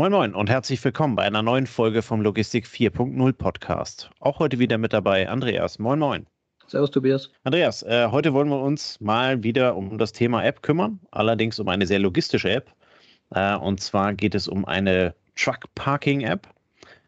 Moin 0.00 0.12
Moin 0.12 0.34
und 0.34 0.48
herzlich 0.48 0.82
willkommen 0.82 1.14
bei 1.14 1.24
einer 1.24 1.42
neuen 1.42 1.66
Folge 1.66 2.00
vom 2.00 2.22
Logistik 2.22 2.64
4.0 2.64 3.34
Podcast. 3.34 4.08
Auch 4.18 4.38
heute 4.38 4.58
wieder 4.58 4.78
mit 4.78 4.94
dabei 4.94 5.28
Andreas. 5.28 5.78
Moin 5.78 5.98
Moin. 5.98 6.26
Servus 6.68 6.90
Tobias. 6.90 7.30
Andreas, 7.44 7.82
äh, 7.82 8.08
heute 8.10 8.32
wollen 8.32 8.48
wir 8.48 8.62
uns 8.62 8.98
mal 9.02 9.42
wieder 9.42 9.76
um 9.76 9.98
das 9.98 10.12
Thema 10.12 10.42
App 10.42 10.62
kümmern, 10.62 11.00
allerdings 11.10 11.60
um 11.60 11.68
eine 11.68 11.86
sehr 11.86 11.98
logistische 11.98 12.50
App. 12.50 12.72
Äh, 13.34 13.56
und 13.56 13.82
zwar 13.82 14.14
geht 14.14 14.34
es 14.34 14.48
um 14.48 14.64
eine 14.64 15.14
Truck 15.36 15.66
Parking 15.74 16.22
App. 16.22 16.48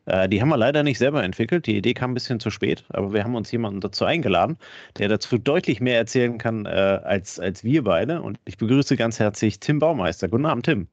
Äh, 0.04 0.29
die 0.29 0.43
haben 0.43 0.50
wir 0.50 0.59
leider 0.59 0.82
nicht 0.82 0.98
selber 0.98 1.24
entwickelt. 1.24 1.66
Die 1.66 1.79
Idee 1.79 1.95
kam 1.95 2.11
ein 2.11 2.14
bisschen 2.14 2.40
zu 2.40 2.50
spät, 2.50 2.84
aber 2.90 3.14
wir 3.14 3.24
haben 3.24 3.36
uns 3.36 3.50
jemanden 3.50 3.80
dazu 3.80 4.04
eingeladen, 4.04 4.59
der 4.98 5.09
dazu 5.09 5.38
deutlich 5.38 5.80
mehr 5.80 5.96
erzählen 5.96 6.36
kann 6.36 6.66
äh, 6.66 6.68
als, 6.68 7.40
als 7.40 7.64
wir 7.64 7.84
beide. 7.84 8.20
Und 8.20 8.38
ich 8.45 8.59
begrüße 8.59 8.98
ganz 8.98 9.18
herzlich 9.18 9.61
Tim 9.61 9.79
Baumeister. 9.79 10.29
Guten 10.29 10.45
Abend, 10.45 10.66
Tim. 10.66 10.88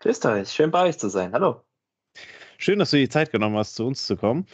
Grüßt 0.00 0.26
euch, 0.26 0.50
schön 0.50 0.70
bei 0.70 0.84
euch 0.84 0.98
zu 0.98 1.08
sein. 1.08 1.32
Hallo. 1.32 1.62
Schön, 2.58 2.78
dass 2.78 2.90
du 2.90 2.98
die 2.98 3.08
Zeit 3.08 3.32
genommen 3.32 3.56
hast, 3.56 3.74
zu 3.74 3.86
uns 3.86 4.06
zu 4.06 4.16
kommen. 4.16 4.46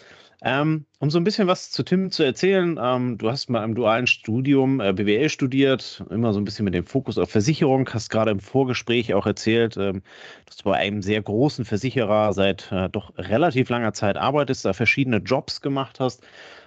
Ähm, 0.44 0.86
um 0.98 1.08
so 1.08 1.18
ein 1.18 1.24
bisschen 1.24 1.46
was 1.46 1.70
zu 1.70 1.84
Tim 1.84 2.10
zu 2.10 2.24
erzählen, 2.24 2.78
ähm, 2.80 3.16
du 3.16 3.30
hast 3.30 3.48
mal 3.48 3.62
im 3.62 3.76
dualen 3.76 4.08
Studium 4.08 4.80
äh, 4.80 4.92
BWL 4.92 5.28
studiert, 5.28 6.04
immer 6.10 6.32
so 6.32 6.40
ein 6.40 6.44
bisschen 6.44 6.64
mit 6.64 6.74
dem 6.74 6.84
Fokus 6.84 7.16
auf 7.16 7.30
Versicherung, 7.30 7.88
hast 7.92 8.10
gerade 8.10 8.32
im 8.32 8.40
Vorgespräch 8.40 9.14
auch 9.14 9.26
erzählt, 9.26 9.76
ähm, 9.76 10.02
dass 10.46 10.56
du 10.56 10.64
bei 10.64 10.76
einem 10.76 11.00
sehr 11.00 11.22
großen 11.22 11.64
Versicherer 11.64 12.32
seit 12.32 12.72
äh, 12.72 12.88
doch 12.88 13.12
relativ 13.18 13.68
langer 13.68 13.92
Zeit 13.92 14.16
arbeitest, 14.16 14.64
da 14.64 14.72
verschiedene 14.72 15.18
Jobs 15.18 15.60
gemacht 15.60 16.00
hast. 16.00 16.24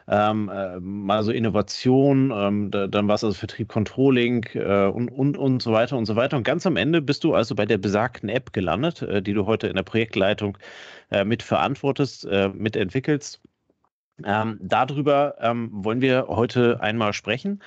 Ähm, 0.07 0.49
äh, 0.49 0.79
mal 0.79 1.23
so 1.23 1.31
Innovation, 1.31 2.31
ähm, 2.31 2.69
da, 2.69 2.85
dann 2.85 3.07
war 3.07 3.15
es 3.15 3.23
also 3.23 3.35
Vertrieb, 3.35 3.69
Controlling 3.69 4.45
äh, 4.53 4.85
und, 4.85 5.09
und, 5.09 5.37
und 5.37 5.63
so 5.63 5.71
weiter 5.71 5.97
und 5.97 6.05
so 6.05 6.15
weiter. 6.15 6.37
Und 6.37 6.43
ganz 6.43 6.65
am 6.67 6.77
Ende 6.77 7.01
bist 7.01 7.23
du 7.23 7.33
also 7.33 7.55
bei 7.55 7.65
der 7.65 7.79
besagten 7.79 8.29
App 8.29 8.53
gelandet, 8.53 9.01
äh, 9.01 9.21
die 9.23 9.33
du 9.33 9.47
heute 9.47 9.67
in 9.67 9.75
der 9.75 9.83
Projektleitung 9.83 10.57
äh, 11.09 11.25
mit 11.25 11.43
äh, 11.51 12.49
mitentwickelst. 12.49 13.41
Ähm, 14.23 14.59
darüber 14.61 15.35
ähm, 15.39 15.69
wollen 15.71 16.01
wir 16.01 16.27
heute 16.27 16.79
einmal 16.81 17.13
sprechen. 17.13 17.61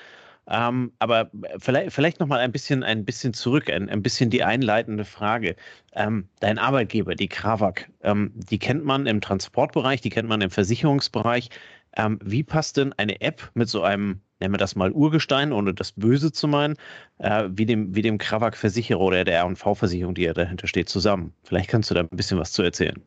Ähm, 0.49 0.93
aber 0.97 1.29
vielleicht, 1.59 1.93
vielleicht 1.93 2.19
noch 2.19 2.25
mal 2.25 2.39
ein 2.39 2.51
bisschen, 2.51 2.83
ein 2.83 3.05
bisschen 3.05 3.33
zurück, 3.35 3.69
ein, 3.69 3.87
ein 3.87 4.01
bisschen 4.01 4.31
die 4.31 4.43
einleitende 4.43 5.05
Frage. 5.05 5.55
Ähm, 5.93 6.27
dein 6.39 6.57
Arbeitgeber, 6.57 7.13
die 7.13 7.27
Krawak, 7.27 7.91
ähm, 8.01 8.31
die 8.33 8.57
kennt 8.57 8.83
man 8.83 9.05
im 9.05 9.21
Transportbereich, 9.21 10.01
die 10.01 10.09
kennt 10.09 10.27
man 10.27 10.41
im 10.41 10.49
Versicherungsbereich. 10.49 11.49
Ähm, 11.95 12.19
wie 12.23 12.43
passt 12.43 12.77
denn 12.77 12.93
eine 12.93 13.21
App 13.21 13.49
mit 13.53 13.69
so 13.69 13.81
einem, 13.81 14.21
nennen 14.39 14.53
wir 14.53 14.57
das 14.59 14.75
mal 14.75 14.91
Urgestein, 14.91 15.51
ohne 15.51 15.73
das 15.73 15.91
Böse 15.91 16.31
zu 16.31 16.47
meinen, 16.47 16.75
äh, 17.17 17.49
wie 17.51 17.65
dem, 17.65 17.95
wie 17.95 18.01
dem 18.01 18.17
Krawak-Versicherer 18.17 18.99
oder 18.99 19.23
der 19.23 19.37
R&V-Versicherung, 19.39 20.15
die 20.15 20.23
ja 20.23 20.33
dahinter 20.33 20.67
steht, 20.67 20.89
zusammen? 20.89 21.33
Vielleicht 21.43 21.69
kannst 21.69 21.89
du 21.89 21.95
da 21.95 22.01
ein 22.01 22.09
bisschen 22.09 22.39
was 22.39 22.51
zu 22.51 22.61
erzählen. 22.61 23.01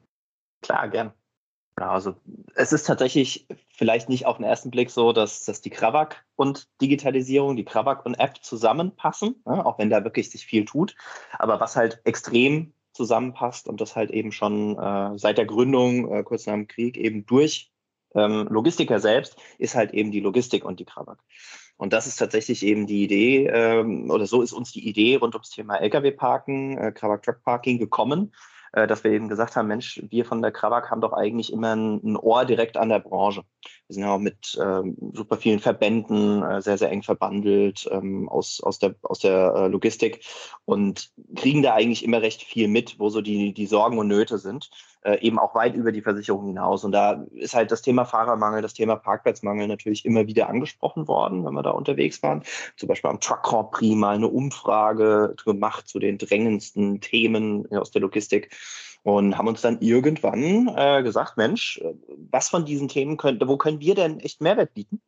Klar, 0.63 0.89
gern. 0.89 1.13
Ja, 1.81 1.91
also 1.91 2.15
es 2.55 2.73
ist 2.73 2.87
tatsächlich 2.87 3.47
vielleicht 3.71 4.09
nicht 4.09 4.27
auf 4.27 4.37
den 4.37 4.45
ersten 4.45 4.71
Blick 4.71 4.91
so, 4.91 5.13
dass, 5.13 5.45
dass 5.47 5.63
die 5.63 5.71
Krawak 5.71 6.25
und 6.37 6.69
Digitalisierung, 6.81 7.57
die 7.57 7.65
Krawak 7.65 8.05
und 8.05 8.15
App 8.21 8.37
zusammenpassen, 8.43 9.43
ja, 9.47 9.65
auch 9.65 9.79
wenn 9.79 9.89
da 9.89 10.05
wirklich 10.05 10.31
sich 10.31 10.45
viel 10.45 10.67
tut. 10.67 10.95
Aber 11.39 11.61
was 11.61 11.75
halt 11.75 12.01
extrem 12.05 12.75
zusammenpasst 12.93 13.69
und 13.69 13.81
das 13.81 13.97
halt 13.97 14.11
eben 14.11 14.33
schon 14.33 14.79
äh, 14.79 15.19
seit 15.19 15.39
der 15.39 15.47
Gründung, 15.47 16.13
äh, 16.13 16.23
kurz 16.23 16.47
nach 16.47 16.55
dem 16.55 16.69
Krieg, 16.69 16.99
eben 16.99 17.25
durch 17.25 17.72
ähm, 18.15 18.47
Logistiker 18.51 19.01
selbst, 19.01 19.37
ist 19.59 19.75
halt 19.75 19.93
eben 19.93 20.11
die 20.11 20.21
Logistik 20.21 20.65
und 20.65 20.81
die 20.81 20.85
Krawak. 20.85 21.19
Und 21.77 21.93
das 21.93 22.07
ist 22.07 22.17
tatsächlich 22.17 22.65
eben 22.65 22.87
die 22.87 23.03
Idee, 23.05 23.47
ähm, 23.47 24.11
oder 24.11 24.27
so 24.27 24.43
ist 24.43 24.53
uns 24.53 24.73
die 24.73 24.89
Idee 24.89 25.17
rund 25.17 25.35
ums 25.35 25.51
Thema 25.51 25.77
Lkw-Parken, 25.77 26.79
äh, 26.79 26.93
Krawak 26.93 27.23
Truck 27.23 27.43
Parking 27.43 27.79
gekommen, 27.79 28.33
äh, 28.73 28.87
dass 28.87 29.05
wir 29.05 29.11
eben 29.11 29.29
gesagt 29.29 29.57
haben, 29.57 29.69
Mensch, 29.69 30.03
wir 30.09 30.25
von 30.25 30.43
der 30.43 30.53
Krawak 30.53 30.91
haben 30.91 31.01
doch 31.01 31.13
eigentlich 31.13 31.53
immer 31.53 31.75
ein, 31.75 32.01
ein 32.05 32.17
Ohr 32.17 32.45
direkt 32.45 32.77
an 32.77 32.89
der 32.89 33.01
Branche. 33.01 33.43
Wir 33.93 33.97
sind 33.97 34.05
ja 34.05 34.15
auch 34.15 34.19
mit 34.19 34.59
ähm, 34.59 34.97
super 35.13 35.37
vielen 35.37 35.61
Verbänden 35.61 36.43
äh, 36.43 36.63
sehr, 36.63 36.79
sehr 36.79 36.91
eng 36.91 37.03
verbandelt 37.03 37.87
ähm, 37.93 38.27
aus, 38.27 38.63
aus 38.63 38.79
der, 38.79 38.95
aus 39.03 39.19
der 39.19 39.53
äh, 39.55 39.69
Logistik 39.69 40.25
und 40.65 41.13
kriegen 41.37 41.63
da 41.63 41.75
eigentlich 41.75 42.03
immer 42.03 42.23
recht 42.23 42.43
viel 42.43 42.69
mit, 42.69 42.99
wo 42.99 43.11
so 43.11 43.21
die, 43.21 43.53
die 43.53 43.67
Sorgen 43.67 43.99
und 43.99 44.09
Nöte 44.09 44.39
sind 44.39 44.71
äh, 45.03 45.21
eben 45.21 45.39
auch 45.39 45.55
weit 45.55 45.75
über 45.75 45.93
die 45.93 46.01
Versicherung 46.01 46.47
hinaus. 46.47 46.85
Und 46.85 46.93
da 46.93 47.25
ist 47.33 47.55
halt 47.55 47.71
das 47.71 47.83
Thema 47.83 48.07
Fahrermangel, 48.07 48.63
das 48.63 48.73
Thema 48.73 48.97
Parkplatzmangel 48.97 49.69
natürlich 49.69 50.07
immer 50.07 50.27
wieder 50.27 50.49
angesprochen 50.49 51.07
worden, 51.07 51.45
wenn 51.45 51.53
wir 51.53 51.63
da 51.63 51.71
unterwegs 51.71 52.23
waren. 52.23 52.45
Zum 52.77 52.89
Beispiel 52.89 53.11
am 53.11 53.21
Truck 53.21 53.43
Grand 53.43 53.73
Prix 53.73 53.95
mal 53.95 54.15
eine 54.15 54.29
Umfrage 54.29 55.35
gemacht 55.45 55.87
zu 55.87 55.99
den 55.99 56.17
drängendsten 56.17 57.03
Themen 57.03 57.71
aus 57.73 57.91
der 57.91 58.01
Logistik 58.01 58.57
und 59.03 59.37
haben 59.37 59.49
uns 59.49 59.61
dann 59.61 59.81
irgendwann 59.81 60.69
äh, 60.77 61.03
gesagt, 61.03 61.37
Mensch, 61.37 61.81
was 62.31 62.49
von 62.49 62.65
diesen 62.65 62.89
Themen 62.89 63.17
könnte, 63.17 63.49
wo 63.49 63.57
können 63.57 63.81
wir 63.81 63.95
denn 63.95 64.21
echt 64.21 64.41
Mehrwert 64.41 64.75
bieten? 64.75 65.01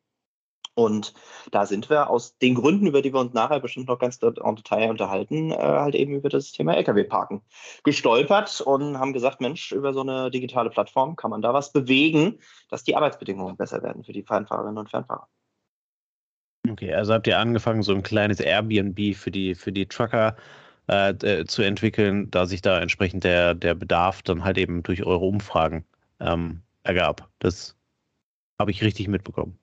Und 0.77 1.13
da 1.51 1.65
sind 1.65 1.89
wir 1.89 2.09
aus 2.09 2.37
den 2.37 2.53
Gründen, 2.53 2.85
über 2.85 3.01
die 3.01 3.13
wir 3.13 3.21
uns 3.21 3.33
nachher 3.33 3.61
bestimmt 3.61 3.87
noch 3.87 3.97
ganz 3.97 4.21
en 4.21 4.55
Detail 4.55 4.89
unterhalten, 4.89 5.51
äh, 5.51 5.55
halt 5.55 5.95
eben 5.95 6.13
über 6.13 6.27
das 6.27 6.51
Thema 6.51 6.75
Lkw-Parken 6.75 7.41
gestolpert 7.85 8.59
und 8.59 8.99
haben 8.99 9.13
gesagt, 9.13 9.39
Mensch, 9.39 9.71
über 9.71 9.93
so 9.93 10.01
eine 10.01 10.29
digitale 10.29 10.69
Plattform 10.69 11.15
kann 11.15 11.31
man 11.31 11.41
da 11.41 11.53
was 11.53 11.71
bewegen, 11.71 12.39
dass 12.69 12.83
die 12.83 12.95
Arbeitsbedingungen 12.97 13.55
besser 13.55 13.81
werden 13.83 14.03
für 14.03 14.11
die 14.11 14.23
Fernfahrerinnen 14.23 14.77
und 14.77 14.89
Fernfahrer. 14.89 15.29
Okay, 16.69 16.93
also 16.93 17.13
habt 17.13 17.27
ihr 17.27 17.39
angefangen, 17.39 17.83
so 17.83 17.93
ein 17.93 18.03
kleines 18.03 18.41
Airbnb 18.41 19.15
für 19.15 19.31
die, 19.31 19.55
für 19.55 19.71
die 19.71 19.87
Trucker 19.87 20.35
äh, 20.87 21.09
äh 21.09 21.45
zu 21.45 21.61
entwickeln, 21.61 22.29
da 22.31 22.45
sich 22.45 22.61
da 22.61 22.79
entsprechend 22.79 23.23
der, 23.23 23.55
der 23.55 23.73
Bedarf 23.75 24.21
dann 24.21 24.43
halt 24.43 24.57
eben 24.57 24.83
durch 24.83 25.03
eure 25.03 25.25
Umfragen 25.25 25.85
ähm, 26.19 26.61
ergab. 26.83 27.29
Das 27.39 27.75
habe 28.59 28.71
ich 28.71 28.83
richtig 28.83 29.07
mitbekommen. 29.07 29.57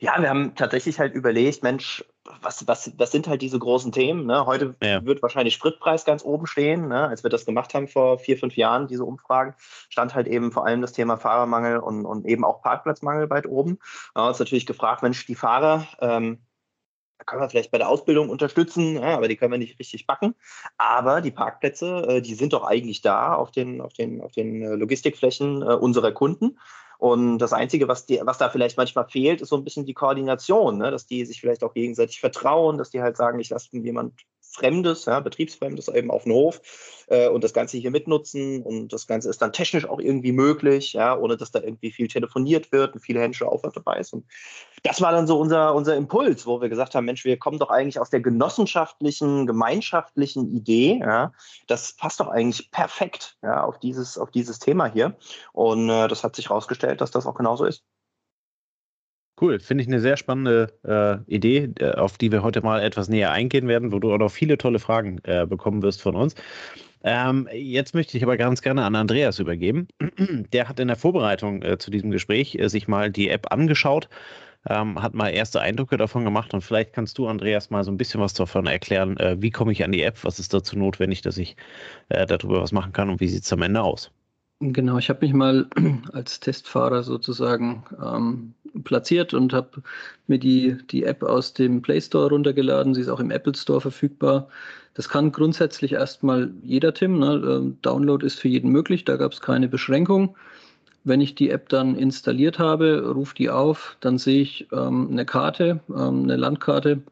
Ja, 0.00 0.20
wir 0.20 0.30
haben 0.30 0.54
tatsächlich 0.54 0.98
halt 0.98 1.14
überlegt, 1.14 1.62
Mensch, 1.62 2.04
was, 2.40 2.66
was, 2.66 2.92
was 2.96 3.12
sind 3.12 3.28
halt 3.28 3.42
diese 3.42 3.58
großen 3.58 3.92
Themen? 3.92 4.26
Ne? 4.26 4.46
Heute 4.46 4.74
ja. 4.82 5.04
wird 5.04 5.22
wahrscheinlich 5.22 5.54
Spritpreis 5.54 6.04
ganz 6.04 6.24
oben 6.24 6.46
stehen. 6.46 6.88
Ne? 6.88 7.08
Als 7.08 7.22
wir 7.22 7.30
das 7.30 7.44
gemacht 7.44 7.74
haben 7.74 7.86
vor 7.86 8.18
vier, 8.18 8.38
fünf 8.38 8.56
Jahren, 8.56 8.88
diese 8.88 9.04
Umfragen, 9.04 9.54
stand 9.88 10.14
halt 10.14 10.26
eben 10.26 10.52
vor 10.52 10.66
allem 10.66 10.80
das 10.80 10.92
Thema 10.92 11.16
Fahrermangel 11.16 11.78
und, 11.78 12.04
und 12.06 12.26
eben 12.26 12.44
auch 12.44 12.62
Parkplatzmangel 12.62 13.30
weit 13.30 13.46
oben. 13.46 13.78
Wir 14.14 14.22
haben 14.22 14.28
uns 14.28 14.38
natürlich 14.38 14.66
gefragt, 14.66 15.02
Mensch, 15.02 15.26
die 15.26 15.34
Fahrer, 15.34 15.86
ähm, 16.00 16.38
da 17.20 17.24
können 17.24 17.42
wir 17.42 17.50
vielleicht 17.50 17.70
bei 17.70 17.76
der 17.76 17.90
Ausbildung 17.90 18.30
unterstützen, 18.30 18.94
ja, 18.94 19.14
aber 19.14 19.28
die 19.28 19.36
können 19.36 19.52
wir 19.52 19.58
nicht 19.58 19.78
richtig 19.78 20.06
backen. 20.06 20.34
Aber 20.78 21.20
die 21.20 21.30
Parkplätze, 21.30 22.06
äh, 22.08 22.22
die 22.22 22.34
sind 22.34 22.54
doch 22.54 22.64
eigentlich 22.64 23.02
da 23.02 23.34
auf 23.34 23.50
den, 23.50 23.82
auf 23.82 23.92
den, 23.92 24.22
auf 24.22 24.32
den 24.32 24.62
äh, 24.62 24.74
Logistikflächen 24.74 25.60
äh, 25.60 25.74
unserer 25.74 26.12
Kunden. 26.12 26.58
Und 26.96 27.38
das 27.38 27.52
Einzige, 27.52 27.88
was, 27.88 28.06
die, 28.06 28.20
was 28.22 28.38
da 28.38 28.48
vielleicht 28.48 28.78
manchmal 28.78 29.06
fehlt, 29.06 29.42
ist 29.42 29.50
so 29.50 29.56
ein 29.56 29.64
bisschen 29.64 29.84
die 29.84 29.92
Koordination, 29.92 30.78
ne? 30.78 30.90
dass 30.90 31.06
die 31.06 31.26
sich 31.26 31.40
vielleicht 31.40 31.62
auch 31.62 31.74
gegenseitig 31.74 32.20
vertrauen, 32.20 32.78
dass 32.78 32.90
die 32.90 33.02
halt 33.02 33.18
sagen, 33.18 33.38
ich 33.38 33.50
lasse 33.50 33.68
jemand 33.76 34.14
Fremdes, 34.50 35.04
ja, 35.04 35.20
Betriebsfremdes 35.20 35.88
eben 35.88 36.10
auf 36.10 36.24
den 36.24 36.32
Hof 36.32 36.60
äh, 37.06 37.28
und 37.28 37.44
das 37.44 37.52
Ganze 37.52 37.78
hier 37.78 37.90
mitnutzen 37.90 38.62
und 38.62 38.92
das 38.92 39.06
Ganze 39.06 39.30
ist 39.30 39.40
dann 39.42 39.52
technisch 39.52 39.84
auch 39.84 40.00
irgendwie 40.00 40.32
möglich, 40.32 40.92
ja, 40.92 41.16
ohne 41.16 41.36
dass 41.36 41.50
da 41.50 41.60
irgendwie 41.60 41.92
viel 41.92 42.08
telefoniert 42.08 42.72
wird 42.72 42.94
und 42.94 43.00
viele 43.00 43.20
händische 43.20 43.48
Aufwand 43.48 43.76
dabei 43.76 43.98
ist. 43.98 44.12
Und 44.12 44.26
das 44.82 45.00
war 45.00 45.12
dann 45.12 45.26
so 45.26 45.38
unser, 45.38 45.74
unser 45.74 45.96
Impuls, 45.96 46.46
wo 46.46 46.60
wir 46.60 46.68
gesagt 46.68 46.94
haben, 46.94 47.04
Mensch, 47.04 47.24
wir 47.24 47.38
kommen 47.38 47.58
doch 47.58 47.70
eigentlich 47.70 48.00
aus 48.00 48.10
der 48.10 48.20
genossenschaftlichen, 48.20 49.46
gemeinschaftlichen 49.46 50.54
Idee, 50.54 51.00
ja, 51.00 51.32
das 51.66 51.92
passt 51.92 52.20
doch 52.20 52.28
eigentlich 52.28 52.70
perfekt 52.70 53.36
ja, 53.42 53.64
auf, 53.64 53.78
dieses, 53.78 54.18
auf 54.18 54.30
dieses 54.30 54.58
Thema 54.58 54.86
hier. 54.86 55.16
Und 55.52 55.88
äh, 55.90 56.08
das 56.08 56.24
hat 56.24 56.36
sich 56.36 56.48
herausgestellt, 56.48 57.00
dass 57.00 57.10
das 57.10 57.26
auch 57.26 57.34
genauso 57.34 57.64
ist. 57.64 57.84
Cool, 59.40 59.58
finde 59.58 59.82
ich 59.82 59.88
eine 59.88 60.00
sehr 60.00 60.18
spannende 60.18 60.72
äh, 60.84 61.32
Idee, 61.32 61.70
äh, 61.78 61.92
auf 61.92 62.18
die 62.18 62.30
wir 62.30 62.42
heute 62.42 62.60
mal 62.60 62.82
etwas 62.82 63.08
näher 63.08 63.32
eingehen 63.32 63.68
werden, 63.68 63.90
wo 63.90 63.98
du 63.98 64.12
auch 64.12 64.18
noch 64.18 64.30
viele 64.30 64.58
tolle 64.58 64.78
Fragen 64.78 65.18
äh, 65.24 65.46
bekommen 65.46 65.82
wirst 65.82 66.02
von 66.02 66.14
uns. 66.14 66.34
Ähm, 67.02 67.48
jetzt 67.52 67.94
möchte 67.94 68.18
ich 68.18 68.22
aber 68.22 68.36
ganz 68.36 68.60
gerne 68.60 68.84
an 68.84 68.94
Andreas 68.94 69.38
übergeben. 69.38 69.88
Der 70.52 70.68
hat 70.68 70.78
in 70.78 70.88
der 70.88 70.96
Vorbereitung 70.96 71.62
äh, 71.62 71.78
zu 71.78 71.90
diesem 71.90 72.10
Gespräch 72.10 72.54
äh, 72.56 72.68
sich 72.68 72.86
mal 72.86 73.10
die 73.10 73.30
App 73.30 73.50
angeschaut, 73.50 74.10
ähm, 74.68 75.00
hat 75.00 75.14
mal 75.14 75.30
erste 75.30 75.62
Eindrücke 75.62 75.96
davon 75.96 76.24
gemacht 76.24 76.52
und 76.52 76.60
vielleicht 76.60 76.92
kannst 76.92 77.16
du, 77.16 77.26
Andreas, 77.26 77.70
mal 77.70 77.82
so 77.82 77.90
ein 77.90 77.96
bisschen 77.96 78.20
was 78.20 78.34
davon 78.34 78.66
erklären. 78.66 79.16
Äh, 79.16 79.36
wie 79.40 79.50
komme 79.50 79.72
ich 79.72 79.82
an 79.82 79.92
die 79.92 80.02
App? 80.02 80.22
Was 80.22 80.38
ist 80.38 80.52
dazu 80.52 80.78
notwendig, 80.78 81.22
dass 81.22 81.38
ich 81.38 81.56
darüber 82.08 82.60
was 82.60 82.72
machen 82.72 82.92
kann 82.92 83.08
und 83.08 83.20
wie 83.20 83.28
sieht 83.28 83.44
es 83.44 83.52
am 83.52 83.62
Ende 83.62 83.80
aus? 83.80 84.10
Genau, 84.62 84.98
ich 84.98 85.08
habe 85.08 85.24
mich 85.24 85.32
mal 85.32 85.66
als 86.12 86.38
Testfahrer 86.38 87.02
sozusagen 87.02 87.84
ähm, 88.04 88.54
platziert 88.84 89.34
und 89.34 89.52
habe 89.52 89.82
mir 90.26 90.38
die, 90.38 90.76
die 90.90 91.04
App 91.04 91.22
aus 91.22 91.54
dem 91.54 91.82
Play 91.82 92.00
Store 92.00 92.30
runtergeladen. 92.30 92.94
Sie 92.94 93.00
ist 93.00 93.08
auch 93.08 93.20
im 93.20 93.30
Apple 93.30 93.54
Store 93.54 93.80
verfügbar. 93.80 94.48
Das 94.94 95.08
kann 95.08 95.32
grundsätzlich 95.32 95.92
erstmal 95.92 96.50
jeder 96.62 96.92
Tim. 96.94 97.18
Ne? 97.18 97.42
Ähm, 97.46 97.78
Download 97.82 98.24
ist 98.24 98.38
für 98.38 98.48
jeden 98.48 98.70
möglich, 98.70 99.04
da 99.04 99.16
gab 99.16 99.32
es 99.32 99.40
keine 99.40 99.68
Beschränkung. 99.68 100.36
Wenn 101.04 101.20
ich 101.20 101.34
die 101.34 101.50
App 101.50 101.68
dann 101.70 101.96
installiert 101.96 102.58
habe, 102.58 103.10
rufe 103.14 103.34
die 103.34 103.48
auf, 103.48 103.96
dann 104.00 104.18
sehe 104.18 104.42
ich 104.42 104.68
ähm, 104.72 105.08
eine 105.10 105.24
Karte, 105.24 105.80
ähm, 105.88 106.24
eine 106.24 106.36
Landkarte 106.36 107.02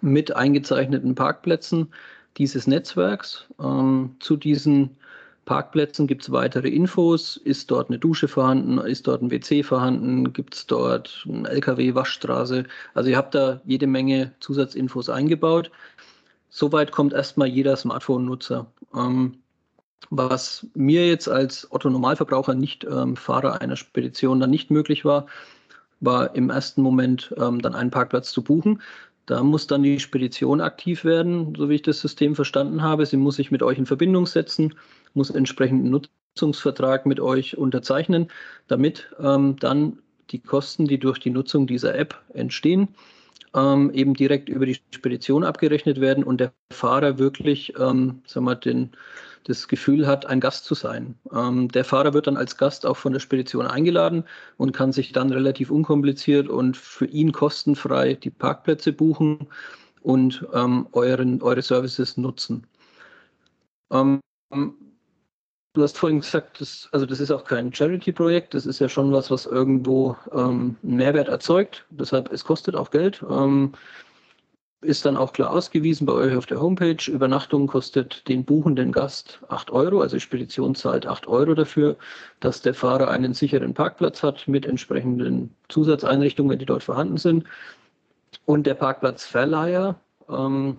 mit 0.00 0.34
eingezeichneten 0.34 1.14
Parkplätzen 1.14 1.88
dieses 2.36 2.66
Netzwerks. 2.66 3.46
Ähm, 3.60 4.16
zu 4.20 4.36
diesen 4.36 4.96
Parkplätzen 5.44 6.06
gibt 6.06 6.22
es 6.22 6.32
weitere 6.32 6.68
Infos. 6.68 7.36
Ist 7.36 7.70
dort 7.70 7.88
eine 7.88 7.98
Dusche 7.98 8.28
vorhanden? 8.28 8.78
Ist 8.78 9.06
dort 9.06 9.22
ein 9.22 9.30
WC 9.30 9.62
vorhanden? 9.62 10.32
Gibt 10.32 10.54
es 10.54 10.66
dort 10.66 11.26
eine 11.28 11.48
LKW-Waschstraße? 11.48 12.64
Also 12.94 13.10
ihr 13.10 13.16
habt 13.16 13.34
da 13.34 13.60
jede 13.64 13.86
Menge 13.86 14.32
Zusatzinfos 14.40 15.08
eingebaut. 15.08 15.70
Soweit 16.48 16.92
kommt 16.92 17.12
erstmal 17.12 17.48
jeder 17.48 17.76
Smartphone-Nutzer. 17.76 18.66
Ähm, 18.94 19.38
was 20.10 20.66
mir 20.74 21.08
jetzt 21.08 21.28
als 21.28 21.66
Otto-Normalverbraucher, 21.70 22.54
nicht 22.54 22.84
ähm, 22.84 23.16
Fahrer 23.16 23.60
einer 23.60 23.76
Spedition, 23.76 24.38
dann 24.38 24.50
nicht 24.50 24.70
möglich 24.70 25.04
war, 25.04 25.26
war 26.00 26.34
im 26.34 26.50
ersten 26.50 26.82
Moment 26.82 27.34
ähm, 27.38 27.62
dann 27.62 27.74
einen 27.74 27.90
Parkplatz 27.90 28.32
zu 28.32 28.42
buchen. 28.42 28.82
Da 29.26 29.42
muss 29.42 29.66
dann 29.66 29.82
die 29.82 30.00
Spedition 30.00 30.60
aktiv 30.60 31.04
werden, 31.04 31.54
so 31.56 31.68
wie 31.68 31.76
ich 31.76 31.82
das 31.82 32.00
System 32.00 32.34
verstanden 32.34 32.82
habe. 32.82 33.06
Sie 33.06 33.16
muss 33.16 33.36
sich 33.36 33.50
mit 33.50 33.62
euch 33.62 33.78
in 33.78 33.86
Verbindung 33.86 34.26
setzen, 34.26 34.74
muss 35.14 35.30
entsprechenden 35.30 35.90
Nutzungsvertrag 35.90 37.06
mit 37.06 37.20
euch 37.20 37.56
unterzeichnen, 37.56 38.28
damit 38.68 39.10
ähm, 39.20 39.56
dann 39.58 39.98
die 40.30 40.40
Kosten, 40.40 40.86
die 40.86 40.98
durch 40.98 41.18
die 41.18 41.30
Nutzung 41.30 41.66
dieser 41.66 41.94
App 41.94 42.20
entstehen, 42.32 42.88
ähm, 43.54 43.90
eben 43.92 44.14
direkt 44.14 44.48
über 44.48 44.66
die 44.66 44.80
Spedition 44.90 45.44
abgerechnet 45.44 46.00
werden 46.00 46.24
und 46.24 46.40
der 46.40 46.52
Fahrer 46.72 47.18
wirklich 47.18 47.74
ähm, 47.78 48.22
sagen 48.26 48.46
wir, 48.46 48.54
den, 48.54 48.92
das 49.44 49.68
Gefühl 49.68 50.06
hat, 50.06 50.26
ein 50.26 50.40
Gast 50.40 50.64
zu 50.64 50.74
sein. 50.74 51.16
Ähm, 51.32 51.68
der 51.68 51.84
Fahrer 51.84 52.14
wird 52.14 52.26
dann 52.26 52.36
als 52.36 52.56
Gast 52.56 52.86
auch 52.86 52.96
von 52.96 53.12
der 53.12 53.20
Spedition 53.20 53.66
eingeladen 53.66 54.24
und 54.56 54.72
kann 54.72 54.92
sich 54.92 55.12
dann 55.12 55.30
relativ 55.30 55.70
unkompliziert 55.70 56.48
und 56.48 56.76
für 56.76 57.06
ihn 57.06 57.32
kostenfrei 57.32 58.14
die 58.14 58.30
Parkplätze 58.30 58.92
buchen 58.92 59.48
und 60.00 60.46
ähm, 60.54 60.86
euren, 60.92 61.42
eure 61.42 61.62
Services 61.62 62.16
nutzen. 62.16 62.66
Du 65.74 65.82
hast 65.82 65.96
vorhin 65.96 66.20
gesagt, 66.20 66.60
das, 66.60 66.88
also 66.92 67.06
das 67.06 67.18
ist 67.18 67.30
auch 67.30 67.44
kein 67.44 67.72
Charity-Projekt, 67.72 68.52
das 68.52 68.66
ist 68.66 68.78
ja 68.78 68.90
schon 68.90 69.10
was, 69.10 69.30
was 69.30 69.46
irgendwo 69.46 70.16
ähm, 70.32 70.76
einen 70.82 70.96
Mehrwert 70.96 71.28
erzeugt. 71.28 71.86
Deshalb, 71.88 72.30
es 72.30 72.44
kostet 72.44 72.76
auch 72.76 72.90
Geld. 72.90 73.24
Ähm, 73.30 73.72
ist 74.82 75.06
dann 75.06 75.16
auch 75.16 75.32
klar 75.32 75.50
ausgewiesen 75.50 76.06
bei 76.06 76.12
euch 76.12 76.36
auf 76.36 76.44
der 76.44 76.60
Homepage. 76.60 77.10
Übernachtung 77.10 77.68
kostet 77.68 78.28
den 78.28 78.44
buchenden 78.44 78.92
Gast 78.92 79.40
8 79.48 79.70
Euro, 79.70 80.02
also 80.02 80.18
Spedition 80.18 80.74
zahlt 80.74 81.06
8 81.06 81.26
Euro 81.28 81.54
dafür, 81.54 81.96
dass 82.40 82.60
der 82.60 82.74
Fahrer 82.74 83.08
einen 83.08 83.32
sicheren 83.32 83.72
Parkplatz 83.72 84.22
hat 84.22 84.46
mit 84.48 84.66
entsprechenden 84.66 85.54
Zusatzeinrichtungen, 85.68 86.58
die 86.58 86.66
dort 86.66 86.82
vorhanden 86.82 87.16
sind. 87.16 87.44
Und 88.44 88.66
der 88.66 88.74
Parkplatzverleiher, 88.74 89.98
ähm, 90.28 90.78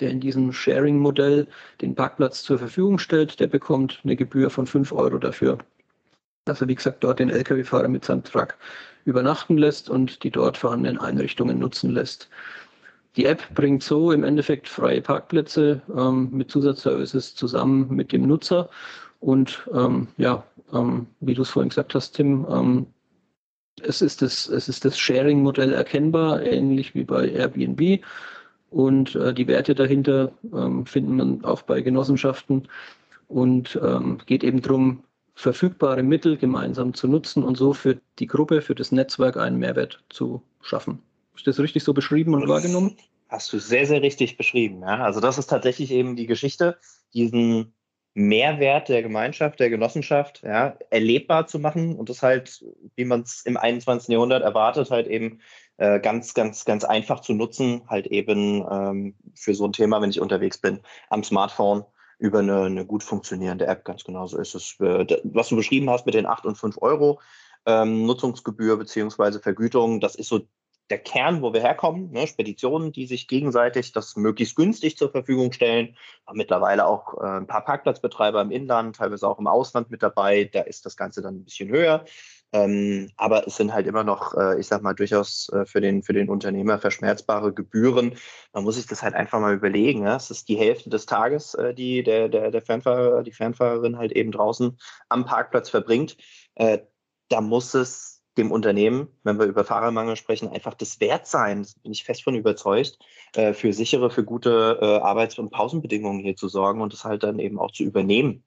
der 0.00 0.10
in 0.10 0.20
diesem 0.20 0.52
Sharing-Modell 0.52 1.46
den 1.80 1.94
Parkplatz 1.94 2.42
zur 2.42 2.58
Verfügung 2.58 2.98
stellt, 2.98 3.40
der 3.40 3.46
bekommt 3.46 4.00
eine 4.04 4.16
Gebühr 4.16 4.50
von 4.50 4.66
5 4.66 4.92
Euro 4.92 5.18
dafür. 5.18 5.58
Dass 6.44 6.60
er, 6.60 6.68
wie 6.68 6.74
gesagt, 6.74 7.04
dort 7.04 7.18
den 7.18 7.30
Lkw-Fahrer 7.30 7.88
mit 7.88 8.04
seinem 8.04 8.24
Truck 8.24 8.56
übernachten 9.04 9.58
lässt 9.58 9.88
und 9.90 10.22
die 10.22 10.30
dort 10.30 10.56
vorhandenen 10.56 10.98
Einrichtungen 10.98 11.58
nutzen 11.58 11.90
lässt. 11.90 12.28
Die 13.16 13.24
App 13.24 13.42
bringt 13.54 13.82
so 13.82 14.12
im 14.12 14.22
Endeffekt 14.22 14.68
freie 14.68 15.00
Parkplätze 15.00 15.82
ähm, 15.96 16.28
mit 16.30 16.50
Zusatzservices 16.50 17.34
zusammen 17.34 17.88
mit 17.94 18.12
dem 18.12 18.26
Nutzer. 18.26 18.68
Und 19.20 19.68
ähm, 19.74 20.08
ja, 20.18 20.44
ähm, 20.72 21.06
wie 21.20 21.34
du 21.34 21.42
es 21.42 21.50
vorhin 21.50 21.70
gesagt 21.70 21.94
hast, 21.94 22.12
Tim, 22.12 22.46
ähm, 22.48 22.86
es 23.82 24.02
ist 24.02 24.22
das, 24.22 24.48
es 24.48 24.68
ist 24.68 24.84
das 24.84 24.98
Sharing-Modell 24.98 25.72
erkennbar, 25.72 26.42
ähnlich 26.42 26.94
wie 26.94 27.04
bei 27.04 27.28
Airbnb. 27.28 28.04
Und 28.70 29.14
äh, 29.14 29.32
die 29.32 29.46
Werte 29.46 29.74
dahinter 29.74 30.32
ähm, 30.52 30.84
findet 30.84 31.14
man 31.14 31.44
auch 31.44 31.62
bei 31.62 31.80
Genossenschaften 31.80 32.68
und 33.28 33.78
ähm, 33.82 34.18
geht 34.26 34.44
eben 34.44 34.60
darum, 34.62 35.02
verfügbare 35.34 36.02
Mittel 36.02 36.36
gemeinsam 36.36 36.94
zu 36.94 37.06
nutzen 37.06 37.44
und 37.44 37.56
so 37.56 37.72
für 37.72 38.00
die 38.18 38.26
Gruppe, 38.26 38.60
für 38.60 38.74
das 38.74 38.90
Netzwerk 38.90 39.36
einen 39.36 39.58
Mehrwert 39.58 40.02
zu 40.08 40.42
schaffen. 40.60 41.00
Ist 41.36 41.46
das 41.46 41.60
richtig 41.60 41.84
so 41.84 41.94
beschrieben 41.94 42.34
und 42.34 42.48
wahrgenommen? 42.48 42.96
Hast 43.28 43.52
du 43.52 43.58
sehr, 43.58 43.86
sehr 43.86 44.02
richtig 44.02 44.36
beschrieben. 44.36 44.80
Ja? 44.80 45.04
Also 45.04 45.20
das 45.20 45.38
ist 45.38 45.46
tatsächlich 45.46 45.92
eben 45.92 46.16
die 46.16 46.26
Geschichte, 46.26 46.76
diesen 47.14 47.72
Mehrwert 48.14 48.88
der 48.88 49.02
Gemeinschaft, 49.02 49.60
der 49.60 49.70
Genossenschaft 49.70 50.42
ja, 50.42 50.76
erlebbar 50.90 51.46
zu 51.46 51.60
machen 51.60 51.94
und 51.94 52.08
das 52.08 52.22
halt, 52.22 52.64
wie 52.96 53.04
man 53.04 53.20
es 53.20 53.42
im 53.46 53.56
21. 53.56 54.08
Jahrhundert 54.08 54.42
erwartet, 54.42 54.90
halt 54.90 55.06
eben 55.06 55.40
äh, 55.78 56.00
ganz, 56.00 56.34
ganz, 56.34 56.64
ganz 56.64 56.84
einfach 56.84 57.20
zu 57.20 57.32
nutzen, 57.32 57.82
halt 57.88 58.06
eben 58.06 58.64
ähm, 58.70 59.14
für 59.34 59.54
so 59.54 59.64
ein 59.64 59.72
Thema, 59.72 60.00
wenn 60.02 60.10
ich 60.10 60.20
unterwegs 60.20 60.58
bin, 60.58 60.80
am 61.08 61.24
Smartphone 61.24 61.84
über 62.18 62.40
eine, 62.40 62.64
eine 62.64 62.84
gut 62.84 63.02
funktionierende 63.02 63.66
App. 63.66 63.84
Ganz 63.84 64.04
genau 64.04 64.26
so 64.26 64.38
ist 64.38 64.54
es. 64.54 64.76
Äh, 64.80 65.06
was 65.24 65.48
du 65.48 65.56
beschrieben 65.56 65.88
hast 65.88 66.04
mit 66.04 66.14
den 66.14 66.26
8 66.26 66.46
und 66.46 66.56
5 66.56 66.78
Euro 66.82 67.20
ähm, 67.66 68.06
Nutzungsgebühr 68.06 68.76
beziehungsweise 68.76 69.40
Vergütung, 69.40 70.00
das 70.00 70.14
ist 70.14 70.28
so 70.28 70.40
der 70.90 70.98
Kern, 70.98 71.42
wo 71.42 71.52
wir 71.52 71.60
herkommen, 71.60 72.10
ne, 72.12 72.26
Speditionen, 72.26 72.92
die 72.92 73.06
sich 73.06 73.28
gegenseitig 73.28 73.92
das 73.92 74.16
möglichst 74.16 74.56
günstig 74.56 74.96
zur 74.96 75.10
Verfügung 75.10 75.52
stellen. 75.52 75.96
Haben 76.26 76.38
mittlerweile 76.38 76.86
auch 76.86 77.14
äh, 77.20 77.26
ein 77.26 77.46
paar 77.46 77.64
Parkplatzbetreiber 77.64 78.40
im 78.40 78.50
Inland, 78.50 78.96
teilweise 78.96 79.28
auch 79.28 79.38
im 79.38 79.46
Ausland 79.46 79.90
mit 79.90 80.02
dabei. 80.02 80.44
Da 80.44 80.62
ist 80.62 80.86
das 80.86 80.96
Ganze 80.96 81.20
dann 81.20 81.36
ein 81.36 81.44
bisschen 81.44 81.68
höher. 81.68 82.04
Ähm, 82.52 83.10
aber 83.16 83.46
es 83.46 83.56
sind 83.56 83.74
halt 83.74 83.86
immer 83.86 84.04
noch, 84.04 84.34
äh, 84.34 84.58
ich 84.58 84.66
sag 84.66 84.82
mal, 84.82 84.94
durchaus 84.94 85.50
äh, 85.50 85.66
für, 85.66 85.80
den, 85.80 86.02
für 86.02 86.14
den 86.14 86.30
Unternehmer 86.30 86.78
verschmerzbare 86.78 87.52
Gebühren. 87.52 88.14
Man 88.52 88.64
muss 88.64 88.76
sich 88.76 88.86
das 88.86 89.02
halt 89.02 89.14
einfach 89.14 89.40
mal 89.40 89.54
überlegen. 89.54 90.04
Ja? 90.04 90.16
Es 90.16 90.30
ist 90.30 90.48
die 90.48 90.56
Hälfte 90.56 90.88
des 90.88 91.06
Tages, 91.06 91.54
äh, 91.54 91.74
die 91.74 92.02
der, 92.02 92.28
der, 92.28 92.50
der 92.50 92.62
Fernfahrer, 92.62 93.22
die 93.22 93.32
Fernfahrerin 93.32 93.98
halt 93.98 94.12
eben 94.12 94.32
draußen 94.32 94.78
am 95.10 95.24
Parkplatz 95.26 95.68
verbringt. 95.68 96.16
Äh, 96.54 96.78
da 97.28 97.42
muss 97.42 97.74
es 97.74 98.17
dem 98.38 98.52
Unternehmen, 98.52 99.08
wenn 99.24 99.38
wir 99.38 99.46
über 99.46 99.64
Fahrermangel 99.64 100.16
sprechen, 100.16 100.48
einfach 100.48 100.74
das 100.74 101.00
wert 101.00 101.26
sein, 101.26 101.62
das 101.62 101.74
bin 101.74 101.92
ich 101.92 102.04
fest 102.04 102.22
von 102.22 102.34
überzeugt, 102.34 102.98
äh, 103.34 103.52
für 103.52 103.72
sichere, 103.72 104.10
für 104.10 104.24
gute 104.24 104.78
äh, 104.80 104.98
Arbeits- 104.98 105.38
und 105.38 105.50
Pausenbedingungen 105.50 106.20
hier 106.20 106.36
zu 106.36 106.48
sorgen 106.48 106.80
und 106.80 106.92
das 106.92 107.04
halt 107.04 107.22
dann 107.22 107.38
eben 107.38 107.58
auch 107.58 107.72
zu 107.72 107.82
übernehmen. 107.82 108.44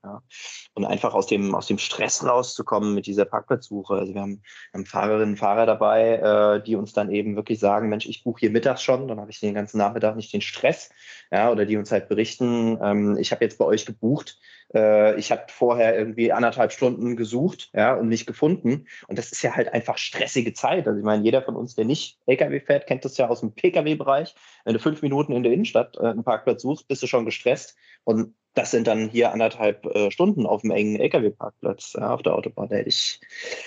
Und 0.74 0.86
einfach 0.86 1.14
aus 1.14 1.28
dem, 1.28 1.54
aus 1.54 1.68
dem 1.68 1.78
Stress 1.78 2.26
rauszukommen 2.26 2.96
mit 2.96 3.06
dieser 3.06 3.26
Parkplatzsuche. 3.26 3.94
Also 3.94 4.14
wir 4.14 4.22
haben, 4.22 4.42
haben 4.74 4.86
Fahrerinnen 4.86 5.32
und 5.32 5.38
Fahrer 5.38 5.66
dabei, 5.66 6.16
äh, 6.16 6.64
die 6.64 6.76
uns 6.76 6.94
dann 6.94 7.12
eben 7.12 7.36
wirklich 7.36 7.60
sagen, 7.60 7.90
Mensch, 7.90 8.06
ich 8.08 8.24
buche 8.24 8.40
hier 8.40 8.52
mittags 8.52 8.82
schon, 8.82 9.08
dann 9.08 9.20
habe 9.20 9.30
ich 9.30 9.40
den 9.40 9.54
ganzen 9.54 9.78
Nachmittag 9.78 10.16
nicht 10.16 10.34
den 10.34 10.42
Stress. 10.42 10.90
Ja, 11.32 11.52
oder 11.52 11.66
die 11.66 11.78
uns 11.78 11.92
halt 11.92 12.08
berichten, 12.10 12.80
ähm, 12.82 13.18
ich 13.18 13.32
habe 13.32 13.44
jetzt 13.44 13.58
bei 13.58 13.66
euch 13.66 13.86
gebucht, 13.86 14.40
äh, 14.74 15.20
ich 15.20 15.32
habe 15.32 15.44
vorher 15.50 15.98
irgendwie 15.98 16.32
anderthalb 16.32 16.72
Stunden 16.72 17.16
gesucht 17.16 17.70
ja, 17.74 17.94
und 17.94 18.08
nicht 18.08 18.26
gefunden. 18.26 18.88
Und 19.08 19.18
das 19.18 19.32
ist 19.32 19.42
ja 19.42 19.56
halt 19.56 19.74
einfach 19.74 19.98
stressige 19.98 20.54
Zeit. 20.54 20.88
Also 20.88 21.00
ich 21.00 21.06
meine, 21.06 21.24
jeder 21.24 21.42
von 21.42 21.56
uns, 21.56 21.76
der 21.76 21.86
nicht 21.86 22.20
Lkw 22.26 22.60
fährt, 22.60 22.88
kennt 22.88 23.06
das 23.06 23.18
ja 23.18 23.28
aus 23.28 23.42
dem 23.42 23.54
Pkw-Bereich. 23.54 24.36
Wenn 24.66 24.74
du 24.74 24.80
fünf 24.80 25.02
Minuten 25.02 25.34
in 25.34 25.44
der 25.44 25.52
Innenstadt 25.52 25.98
äh, 25.98 26.08
einen 26.08 26.24
Parkplatz 26.24 26.62
suchst, 26.62 26.88
bist 26.88 27.04
du 27.04 27.08
schon 27.08 27.26
gestresst. 27.26 27.76
Und 28.04 28.34
das 28.54 28.72
sind 28.72 28.88
dann 28.88 29.10
hier 29.10 29.32
anderthalb 29.32 29.86
äh, 29.86 30.12
Stunden 30.12 30.46
auf 30.46 30.64
einem 30.64 30.72
engen 30.72 30.96
Lkw-Parkplatz 30.98 31.94
ja, 31.94 32.14
auf 32.14 32.22
der 32.22 32.36
Autobahn. 32.36 32.70
Da 32.70 32.78
hätte 32.78 32.90
ich, 32.90 33.22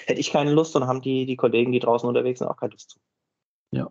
hätte 0.07 0.21
ich 0.21 0.31
keine 0.31 0.53
Lust 0.53 0.77
und 0.77 0.87
haben 0.87 1.03
die, 1.03 1.27
die 1.27 1.37
Kollegen, 1.37 1.73
die 1.73 1.81
draußen 1.81 2.09
unterwegs 2.09 2.41
sind, 2.41 2.49
auch 2.49 2.57
keine 2.57 2.73
Lust 2.73 2.91
zu. 2.91 2.99
Ja. 3.71 3.91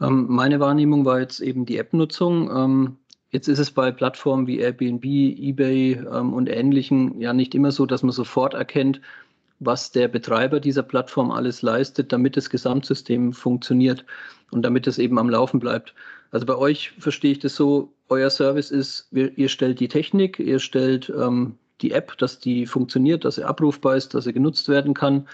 Ähm, 0.00 0.26
meine 0.28 0.60
Wahrnehmung 0.60 1.04
war 1.04 1.20
jetzt 1.20 1.40
eben 1.40 1.66
die 1.66 1.78
App-Nutzung. 1.78 2.50
Ähm, 2.50 2.99
Jetzt 3.30 3.48
ist 3.48 3.60
es 3.60 3.70
bei 3.70 3.92
Plattformen 3.92 4.46
wie 4.46 4.58
Airbnb, 4.58 5.04
eBay 5.04 5.92
ähm, 6.12 6.32
und 6.32 6.48
ähnlichen 6.48 7.20
ja 7.20 7.32
nicht 7.32 7.54
immer 7.54 7.70
so, 7.70 7.86
dass 7.86 8.02
man 8.02 8.12
sofort 8.12 8.54
erkennt, 8.54 9.00
was 9.60 9.92
der 9.92 10.08
Betreiber 10.08 10.58
dieser 10.58 10.82
Plattform 10.82 11.30
alles 11.30 11.62
leistet, 11.62 12.12
damit 12.12 12.36
das 12.36 12.50
Gesamtsystem 12.50 13.32
funktioniert 13.32 14.04
und 14.50 14.62
damit 14.62 14.86
es 14.86 14.98
eben 14.98 15.18
am 15.18 15.30
Laufen 15.30 15.60
bleibt. 15.60 15.94
Also 16.32 16.46
bei 16.46 16.56
euch 16.56 16.92
verstehe 16.98 17.32
ich 17.32 17.38
das 17.38 17.54
so, 17.54 17.92
euer 18.08 18.30
Service 18.30 18.70
ist, 18.70 19.08
ihr 19.12 19.48
stellt 19.48 19.78
die 19.78 19.88
Technik, 19.88 20.38
ihr 20.38 20.58
stellt 20.58 21.12
ähm, 21.16 21.56
die 21.82 21.92
App, 21.92 22.16
dass 22.18 22.40
die 22.40 22.66
funktioniert, 22.66 23.24
dass 23.24 23.36
sie 23.36 23.44
abrufbar 23.44 23.96
ist, 23.96 24.14
dass 24.14 24.24
sie 24.24 24.32
genutzt 24.32 24.68
werden 24.68 24.94
kann. 24.94 25.28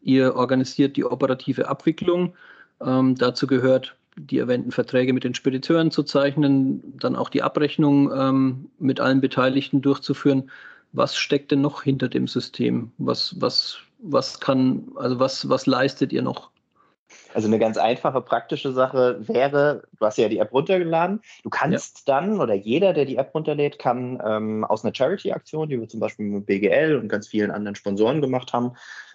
Ihr 0.00 0.34
organisiert 0.36 0.96
die 0.96 1.04
operative 1.04 1.68
Abwicklung. 1.68 2.34
Ähm, 2.80 3.14
dazu 3.16 3.46
gehört 3.46 3.96
die 4.16 4.38
erwähnten 4.38 4.72
Verträge 4.72 5.12
mit 5.12 5.24
den 5.24 5.34
Spediteuren 5.34 5.90
zu 5.90 6.02
zeichnen, 6.02 6.98
dann 6.98 7.16
auch 7.16 7.28
die 7.28 7.42
Abrechnung 7.42 8.12
ähm, 8.12 8.70
mit 8.78 9.00
allen 9.00 9.20
Beteiligten 9.20 9.82
durchzuführen. 9.82 10.50
Was 10.92 11.16
steckt 11.16 11.50
denn 11.50 11.62
noch 11.62 11.82
hinter 11.82 12.08
dem 12.08 12.28
System? 12.28 12.92
Was, 12.98 13.40
was, 13.40 13.78
was 13.98 14.40
kann, 14.40 14.92
also 14.96 15.18
was, 15.18 15.48
was 15.48 15.66
leistet 15.66 16.12
ihr 16.12 16.22
noch? 16.22 16.50
Also 17.34 17.48
eine 17.48 17.58
ganz 17.58 17.76
einfache, 17.76 18.20
praktische 18.20 18.72
Sache 18.72 19.16
wäre, 19.26 19.84
du 19.98 20.06
hast 20.06 20.18
ja 20.18 20.28
die 20.28 20.38
App 20.38 20.52
runtergeladen, 20.52 21.20
du 21.42 21.50
kannst 21.50 22.06
ja. 22.06 22.14
dann 22.14 22.40
oder 22.40 22.54
jeder, 22.54 22.92
der 22.92 23.04
die 23.04 23.16
App 23.16 23.34
runterlädt, 23.34 23.78
kann 23.78 24.22
ähm, 24.24 24.64
aus 24.64 24.84
einer 24.84 24.94
Charity-Aktion, 24.94 25.68
die 25.68 25.80
wir 25.80 25.88
zum 25.88 26.00
Beispiel 26.00 26.26
mit 26.26 26.46
BGL 26.46 26.96
und 26.96 27.08
ganz 27.08 27.28
vielen 27.28 27.50
anderen 27.50 27.74
Sponsoren 27.74 28.20
gemacht 28.20 28.52
haben, 28.52 28.72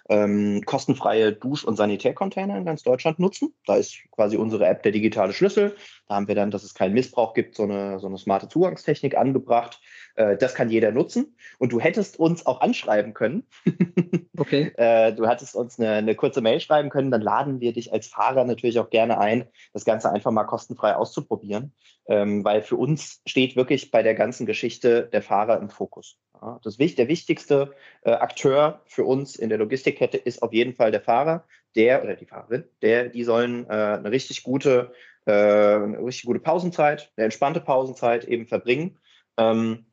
ähm, 0.08 0.62
kostenfreie 0.64 1.32
Dusch- 1.32 1.64
und 1.64 1.76
Sanitärcontainer 1.76 2.56
in 2.56 2.64
ganz 2.64 2.82
Deutschland 2.82 3.18
nutzen. 3.18 3.54
Da 3.66 3.76
ist 3.76 3.98
quasi 4.10 4.36
unsere 4.36 4.66
App 4.66 4.82
der 4.82 4.92
digitale 4.92 5.32
Schlüssel. 5.32 5.76
Da 6.06 6.14
haben 6.14 6.28
wir 6.28 6.34
dann, 6.34 6.50
dass 6.50 6.64
es 6.64 6.74
keinen 6.74 6.94
Missbrauch 6.94 7.34
gibt, 7.34 7.54
so 7.54 7.64
eine, 7.64 8.00
so 8.00 8.06
eine 8.06 8.16
smarte 8.16 8.48
Zugangstechnik 8.48 9.16
angebracht. 9.16 9.80
Äh, 10.14 10.36
das 10.36 10.54
kann 10.54 10.70
jeder 10.70 10.92
nutzen. 10.92 11.36
Und 11.58 11.72
du 11.72 11.80
hättest 11.80 12.18
uns 12.18 12.46
auch 12.46 12.60
anschreiben 12.60 13.14
können. 13.14 13.44
Okay. 14.40 14.70
äh, 14.76 15.12
du 15.12 15.26
hättest 15.26 15.56
uns 15.56 15.80
eine, 15.80 15.90
eine, 15.94 16.14
kurze 16.14 16.40
Mail 16.40 16.60
schreiben 16.60 16.90
können. 16.90 17.10
Dann 17.10 17.22
laden 17.22 17.58
wir 17.58 17.72
dich 17.72 17.92
als 17.92 18.06
Fahrer 18.06 18.44
natürlich 18.44 18.78
auch 18.78 18.88
gerne 18.88 19.18
ein, 19.18 19.48
das 19.72 19.84
Ganze 19.84 20.12
einfach 20.12 20.30
mal 20.30 20.44
kostenfrei 20.44 20.94
auszuprobieren. 20.94 21.74
Ähm, 22.06 22.44
weil 22.44 22.62
für 22.62 22.76
uns 22.76 23.20
steht 23.26 23.56
wirklich 23.56 23.90
bei 23.90 24.04
der 24.04 24.14
ganzen 24.14 24.46
Geschichte 24.46 25.08
der 25.12 25.22
Fahrer 25.22 25.58
im 25.60 25.70
Fokus. 25.70 26.18
Das, 26.62 26.76
der 26.76 27.08
wichtigste 27.08 27.74
äh, 28.02 28.10
Akteur 28.10 28.82
für 28.86 29.04
uns 29.04 29.36
in 29.36 29.48
der 29.48 29.58
Logistikkette 29.58 30.16
ist 30.16 30.42
auf 30.42 30.52
jeden 30.52 30.74
Fall 30.74 30.90
der 30.90 31.00
Fahrer, 31.00 31.44
der 31.74 32.02
oder 32.02 32.14
die 32.14 32.26
Fahrerin, 32.26 32.64
der, 32.82 33.08
die 33.08 33.24
sollen 33.24 33.66
äh, 33.66 33.72
eine 33.72 34.10
richtig 34.10 34.42
gute, 34.42 34.92
äh, 35.26 35.32
eine 35.32 35.98
richtig 36.02 36.24
gute 36.24 36.40
Pausenzeit, 36.40 37.12
eine 37.16 37.24
entspannte 37.24 37.60
Pausenzeit 37.60 38.24
eben 38.24 38.46
verbringen. 38.46 38.98
Ähm, 39.36 39.86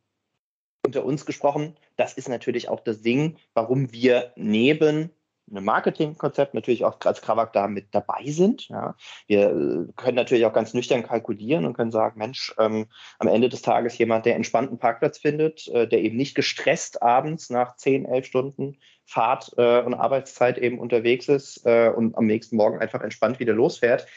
unter 0.86 1.04
uns 1.04 1.26
gesprochen, 1.26 1.76
das 1.96 2.14
ist 2.14 2.30
natürlich 2.30 2.70
auch 2.70 2.80
das 2.80 3.02
Ding, 3.02 3.38
warum 3.54 3.92
wir 3.92 4.34
neben 4.36 5.10
einem 5.50 5.66
Marketingkonzept 5.66 6.54
natürlich 6.54 6.86
auch 6.86 6.98
als 7.06 7.22
Krawak 7.22 7.54
da 7.54 7.68
mit 7.68 7.88
dabei 7.92 8.24
sind. 8.26 8.68
Ja. 8.70 8.96
Wir 9.28 9.50
äh, 9.50 9.92
können 9.96 10.16
natürlich 10.16 10.46
auch 10.46 10.54
ganz 10.54 10.74
nüchtern 10.74 11.04
kalkulieren 11.04 11.66
und 11.66 11.74
können 11.74 11.92
sagen, 11.92 12.18
Mensch, 12.20 12.54
ähm, 12.58 12.88
am 13.20 13.28
Ende 13.28 13.50
des 13.50 13.62
Tages 13.62 13.98
jemand, 13.98 14.26
der 14.26 14.36
entspannten 14.36 14.80
Parkplatz 14.80 15.20
findet, 15.20 15.68
äh, 15.68 15.88
der 15.88 16.02
eben 16.02 16.18
nicht 16.18 16.36
gestresst 16.36 17.02
abends 17.02 17.50
nach 17.50 17.76
10, 17.76 18.06
11 18.06 18.26
Stunden 18.26 18.78
Fahrt 19.06 19.52
äh, 19.58 19.82
und 19.82 19.94
Arbeitszeit 19.94 20.58
eben 20.58 20.80
unterwegs 20.80 21.28
ist 21.28 21.66
äh, 21.66 21.90
und 21.90 22.18
am 22.18 22.26
nächsten 22.26 22.56
Morgen 22.56 22.80
einfach 22.80 23.02
entspannt 23.02 23.40
wieder 23.40 23.54
losfährt, 23.54 24.08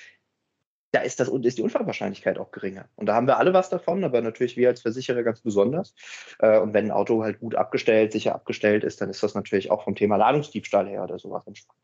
da 0.93 1.01
ist, 1.01 1.21
das, 1.21 1.29
ist 1.29 1.59
die 1.59 1.63
Unfallwahrscheinlichkeit 1.63 2.39
auch 2.39 2.51
geringer. 2.51 2.87
Und 2.97 3.07
da 3.07 3.15
haben 3.15 3.27
wir 3.27 3.37
alle 3.37 3.53
was 3.53 3.69
davon, 3.69 4.05
aber 4.05 4.23
natürlich 4.23 4.57
wir 4.57 4.69
als 4.69 4.81
Versicherer 4.81 5.23
ganz 5.23 5.41
besonders. 5.41 5.95
Äh, 6.39 6.59
und 6.59 6.73
wenn 6.73 6.87
ein 6.87 6.91
Auto 6.91 7.23
halt 7.23 7.41
gut 7.41 7.55
abgestellt, 7.55 8.13
sicher 8.13 8.35
abgestellt 8.35 8.85
ist, 8.85 9.01
dann 9.01 9.11
ist 9.11 9.23
das 9.23 9.35
natürlich 9.35 9.71
auch 9.71 9.85
vom 9.85 9.95
Thema 9.95 10.17
Ladungsdiebstahl 10.17 10.89
her 10.89 11.05
oder 11.05 11.19
sowas 11.19 11.47
entspannt. 11.47 11.79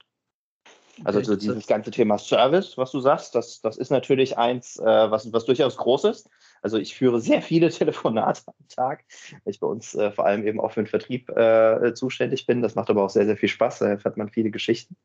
Also 1.02 1.18
okay, 1.18 1.26
so 1.26 1.36
dieses 1.36 1.66
ganze 1.66 1.90
Thema 1.90 2.18
Service, 2.18 2.78
was 2.78 2.92
du 2.92 3.00
sagst, 3.00 3.34
das, 3.34 3.60
das 3.60 3.76
ist 3.76 3.90
natürlich 3.90 4.38
eins, 4.38 4.78
äh, 4.78 4.84
was, 4.84 5.32
was 5.32 5.44
durchaus 5.44 5.76
groß 5.76 6.04
ist. 6.04 6.30
Also 6.64 6.78
ich 6.78 6.94
führe 6.94 7.20
sehr 7.20 7.42
viele 7.42 7.68
Telefonate 7.70 8.40
am 8.46 8.68
Tag, 8.74 9.04
weil 9.44 9.52
ich 9.52 9.60
bei 9.60 9.66
uns 9.66 9.94
äh, 9.94 10.10
vor 10.10 10.24
allem 10.24 10.46
eben 10.46 10.60
auch 10.60 10.72
für 10.72 10.82
den 10.82 10.86
Vertrieb 10.86 11.28
äh, 11.28 11.92
zuständig 11.94 12.46
bin. 12.46 12.62
Das 12.62 12.74
macht 12.74 12.88
aber 12.88 13.04
auch 13.04 13.10
sehr, 13.10 13.26
sehr 13.26 13.36
viel 13.36 13.50
Spaß. 13.50 13.80
Da 13.80 13.88
erfährt 13.88 14.16
man 14.16 14.30
viele 14.30 14.50
Geschichten. 14.50 14.96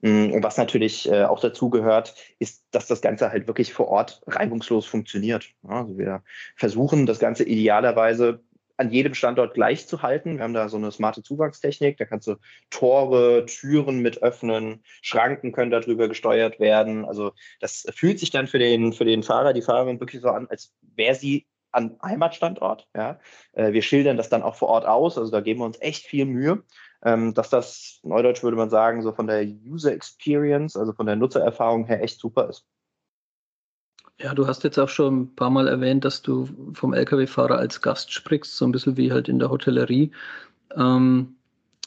Mm, 0.00 0.32
und 0.32 0.42
was 0.42 0.56
natürlich 0.56 1.10
äh, 1.10 1.24
auch 1.24 1.38
dazu 1.38 1.68
gehört, 1.68 2.14
ist, 2.38 2.64
dass 2.70 2.86
das 2.86 3.02
Ganze 3.02 3.30
halt 3.30 3.46
wirklich 3.46 3.74
vor 3.74 3.88
Ort 3.88 4.22
reibungslos 4.26 4.86
funktioniert. 4.86 5.50
Also 5.68 5.98
wir 5.98 6.22
versuchen 6.56 7.04
das 7.04 7.18
Ganze 7.18 7.44
idealerweise 7.44 8.40
an 8.76 8.90
jedem 8.90 9.14
Standort 9.14 9.54
gleich 9.54 9.86
zu 9.86 10.02
halten. 10.02 10.36
Wir 10.36 10.44
haben 10.44 10.54
da 10.54 10.68
so 10.68 10.76
eine 10.76 10.90
smarte 10.90 11.22
Zugangstechnik, 11.22 11.96
da 11.98 12.04
kannst 12.04 12.26
du 12.26 12.36
Tore, 12.70 13.46
Türen 13.46 14.00
mit 14.00 14.22
öffnen, 14.22 14.82
Schranken 15.02 15.52
können 15.52 15.70
darüber 15.70 16.08
gesteuert 16.08 16.60
werden. 16.60 17.04
Also 17.04 17.32
das 17.60 17.86
fühlt 17.94 18.18
sich 18.18 18.30
dann 18.30 18.46
für 18.46 18.58
den, 18.58 18.92
für 18.92 19.04
den 19.04 19.22
Fahrer, 19.22 19.52
die 19.52 19.62
Fahrerin 19.62 20.00
wirklich 20.00 20.22
so 20.22 20.28
an, 20.28 20.46
als 20.48 20.72
wäre 20.96 21.14
sie 21.14 21.46
an 21.70 21.98
Heimatstandort. 22.02 22.88
Ja. 22.94 23.18
Äh, 23.52 23.72
wir 23.72 23.82
schildern 23.82 24.16
das 24.16 24.28
dann 24.28 24.42
auch 24.42 24.54
vor 24.54 24.68
Ort 24.68 24.86
aus, 24.86 25.18
also 25.18 25.30
da 25.30 25.40
geben 25.40 25.60
wir 25.60 25.66
uns 25.66 25.80
echt 25.80 26.06
viel 26.06 26.26
Mühe, 26.26 26.62
ähm, 27.04 27.34
dass 27.34 27.50
das, 27.50 28.00
neudeutsch 28.02 28.42
würde 28.42 28.56
man 28.56 28.70
sagen, 28.70 29.02
so 29.02 29.12
von 29.12 29.26
der 29.26 29.44
User 29.44 29.92
Experience, 29.92 30.76
also 30.76 30.92
von 30.92 31.06
der 31.06 31.16
Nutzererfahrung 31.16 31.86
her 31.86 32.02
echt 32.02 32.20
super 32.20 32.48
ist. 32.48 32.66
Ja, 34.20 34.34
du 34.34 34.46
hast 34.46 34.62
jetzt 34.64 34.78
auch 34.78 34.88
schon 34.88 35.22
ein 35.22 35.34
paar 35.34 35.50
Mal 35.50 35.66
erwähnt, 35.68 36.04
dass 36.04 36.22
du 36.22 36.48
vom 36.74 36.94
Lkw-Fahrer 36.94 37.58
als 37.58 37.80
Gast 37.82 38.12
sprichst, 38.12 38.56
so 38.56 38.64
ein 38.64 38.72
bisschen 38.72 38.96
wie 38.96 39.12
halt 39.12 39.28
in 39.28 39.38
der 39.38 39.50
Hotellerie. 39.50 40.12
Ähm, 40.76 41.34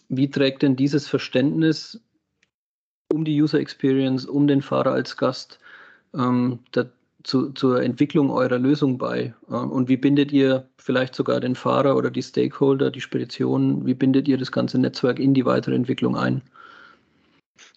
wie 0.09 0.29
trägt 0.29 0.61
denn 0.61 0.75
dieses 0.75 1.07
Verständnis 1.07 2.01
um 3.13 3.23
die 3.25 3.41
User 3.41 3.59
Experience, 3.59 4.25
um 4.25 4.47
den 4.47 4.61
Fahrer 4.61 4.91
als 4.91 5.17
Gast 5.17 5.59
ähm, 6.13 6.59
da, 6.71 6.85
zu, 7.23 7.51
zur 7.53 7.81
Entwicklung 7.81 8.29
eurer 8.31 8.59
Lösung 8.59 8.97
bei? 8.97 9.33
Ähm, 9.49 9.71
und 9.71 9.87
wie 9.87 9.97
bindet 9.97 10.31
ihr 10.31 10.67
vielleicht 10.77 11.15
sogar 11.15 11.39
den 11.39 11.55
Fahrer 11.55 11.95
oder 11.95 12.11
die 12.11 12.23
Stakeholder, 12.23 12.91
die 12.91 13.01
Spedition, 13.01 13.85
wie 13.85 13.93
bindet 13.93 14.27
ihr 14.27 14.37
das 14.37 14.51
ganze 14.51 14.77
Netzwerk 14.77 15.19
in 15.19 15.33
die 15.33 15.45
weitere 15.45 15.75
Entwicklung 15.75 16.17
ein? 16.17 16.41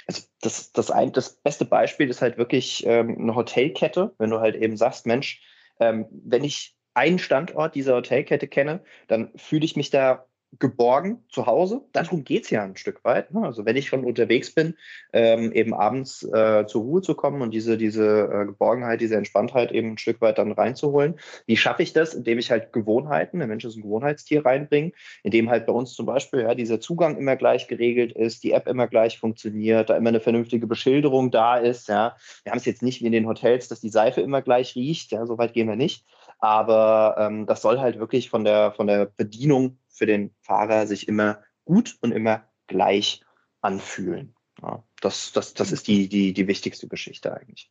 Also 0.09 0.23
das, 0.41 0.73
das, 0.73 0.91
ein, 0.91 1.13
das 1.13 1.35
beste 1.35 1.67
Beispiel 1.67 2.09
ist 2.09 2.23
halt 2.23 2.39
wirklich 2.39 2.85
ähm, 2.87 3.17
eine 3.19 3.35
Hotelkette, 3.35 4.15
wenn 4.19 4.31
du 4.31 4.41
halt 4.41 4.57
eben 4.57 4.77
sagst, 4.77 5.07
Mensch, 5.07 5.43
ähm, 5.79 6.07
wenn 6.11 6.45
ich 6.45 6.75
einen 6.95 7.19
Standort 7.19 7.75
dieser 7.75 7.95
Hotelkette 7.95 8.49
kenne, 8.49 8.83
dann 9.07 9.31
fühle 9.37 9.65
ich 9.65 9.77
mich 9.77 9.91
da 9.91 10.27
geborgen 10.59 11.23
zu 11.29 11.47
Hause. 11.47 11.83
Darum 11.93 12.25
geht 12.25 12.45
es 12.45 12.51
ja 12.51 12.65
ein 12.65 12.77
Stück 12.77 13.05
weit. 13.05 13.33
Ne? 13.33 13.45
Also 13.45 13.67
wenn 13.67 13.77
ich 13.77 13.89
schon 13.89 14.05
unterwegs 14.05 14.55
bin, 14.55 14.75
ähm, 15.13 15.53
eben 15.53 15.75
abends 15.75 16.23
äh, 16.23 16.65
zur 16.67 16.83
Ruhe 16.83 17.03
zu 17.03 17.15
kommen 17.15 17.43
und 17.43 17.53
diese, 17.53 17.77
diese 17.77 18.31
äh, 18.33 18.47
Geborgenheit, 18.47 19.01
diese 19.01 19.17
Entspanntheit 19.17 19.73
eben 19.73 19.93
ein 19.93 19.99
Stück 19.99 20.21
weit 20.21 20.39
dann 20.39 20.53
reinzuholen. 20.53 21.19
Wie 21.47 21.57
schaffe 21.57 21.83
ich 21.83 21.93
das? 21.93 22.15
Indem 22.15 22.39
ich 22.39 22.51
halt 22.51 22.73
Gewohnheiten, 22.73 23.39
der 23.39 23.49
Mensch 23.49 23.65
ist 23.65 23.77
ein 23.77 23.83
Gewohnheitstier 23.83 24.45
reinbringe, 24.45 24.93
indem 25.23 25.51
halt 25.51 25.67
bei 25.67 25.73
uns 25.73 25.93
zum 25.93 26.07
Beispiel 26.07 26.41
ja, 26.41 26.55
dieser 26.55 26.81
Zugang 26.81 27.19
immer 27.19 27.37
gleich 27.37 27.69
geregelt 27.69 28.13
ist, 28.13 28.43
die 28.43 28.53
App 28.53 28.67
immer 28.67 28.89
gleich 28.89 29.19
funktioniert, 29.19 29.91
da 29.91 29.97
immer 29.97 30.09
eine 30.09 30.21
vernünftige 30.21 30.67
Beschilderung 30.67 31.31
da 31.31 31.59
ist. 31.59 31.89
Ja. 31.89 32.17
Wir 32.43 32.53
haben 32.53 32.59
es 32.59 32.65
jetzt 32.65 32.83
nicht 32.83 33.03
wie 33.03 33.07
in 33.07 33.13
den 33.13 33.27
Hotels, 33.27 33.69
dass 33.69 33.81
die 33.81 33.91
Seife 33.91 34.23
immer 34.23 34.41
gleich 34.41 34.75
riecht. 34.75 35.13
Ja, 35.13 35.27
so 35.27 35.37
weit 35.37 35.53
gehen 35.53 35.69
wir 35.69 35.77
nicht. 35.77 36.05
Aber 36.39 37.17
ähm, 37.19 37.47
das 37.47 37.63
soll 37.63 37.81
halt 37.81 37.99
wirklich 37.99 38.31
von 38.31 38.45
der, 38.45 38.73
von 38.73 38.87
der 38.87 39.07
Bedienung 39.07 39.79
für 39.89 40.07
den 40.07 40.35
Fahrer 40.41 40.87
sich 40.87 41.09
immer 41.09 41.43
gut 41.65 41.97
und 42.01 42.13
immer 42.13 42.45
gleich 42.67 43.23
anfühlen. 43.61 44.35
Ja, 44.63 44.83
das, 45.01 45.33
das, 45.33 45.55
das 45.55 45.73
ist 45.73 45.89
die, 45.89 46.09
die, 46.09 46.33
die 46.33 46.49
wichtigste 46.49 46.89
Geschichte 46.89 47.35
eigentlich. 47.35 47.71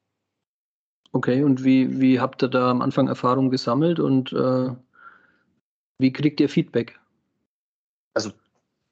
Okay, 1.13 1.43
und 1.43 1.63
wie, 1.63 1.99
wie 1.99 2.19
habt 2.19 2.43
ihr 2.43 2.49
da 2.49 2.69
am 2.69 2.81
Anfang 2.81 3.07
Erfahrung 3.07 3.49
gesammelt 3.49 3.99
und 3.99 4.33
äh, 4.33 4.69
wie 5.99 6.13
kriegt 6.13 6.39
ihr 6.39 6.49
Feedback? 6.49 6.99
Also 8.13 8.31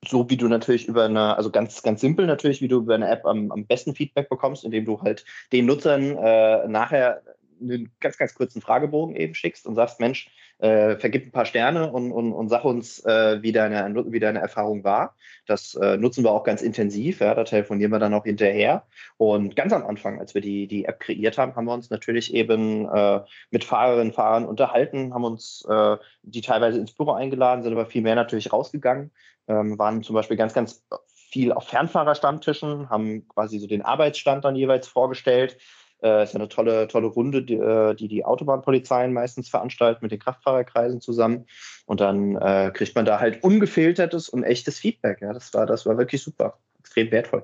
so 0.08 0.30
wie 0.30 0.38
du 0.38 0.48
natürlich 0.48 0.88
über 0.88 1.06
eine, 1.06 1.36
also 1.36 1.52
ganz, 1.52 1.82
ganz 1.82 2.02
simpel 2.02 2.26
natürlich, 2.28 2.62
wie 2.62 2.68
du 2.68 2.78
über 2.78 2.96
eine 2.96 3.10
App 3.10 3.26
am, 3.26 3.52
am 3.52 3.66
besten 3.66 3.96
Feedback 3.96 4.30
bekommst, 4.30 4.64
indem 4.64 4.86
du 4.86 5.02
halt 5.02 5.26
den 5.52 5.66
Nutzern 5.66 6.18
äh, 6.18 6.68
nachher 6.68 7.22
einen 7.62 7.92
ganz, 8.00 8.18
ganz 8.18 8.34
kurzen 8.34 8.62
Fragebogen 8.62 9.16
eben 9.16 9.36
schickst 9.36 9.66
und 9.66 9.76
sagst, 9.76 10.00
Mensch, 10.00 10.30
äh, 10.60 10.96
vergib 10.98 11.28
ein 11.28 11.32
paar 11.32 11.46
Sterne 11.46 11.92
und, 11.92 12.12
und, 12.12 12.32
und 12.32 12.50
sag 12.50 12.64
uns, 12.64 13.04
äh, 13.06 13.42
wie, 13.42 13.52
deine, 13.52 14.06
wie 14.12 14.20
deine 14.20 14.40
Erfahrung 14.40 14.84
war. 14.84 15.16
Das 15.46 15.76
äh, 15.76 15.98
nutzen 15.98 16.24
wir 16.24 16.32
auch 16.32 16.44
ganz 16.44 16.62
intensiv. 16.62 17.20
Ja, 17.20 17.34
da 17.36 17.44
telefonieren 17.44 17.92
wir 17.92 18.00
dann 18.00 18.14
auch 18.14 18.24
hinterher. 18.24 18.86
Und 19.18 19.56
ganz 19.56 19.74
am 19.74 19.86
Anfang, 19.86 20.20
als 20.20 20.34
wir 20.34 20.42
die, 20.42 20.68
die 20.68 20.86
App 20.86 21.00
kreiert 21.00 21.38
haben, 21.38 21.56
haben 21.56 21.66
wir 21.66 21.74
uns 21.74 21.90
natürlich 21.90 22.34
eben 22.34 22.88
äh, 22.88 23.22
mit 23.52 23.64
Fahrerinnen 23.64 24.08
und 24.08 24.16
Fahrern 24.16 24.46
unterhalten, 24.46 25.14
haben 25.14 25.26
uns 25.26 25.66
äh, 25.70 25.98
die 26.24 26.42
teilweise 26.42 26.80
ins 26.80 26.94
Büro 26.94 27.12
eingeladen, 27.12 27.64
sind 27.64 27.74
aber 27.74 27.86
viel 27.86 28.02
mehr 28.02 28.16
natürlich 28.16 28.54
rausgegangen, 28.54 29.12
ähm, 29.48 29.78
waren 29.78 30.04
zum 30.04 30.16
Beispiel 30.16 30.38
ganz, 30.38 30.54
ganz 30.54 30.86
viel 31.14 31.52
auf 31.52 31.68
Fernfahrerstammtischen, 31.68 32.90
haben 32.90 33.28
quasi 33.28 33.60
so 33.60 33.68
den 33.68 33.82
Arbeitsstand 33.82 34.46
dann 34.46 34.56
jeweils 34.56 34.88
vorgestellt 34.88 35.58
äh, 36.06 36.24
ist 36.24 36.34
ja 36.34 36.40
eine 36.40 36.48
tolle, 36.48 36.88
tolle 36.88 37.08
Runde, 37.08 37.42
die, 37.42 37.56
äh, 37.56 37.96
die, 37.96 38.08
die 38.08 38.24
Autobahnpolizeien 38.24 39.12
meistens 39.12 39.50
veranstalten 39.50 40.00
mit 40.04 40.12
den 40.12 40.20
Kraftfahrerkreisen 40.20 41.02
zusammen. 41.02 41.46
Und 41.86 42.00
dann 42.00 42.36
äh, 42.36 42.72
kriegt 42.74 42.96
man 42.96 43.06
da 43.06 43.20
halt 43.20 43.44
ungefiltertes 43.44 44.30
und 44.30 44.44
echtes 44.44 44.78
Feedback. 44.78 45.22
Ja, 45.22 45.34
das 45.34 45.54
war, 45.54 45.66
das 45.66 45.86
war 45.86 45.98
wirklich 45.98 46.22
super, 46.22 46.60
extrem 46.80 47.12
wertvoll. 47.12 47.44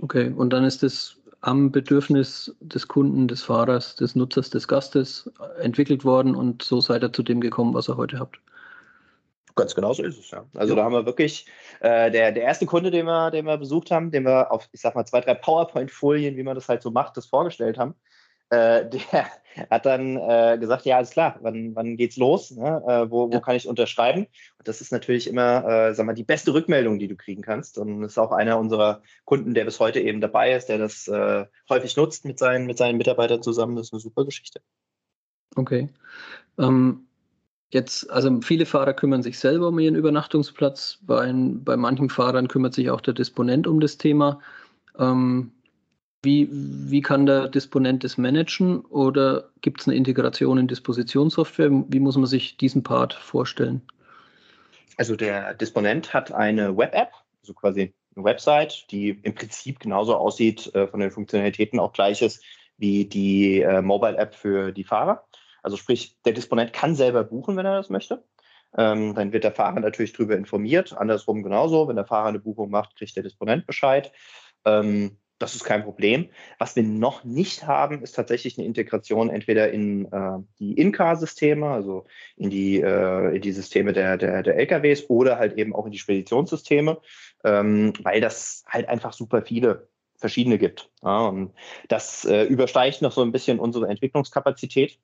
Okay, 0.00 0.32
und 0.34 0.50
dann 0.50 0.64
ist 0.64 0.82
es 0.82 1.20
am 1.40 1.70
Bedürfnis 1.70 2.54
des 2.60 2.88
Kunden, 2.88 3.28
des 3.28 3.42
Fahrers, 3.42 3.96
des 3.96 4.14
Nutzers, 4.14 4.50
des 4.50 4.66
Gastes 4.68 5.30
entwickelt 5.60 6.04
worden 6.04 6.34
und 6.34 6.62
so 6.62 6.80
seid 6.80 7.02
ihr 7.02 7.12
zu 7.12 7.22
dem 7.22 7.40
gekommen, 7.40 7.74
was 7.74 7.88
ihr 7.88 7.96
heute 7.96 8.18
habt. 8.18 8.40
Ganz 9.54 9.74
genau 9.74 9.92
so 9.92 10.02
ist 10.02 10.18
es, 10.18 10.30
ja. 10.30 10.46
Also 10.54 10.74
ja. 10.74 10.76
da 10.76 10.84
haben 10.84 10.92
wir 10.92 11.06
wirklich, 11.06 11.46
äh, 11.80 12.10
der, 12.10 12.32
der 12.32 12.42
erste 12.42 12.66
Kunde, 12.66 12.90
den 12.90 13.06
wir, 13.06 13.30
den 13.30 13.44
wir 13.44 13.58
besucht 13.58 13.90
haben, 13.90 14.10
den 14.10 14.24
wir 14.24 14.50
auf, 14.50 14.68
ich 14.72 14.80
sag 14.80 14.94
mal, 14.94 15.04
zwei, 15.04 15.20
drei 15.20 15.34
PowerPoint-Folien, 15.34 16.36
wie 16.36 16.42
man 16.42 16.54
das 16.54 16.68
halt 16.68 16.82
so 16.82 16.90
macht, 16.90 17.16
das 17.16 17.26
vorgestellt 17.26 17.76
haben, 17.78 17.94
äh, 18.52 18.88
der 19.12 19.26
hat 19.70 19.86
dann 19.86 20.16
äh, 20.16 20.58
gesagt, 20.58 20.84
ja, 20.84 20.96
alles 20.96 21.10
klar, 21.10 21.38
wann, 21.40 21.74
wann 21.74 21.96
geht's 21.96 22.16
los? 22.16 22.50
Ne? 22.50 22.82
Äh, 22.86 23.10
wo, 23.10 23.28
wo 23.28 23.32
ja. 23.32 23.40
kann 23.40 23.56
ich 23.56 23.66
unterschreiben? 23.66 24.26
Und 24.58 24.68
das 24.68 24.80
ist 24.80 24.92
natürlich 24.92 25.28
immer, 25.28 25.64
äh, 25.66 25.94
sag 25.94 26.06
mal, 26.06 26.14
die 26.14 26.24
beste 26.24 26.54
Rückmeldung, 26.54 26.98
die 26.98 27.08
du 27.08 27.16
kriegen 27.16 27.42
kannst. 27.42 27.78
Und 27.78 28.02
das 28.02 28.12
ist 28.12 28.18
auch 28.18 28.32
einer 28.32 28.58
unserer 28.58 29.02
Kunden, 29.24 29.54
der 29.54 29.64
bis 29.64 29.80
heute 29.80 30.00
eben 30.00 30.20
dabei 30.20 30.54
ist, 30.54 30.68
der 30.68 30.78
das 30.78 31.08
äh, 31.08 31.46
häufig 31.68 31.96
nutzt 31.96 32.24
mit 32.24 32.38
seinen, 32.38 32.66
mit 32.66 32.78
seinen 32.78 32.98
Mitarbeitern 32.98 33.42
zusammen. 33.42 33.76
Das 33.76 33.86
ist 33.86 33.92
eine 33.92 34.00
super 34.00 34.24
Geschichte. 34.24 34.60
Okay. 35.56 35.88
Ähm, 36.58 37.06
Jetzt, 37.72 38.10
also 38.10 38.40
viele 38.42 38.66
Fahrer 38.66 38.94
kümmern 38.94 39.22
sich 39.22 39.38
selber 39.38 39.68
um 39.68 39.78
ihren 39.78 39.96
Übernachtungsplatz. 39.96 40.98
Bei, 41.02 41.32
bei 41.34 41.76
manchen 41.76 42.08
Fahrern 42.08 42.46
kümmert 42.46 42.74
sich 42.74 42.90
auch 42.90 43.00
der 43.00 43.14
Disponent 43.14 43.66
um 43.66 43.80
das 43.80 43.98
Thema. 43.98 44.40
Ähm, 44.98 45.52
Wie, 46.24 46.48
wie 46.52 47.00
kann 47.00 47.26
der 47.26 47.48
Disponent 47.48 48.04
das 48.04 48.16
managen 48.16 48.82
oder 48.90 49.50
gibt 49.60 49.80
es 49.80 49.88
eine 49.88 49.96
Integration 49.96 50.58
in 50.58 50.68
Dispositionssoftware? 50.68 51.70
Wie 51.88 51.98
muss 51.98 52.16
man 52.16 52.26
sich 52.26 52.56
diesen 52.58 52.84
Part 52.84 53.14
vorstellen? 53.14 53.82
Also 54.98 55.16
der 55.16 55.54
Disponent 55.54 56.14
hat 56.14 56.30
eine 56.30 56.76
Web-App, 56.76 57.10
also 57.40 57.54
quasi 57.54 57.92
eine 58.14 58.24
Website, 58.24 58.84
die 58.92 59.18
im 59.22 59.34
Prinzip 59.34 59.80
genauso 59.80 60.14
aussieht, 60.14 60.72
äh, 60.74 60.86
von 60.86 61.00
den 61.00 61.10
Funktionalitäten 61.10 61.80
auch 61.80 61.92
gleich 61.92 62.22
ist 62.22 62.44
wie 62.78 63.04
die 63.04 63.62
äh, 63.62 63.80
Mobile-App 63.82 64.34
für 64.34 64.72
die 64.72 64.84
Fahrer. 64.84 65.24
Also 65.62 65.76
sprich, 65.76 66.16
der 66.24 66.32
Disponent 66.32 66.72
kann 66.72 66.94
selber 66.94 67.24
buchen, 67.24 67.56
wenn 67.56 67.66
er 67.66 67.76
das 67.76 67.90
möchte. 67.90 68.24
Ähm, 68.76 69.14
dann 69.14 69.32
wird 69.32 69.44
der 69.44 69.52
Fahrer 69.52 69.80
natürlich 69.80 70.12
darüber 70.12 70.36
informiert. 70.36 70.96
Andersrum 70.96 71.42
genauso. 71.42 71.88
Wenn 71.88 71.96
der 71.96 72.06
Fahrer 72.06 72.28
eine 72.28 72.38
Buchung 72.38 72.70
macht, 72.70 72.96
kriegt 72.96 73.16
der 73.16 73.22
Disponent 73.22 73.66
Bescheid. 73.66 74.12
Ähm, 74.64 75.18
das 75.42 75.56
ist 75.56 75.64
kein 75.64 75.82
Problem. 75.82 76.28
Was 76.58 76.76
wir 76.76 76.84
noch 76.84 77.24
nicht 77.24 77.66
haben, 77.66 78.02
ist 78.02 78.12
tatsächlich 78.12 78.56
eine 78.56 78.66
Integration 78.66 79.28
entweder 79.28 79.72
in 79.72 80.06
äh, 80.12 80.38
die 80.60 80.74
In-Car-Systeme, 80.74 81.66
also 81.66 82.06
in 82.36 82.48
die, 82.48 82.80
äh, 82.80 83.34
in 83.34 83.42
die 83.42 83.50
Systeme 83.50 83.92
der, 83.92 84.16
der, 84.16 84.44
der 84.44 84.56
LKWs 84.56 85.10
oder 85.10 85.38
halt 85.38 85.58
eben 85.58 85.74
auch 85.74 85.84
in 85.84 85.90
die 85.90 85.98
Speditionssysteme, 85.98 87.00
ähm, 87.42 87.92
weil 88.02 88.20
das 88.20 88.62
halt 88.68 88.88
einfach 88.88 89.12
super 89.12 89.42
viele 89.42 89.88
verschiedene 90.16 90.58
gibt. 90.58 90.90
Ja, 91.02 91.26
und 91.26 91.52
das 91.88 92.24
äh, 92.24 92.44
übersteigt 92.44 93.02
noch 93.02 93.10
so 93.10 93.22
ein 93.22 93.32
bisschen 93.32 93.58
unsere 93.58 93.88
Entwicklungskapazität. 93.88 95.00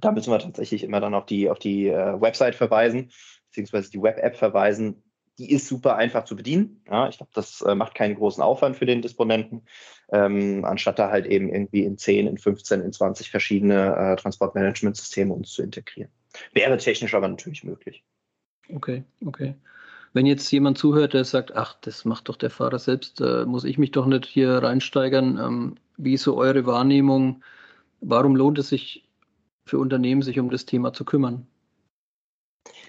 Da 0.00 0.12
müssen 0.12 0.32
wir 0.32 0.38
tatsächlich 0.38 0.84
immer 0.84 1.00
dann 1.00 1.14
auf 1.14 1.26
die, 1.26 1.50
auf 1.50 1.58
die 1.58 1.88
äh, 1.88 2.20
Website 2.20 2.54
verweisen, 2.54 3.10
beziehungsweise 3.48 3.90
die 3.90 4.02
Web-App 4.02 4.36
verweisen, 4.36 5.02
die 5.38 5.52
ist 5.52 5.68
super 5.68 5.96
einfach 5.96 6.24
zu 6.24 6.36
bedienen. 6.36 6.82
Ja, 6.90 7.08
ich 7.08 7.16
glaube, 7.16 7.30
das 7.34 7.60
äh, 7.62 7.74
macht 7.74 7.94
keinen 7.94 8.16
großen 8.16 8.42
Aufwand 8.42 8.76
für 8.76 8.86
den 8.86 9.02
Disponenten, 9.02 9.62
ähm, 10.10 10.64
anstatt 10.64 10.98
da 10.98 11.10
halt 11.10 11.26
eben 11.26 11.48
irgendwie 11.48 11.84
in 11.84 11.96
10, 11.96 12.26
in 12.26 12.38
15, 12.38 12.80
in 12.80 12.92
20 12.92 13.30
verschiedene 13.30 13.96
äh, 13.96 14.16
Transportmanagementsysteme 14.16 15.32
uns 15.32 15.52
zu 15.52 15.62
integrieren. 15.62 16.10
Wäre 16.52 16.76
technisch 16.76 17.14
aber 17.14 17.28
natürlich 17.28 17.64
möglich. 17.64 18.04
Okay, 18.74 19.04
okay. 19.24 19.54
Wenn 20.12 20.26
jetzt 20.26 20.50
jemand 20.50 20.78
zuhört, 20.78 21.14
der 21.14 21.24
sagt, 21.24 21.54
ach, 21.54 21.76
das 21.80 22.04
macht 22.04 22.28
doch 22.28 22.36
der 22.36 22.50
Fahrer 22.50 22.78
selbst, 22.78 23.20
äh, 23.20 23.44
muss 23.44 23.64
ich 23.64 23.78
mich 23.78 23.92
doch 23.92 24.06
nicht 24.06 24.26
hier 24.26 24.50
reinsteigern. 24.50 25.38
Ähm, 25.38 25.74
wie 25.96 26.14
ist 26.14 26.22
so 26.22 26.36
eure 26.36 26.66
Wahrnehmung? 26.66 27.42
Warum 28.00 28.34
lohnt 28.34 28.58
es 28.58 28.68
sich 28.68 29.07
für 29.68 29.78
Unternehmen, 29.78 30.22
sich 30.22 30.38
um 30.38 30.50
das 30.50 30.66
Thema 30.66 30.92
zu 30.92 31.04
kümmern? 31.04 31.46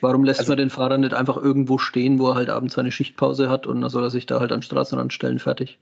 Warum 0.02 0.24
lässt 0.24 0.40
also, 0.40 0.52
man 0.52 0.58
den 0.58 0.70
Fahrer 0.70 0.98
nicht 0.98 1.14
einfach 1.14 1.38
irgendwo 1.38 1.78
stehen, 1.78 2.20
wo 2.20 2.30
er 2.30 2.36
halt 2.36 2.50
abends 2.50 2.76
seine 2.76 2.92
Schichtpause 2.92 3.50
hat 3.50 3.68
und 3.68 3.82
dann 3.82 3.90
soll 3.90 4.04
er 4.04 4.10
sich 4.10 4.26
da 4.26 4.40
halt 4.40 4.52
an 4.52 4.62
Straßenrand 4.62 5.14
stellen, 5.14 5.40
fertig? 5.40 5.78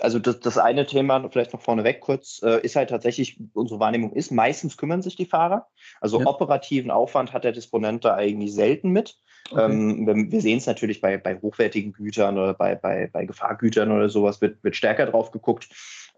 Also 0.00 0.18
das, 0.18 0.40
das 0.40 0.58
eine 0.58 0.86
Thema, 0.86 1.28
vielleicht 1.30 1.52
noch 1.52 1.60
vorneweg 1.60 2.00
kurz, 2.00 2.42
äh, 2.42 2.60
ist 2.62 2.76
halt 2.76 2.90
tatsächlich, 2.90 3.38
unsere 3.52 3.78
Wahrnehmung 3.78 4.12
ist, 4.12 4.32
meistens 4.32 4.76
kümmern 4.76 5.02
sich 5.02 5.16
die 5.16 5.26
Fahrer. 5.26 5.68
Also 6.00 6.18
ja. 6.18 6.26
operativen 6.26 6.90
Aufwand 6.90 7.32
hat 7.32 7.44
der 7.44 7.52
Disponent 7.52 8.04
da 8.04 8.14
eigentlich 8.14 8.54
selten 8.54 8.90
mit. 8.90 9.16
Okay. 9.50 9.64
Ähm, 9.64 10.30
wir 10.30 10.40
sehen 10.40 10.58
es 10.58 10.66
natürlich 10.66 11.00
bei, 11.00 11.18
bei 11.18 11.38
hochwertigen 11.38 11.92
Gütern 11.92 12.38
oder 12.38 12.54
bei, 12.54 12.74
bei, 12.74 13.10
bei 13.12 13.26
Gefahrgütern 13.26 13.92
oder 13.92 14.08
sowas, 14.08 14.40
wird, 14.40 14.62
wird 14.64 14.76
stärker 14.76 15.06
drauf 15.06 15.30
geguckt 15.30 15.68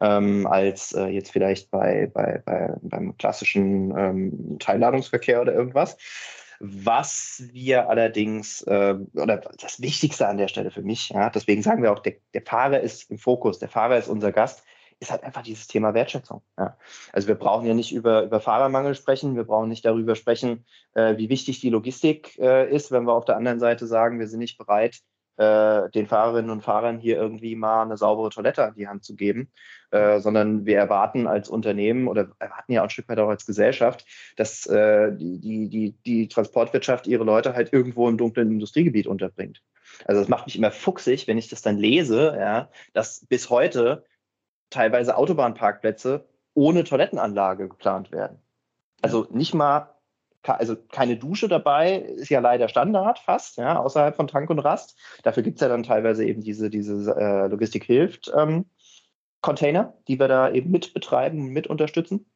ähm, 0.00 0.46
als 0.46 0.92
äh, 0.92 1.06
jetzt 1.06 1.32
vielleicht 1.32 1.70
bei, 1.70 2.10
bei, 2.12 2.42
bei, 2.44 2.74
beim 2.82 3.16
klassischen 3.16 3.96
ähm, 3.96 4.56
Teilladungsverkehr 4.58 5.40
oder 5.40 5.54
irgendwas. 5.54 5.96
Was 6.60 7.42
wir 7.52 7.88
allerdings, 7.88 8.62
äh, 8.62 8.96
oder 9.14 9.38
das 9.60 9.80
Wichtigste 9.82 10.28
an 10.28 10.38
der 10.38 10.48
Stelle 10.48 10.70
für 10.70 10.82
mich, 10.82 11.10
ja, 11.10 11.28
deswegen 11.30 11.62
sagen 11.62 11.82
wir 11.82 11.92
auch, 11.92 11.98
der, 11.98 12.14
der 12.32 12.42
Fahrer 12.42 12.80
ist 12.80 13.10
im 13.10 13.18
Fokus, 13.18 13.58
der 13.58 13.68
Fahrer 13.68 13.98
ist 13.98 14.08
unser 14.08 14.32
Gast, 14.32 14.62
ist 15.00 15.10
halt 15.10 15.24
einfach 15.24 15.42
dieses 15.42 15.66
Thema 15.66 15.94
Wertschätzung. 15.94 16.42
Ja. 16.58 16.76
Also 17.12 17.28
wir 17.28 17.34
brauchen 17.34 17.66
ja 17.66 17.74
nicht 17.74 17.92
über, 17.92 18.22
über 18.22 18.40
Fahrermangel 18.40 18.94
sprechen, 18.94 19.36
wir 19.36 19.44
brauchen 19.44 19.68
nicht 19.68 19.84
darüber 19.84 20.14
sprechen, 20.14 20.64
äh, 20.94 21.16
wie 21.16 21.28
wichtig 21.28 21.60
die 21.60 21.70
Logistik 21.70 22.38
äh, 22.38 22.70
ist, 22.72 22.92
wenn 22.92 23.04
wir 23.04 23.12
auf 23.12 23.24
der 23.24 23.36
anderen 23.36 23.60
Seite 23.60 23.86
sagen, 23.86 24.18
wir 24.18 24.28
sind 24.28 24.38
nicht 24.38 24.56
bereit, 24.56 25.00
äh, 25.36 25.90
den 25.90 26.06
Fahrerinnen 26.06 26.50
und 26.50 26.62
Fahrern 26.62 26.98
hier 26.98 27.16
irgendwie 27.16 27.56
mal 27.56 27.82
eine 27.82 27.96
saubere 27.96 28.30
Toilette 28.30 28.64
an 28.64 28.74
die 28.74 28.88
Hand 28.88 29.04
zu 29.04 29.16
geben, 29.16 29.50
äh, 29.90 30.20
sondern 30.20 30.66
wir 30.66 30.78
erwarten 30.78 31.26
als 31.26 31.48
Unternehmen 31.48 32.08
oder 32.08 32.28
erwarten 32.38 32.72
ja 32.72 32.80
auch 32.80 32.86
ein 32.86 32.90
Stück 32.90 33.08
weit 33.08 33.18
auch 33.18 33.28
als 33.28 33.46
Gesellschaft, 33.46 34.06
dass 34.36 34.66
äh, 34.66 35.12
die, 35.12 35.68
die, 35.68 35.94
die, 36.06 36.28
Transportwirtschaft 36.28 37.06
ihre 37.06 37.24
Leute 37.24 37.54
halt 37.54 37.72
irgendwo 37.72 38.08
im 38.08 38.16
dunklen 38.16 38.50
Industriegebiet 38.50 39.06
unterbringt. 39.06 39.62
Also 40.04 40.20
das 40.20 40.28
macht 40.28 40.46
mich 40.46 40.56
immer 40.56 40.70
fuchsig, 40.70 41.26
wenn 41.26 41.38
ich 41.38 41.48
das 41.48 41.62
dann 41.62 41.78
lese, 41.78 42.36
ja, 42.38 42.70
dass 42.92 43.26
bis 43.26 43.50
heute 43.50 44.04
teilweise 44.70 45.16
Autobahnparkplätze 45.16 46.26
ohne 46.54 46.84
Toilettenanlage 46.84 47.68
geplant 47.68 48.12
werden. 48.12 48.38
Also 49.02 49.26
nicht 49.30 49.54
mal 49.54 49.93
also 50.44 50.76
keine 50.76 51.16
Dusche 51.16 51.48
dabei, 51.48 51.96
ist 51.96 52.28
ja 52.28 52.40
leider 52.40 52.68
Standard 52.68 53.18
fast, 53.18 53.56
ja, 53.56 53.78
außerhalb 53.78 54.14
von 54.16 54.28
Tank 54.28 54.50
und 54.50 54.58
Rast. 54.58 54.98
Dafür 55.22 55.42
gibt 55.42 55.56
es 55.56 55.62
ja 55.62 55.68
dann 55.68 55.82
teilweise 55.82 56.24
eben 56.24 56.42
diese, 56.42 56.70
diese 56.70 57.14
äh, 57.16 57.46
Logistik 57.46 57.84
hilft 57.84 58.30
ähm, 58.36 58.66
Container, 59.40 59.94
die 60.08 60.18
wir 60.18 60.28
da 60.28 60.50
eben 60.50 60.70
mit 60.70 60.94
betreiben 60.94 61.48
mit 61.48 61.66
unterstützen. 61.66 62.26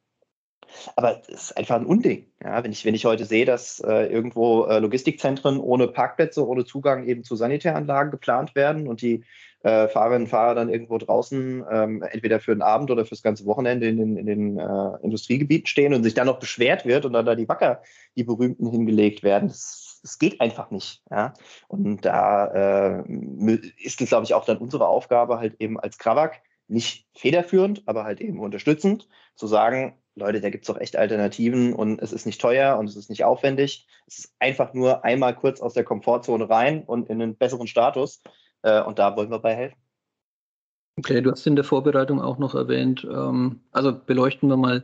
Aber 0.95 1.21
es 1.21 1.29
ist 1.29 1.57
einfach 1.57 1.75
ein 1.75 1.85
Unding. 1.85 2.27
Ja, 2.43 2.63
wenn, 2.63 2.71
ich, 2.71 2.85
wenn 2.85 2.93
ich 2.93 3.05
heute 3.05 3.25
sehe, 3.25 3.45
dass 3.45 3.79
äh, 3.79 4.05
irgendwo 4.05 4.65
äh, 4.65 4.79
Logistikzentren 4.79 5.59
ohne 5.59 5.87
Parkplätze, 5.87 6.47
ohne 6.47 6.65
Zugang 6.65 7.05
eben 7.05 7.23
zu 7.23 7.35
Sanitäranlagen 7.35 8.11
geplant 8.11 8.55
werden 8.55 8.87
und 8.87 9.01
die 9.01 9.23
äh, 9.63 9.87
Fahrerinnen 9.87 10.23
und 10.23 10.29
Fahrer 10.29 10.55
dann 10.55 10.69
irgendwo 10.69 10.97
draußen, 10.97 11.65
ähm, 11.69 12.01
entweder 12.03 12.39
für 12.39 12.53
den 12.53 12.61
Abend 12.61 12.91
oder 12.91 13.05
fürs 13.05 13.21
ganze 13.21 13.45
Wochenende 13.45 13.87
in 13.87 13.97
den, 13.97 14.17
in 14.17 14.25
den 14.25 14.57
äh, 14.57 14.97
Industriegebieten 15.03 15.67
stehen 15.67 15.93
und 15.93 16.03
sich 16.03 16.13
dann 16.13 16.27
noch 16.27 16.39
beschwert 16.39 16.85
wird 16.85 17.05
und 17.05 17.13
dann 17.13 17.25
da 17.25 17.35
die 17.35 17.49
Wacker, 17.49 17.81
die 18.15 18.23
berühmten, 18.23 18.69
hingelegt 18.69 19.23
werden. 19.23 19.49
Das, 19.49 19.99
das 20.01 20.17
geht 20.17 20.39
einfach 20.39 20.71
nicht. 20.71 21.03
Ja? 21.11 21.33
Und 21.67 22.05
da 22.05 22.99
äh, 22.99 23.53
ist 23.83 23.99
es, 24.01 24.09
glaube 24.09 24.23
ich, 24.23 24.33
auch 24.33 24.45
dann 24.45 24.57
unsere 24.57 24.87
Aufgabe, 24.87 25.39
halt 25.39 25.55
eben 25.59 25.79
als 25.79 25.97
Krawak, 25.97 26.41
nicht 26.67 27.07
federführend, 27.15 27.83
aber 27.87 28.03
halt 28.03 28.21
eben 28.21 28.39
unterstützend, 28.39 29.09
zu 29.35 29.47
sagen, 29.47 29.95
Leute, 30.15 30.41
da 30.41 30.49
gibt 30.49 30.65
es 30.65 30.67
doch 30.67 30.79
echt 30.79 30.95
Alternativen 30.95 31.73
und 31.73 32.01
es 32.01 32.13
ist 32.13 32.25
nicht 32.25 32.39
teuer 32.39 32.77
und 32.77 32.87
es 32.87 32.95
ist 32.95 33.09
nicht 33.09 33.23
aufwendig. 33.23 33.87
Es 34.05 34.19
ist 34.19 34.35
einfach 34.39 34.73
nur 34.73 35.03
einmal 35.03 35.35
kurz 35.35 35.61
aus 35.61 35.73
der 35.73 35.83
Komfortzone 35.83 36.49
rein 36.49 36.83
und 36.83 37.09
in 37.09 37.21
einen 37.21 37.35
besseren 37.35 37.67
Status. 37.67 38.21
Äh, 38.61 38.81
und 38.81 38.99
da 38.99 39.15
wollen 39.15 39.31
wir 39.31 39.39
bei 39.39 39.55
helfen. 39.55 39.77
Okay, 40.97 41.21
du 41.21 41.31
hast 41.31 41.47
in 41.47 41.55
der 41.55 41.63
Vorbereitung 41.63 42.21
auch 42.21 42.39
noch 42.39 42.55
erwähnt, 42.55 43.07
ähm, 43.09 43.61
also 43.71 43.97
beleuchten 43.97 44.49
wir 44.49 44.57
mal, 44.57 44.83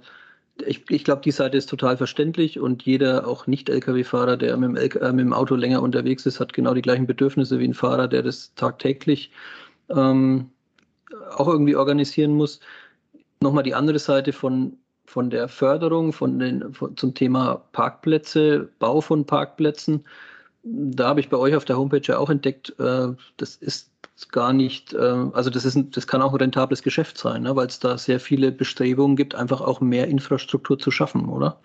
ich, 0.65 0.89
ich 0.89 1.03
glaube, 1.03 1.21
die 1.21 1.31
Seite 1.31 1.57
ist 1.57 1.69
total 1.69 1.97
verständlich 1.97 2.57
und 2.57 2.83
jeder, 2.83 3.27
auch 3.27 3.47
Nicht-Lkw-Fahrer, 3.47 4.37
der 4.37 4.55
mit 4.55 4.69
dem, 4.69 4.77
LK, 4.77 4.95
äh, 4.95 5.11
mit 5.11 5.25
dem, 5.25 5.33
Auto 5.33 5.55
länger 5.55 5.81
unterwegs 5.81 6.25
ist, 6.25 6.39
hat 6.39 6.53
genau 6.53 6.73
die 6.73 6.81
gleichen 6.81 7.05
Bedürfnisse 7.05 7.59
wie 7.59 7.67
ein 7.67 7.73
Fahrer, 7.73 8.07
der 8.07 8.23
das 8.23 8.53
tagtäglich 8.55 9.31
ähm, 9.89 10.49
auch 11.35 11.49
irgendwie 11.49 11.75
organisieren 11.75 12.31
muss. 12.31 12.61
Nochmal 13.41 13.63
die 13.63 13.75
andere 13.75 13.99
Seite 13.99 14.31
von, 14.31 14.77
von 15.05 15.29
der 15.29 15.49
Förderung 15.49 16.13
von 16.13 16.39
den, 16.39 16.73
von, 16.73 16.95
zum 16.95 17.13
Thema 17.13 17.61
Parkplätze, 17.73 18.69
Bau 18.79 19.01
von 19.01 19.25
Parkplätzen 19.25 20.05
da 20.65 21.07
habe 21.07 21.19
ich 21.19 21.29
bei 21.29 21.37
euch 21.37 21.55
auf 21.55 21.65
der 21.65 21.77
Homepage 21.77 22.01
ja 22.03 22.17
auch 22.17 22.29
entdeckt, 22.29 22.73
äh, 22.79 23.07
das 23.37 23.55
ist 23.55 23.91
gar 24.31 24.51
nicht, 24.51 24.93
äh, 24.93 24.97
also 24.97 25.49
das, 25.49 25.63
ist 25.63 25.75
ein, 25.75 25.91
das 25.91 26.07
kann 26.07 26.21
auch 26.21 26.33
ein 26.33 26.39
rentables 26.39 26.81
Geschäft 26.81 27.17
sein, 27.17 27.43
ne, 27.43 27.55
weil 27.55 27.67
es 27.67 27.79
da 27.79 27.97
sehr 27.97 28.19
viele 28.19 28.51
Bestrebungen 28.51 29.15
gibt, 29.15 29.35
einfach 29.35 29.61
auch 29.61 29.79
mehr 29.79 30.07
Infrastruktur 30.07 30.79
zu 30.79 30.89
schaffen, 30.89 31.29
oder? 31.29 31.61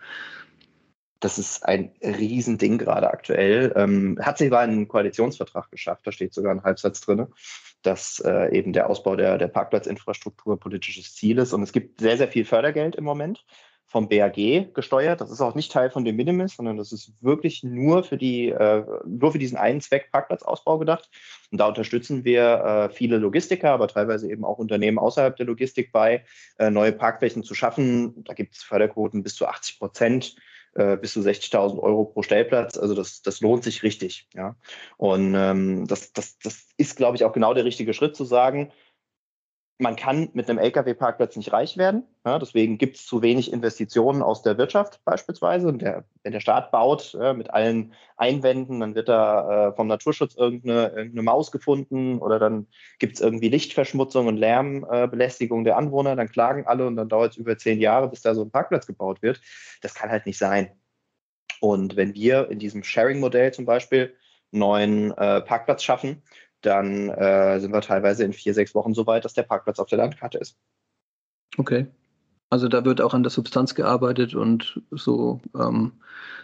Das 1.20 1.38
ist 1.38 1.64
ein 1.66 1.92
Riesending 2.02 2.78
gerade 2.78 3.10
aktuell. 3.10 3.72
Ähm, 3.76 4.18
hat 4.22 4.38
sich 4.38 4.50
mal 4.50 4.60
einen 4.60 4.88
Koalitionsvertrag 4.88 5.70
geschafft, 5.70 6.06
da 6.06 6.12
steht 6.12 6.34
sogar 6.34 6.52
ein 6.52 6.62
Halbsatz 6.62 7.00
drin, 7.02 7.26
dass 7.82 8.20
äh, 8.20 8.56
eben 8.56 8.72
der 8.72 8.88
Ausbau 8.88 9.16
der, 9.16 9.38
der 9.38 9.48
Parkplatzinfrastruktur 9.48 10.58
politisches 10.58 11.14
Ziel 11.14 11.38
ist. 11.38 11.52
Und 11.52 11.62
es 11.62 11.72
gibt 11.72 12.00
sehr, 12.00 12.16
sehr 12.16 12.28
viel 12.28 12.44
Fördergeld 12.44 12.96
im 12.96 13.04
Moment 13.04 13.44
vom 13.90 14.08
BAG 14.08 14.72
gesteuert. 14.72 15.20
Das 15.20 15.32
ist 15.32 15.40
auch 15.40 15.56
nicht 15.56 15.72
Teil 15.72 15.90
von 15.90 16.04
dem 16.04 16.14
Minimis, 16.14 16.54
sondern 16.54 16.76
das 16.76 16.92
ist 16.92 17.12
wirklich 17.22 17.64
nur 17.64 18.04
für 18.04 18.16
die, 18.16 18.48
äh, 18.48 18.84
nur 19.04 19.32
für 19.32 19.40
diesen 19.40 19.58
einen 19.58 19.80
Zweck 19.80 20.12
Parkplatzausbau 20.12 20.78
gedacht. 20.78 21.10
Und 21.50 21.58
da 21.58 21.66
unterstützen 21.66 22.24
wir 22.24 22.42
äh, 22.64 22.94
viele 22.94 23.18
Logistiker, 23.18 23.72
aber 23.72 23.88
teilweise 23.88 24.30
eben 24.30 24.44
auch 24.44 24.58
Unternehmen 24.58 25.00
außerhalb 25.00 25.36
der 25.36 25.46
Logistik 25.46 25.90
bei, 25.90 26.24
äh, 26.58 26.70
neue 26.70 26.92
Parkflächen 26.92 27.42
zu 27.42 27.56
schaffen. 27.56 28.22
Da 28.22 28.34
gibt 28.34 28.54
es 28.54 28.62
Förderquoten 28.62 29.24
bis 29.24 29.34
zu 29.34 29.48
80 29.48 29.80
Prozent 29.80 30.36
äh, 30.74 30.96
bis 30.96 31.14
zu 31.14 31.20
60.000 31.20 31.80
Euro 31.80 32.04
pro 32.04 32.22
Stellplatz. 32.22 32.78
Also 32.78 32.94
das, 32.94 33.22
das 33.22 33.40
lohnt 33.40 33.64
sich 33.64 33.82
richtig. 33.82 34.28
Ja. 34.34 34.54
Und 34.98 35.34
ähm, 35.36 35.88
das, 35.88 36.12
das, 36.12 36.38
das 36.38 36.68
ist, 36.76 36.96
glaube 36.96 37.16
ich, 37.16 37.24
auch 37.24 37.32
genau 37.32 37.54
der 37.54 37.64
richtige 37.64 37.92
Schritt 37.92 38.14
zu 38.14 38.24
sagen, 38.24 38.70
man 39.80 39.96
kann 39.96 40.28
mit 40.34 40.48
einem 40.48 40.58
Lkw-Parkplatz 40.58 41.36
nicht 41.36 41.52
reich 41.52 41.76
werden. 41.78 42.04
Ja, 42.26 42.38
deswegen 42.38 42.76
gibt 42.76 42.96
es 42.96 43.06
zu 43.06 43.22
wenig 43.22 43.50
Investitionen 43.52 44.22
aus 44.22 44.42
der 44.42 44.58
Wirtschaft 44.58 45.00
beispielsweise. 45.04 45.68
Und 45.68 45.80
der, 45.80 46.04
wenn 46.22 46.32
der 46.32 46.40
Staat 46.40 46.70
baut 46.70 47.14
ja, 47.14 47.32
mit 47.32 47.50
allen 47.50 47.94
Einwänden, 48.16 48.80
dann 48.80 48.94
wird 48.94 49.08
da 49.08 49.68
äh, 49.68 49.72
vom 49.74 49.86
Naturschutz 49.86 50.36
irgendeine, 50.36 50.88
irgendeine, 50.88 51.22
Maus 51.22 51.50
gefunden 51.50 52.18
oder 52.18 52.38
dann 52.38 52.66
gibt 52.98 53.14
es 53.14 53.20
irgendwie 53.20 53.48
Lichtverschmutzung 53.48 54.26
und 54.26 54.36
Lärmbelästigung 54.36 55.62
äh, 55.62 55.64
der 55.64 55.78
Anwohner. 55.78 56.14
Dann 56.14 56.28
klagen 56.28 56.66
alle 56.66 56.86
und 56.86 56.96
dann 56.96 57.08
dauert 57.08 57.32
es 57.32 57.36
über 57.38 57.56
zehn 57.56 57.80
Jahre, 57.80 58.08
bis 58.08 58.20
da 58.20 58.34
so 58.34 58.42
ein 58.42 58.50
Parkplatz 58.50 58.86
gebaut 58.86 59.22
wird. 59.22 59.40
Das 59.80 59.94
kann 59.94 60.10
halt 60.10 60.26
nicht 60.26 60.38
sein. 60.38 60.70
Und 61.60 61.96
wenn 61.96 62.14
wir 62.14 62.50
in 62.50 62.58
diesem 62.58 62.82
Sharing-Modell 62.82 63.52
zum 63.52 63.64
Beispiel 63.64 64.14
einen 64.52 64.60
neuen 64.60 65.10
äh, 65.12 65.40
Parkplatz 65.40 65.82
schaffen, 65.82 66.22
dann 66.62 67.08
äh, 67.10 67.58
sind 67.60 67.72
wir 67.72 67.80
teilweise 67.80 68.24
in 68.24 68.32
vier, 68.32 68.54
sechs 68.54 68.74
Wochen 68.74 68.94
so 68.94 69.06
weit, 69.06 69.24
dass 69.24 69.34
der 69.34 69.42
Parkplatz 69.42 69.78
auf 69.78 69.88
der 69.88 69.98
Landkarte 69.98 70.38
ist. 70.38 70.56
Okay. 71.56 71.86
Also 72.50 72.66
da 72.68 72.84
wird 72.84 73.00
auch 73.00 73.14
an 73.14 73.22
der 73.22 73.30
Substanz 73.30 73.74
gearbeitet 73.74 74.34
und 74.34 74.82
so 74.90 75.40
ähm, 75.54 75.92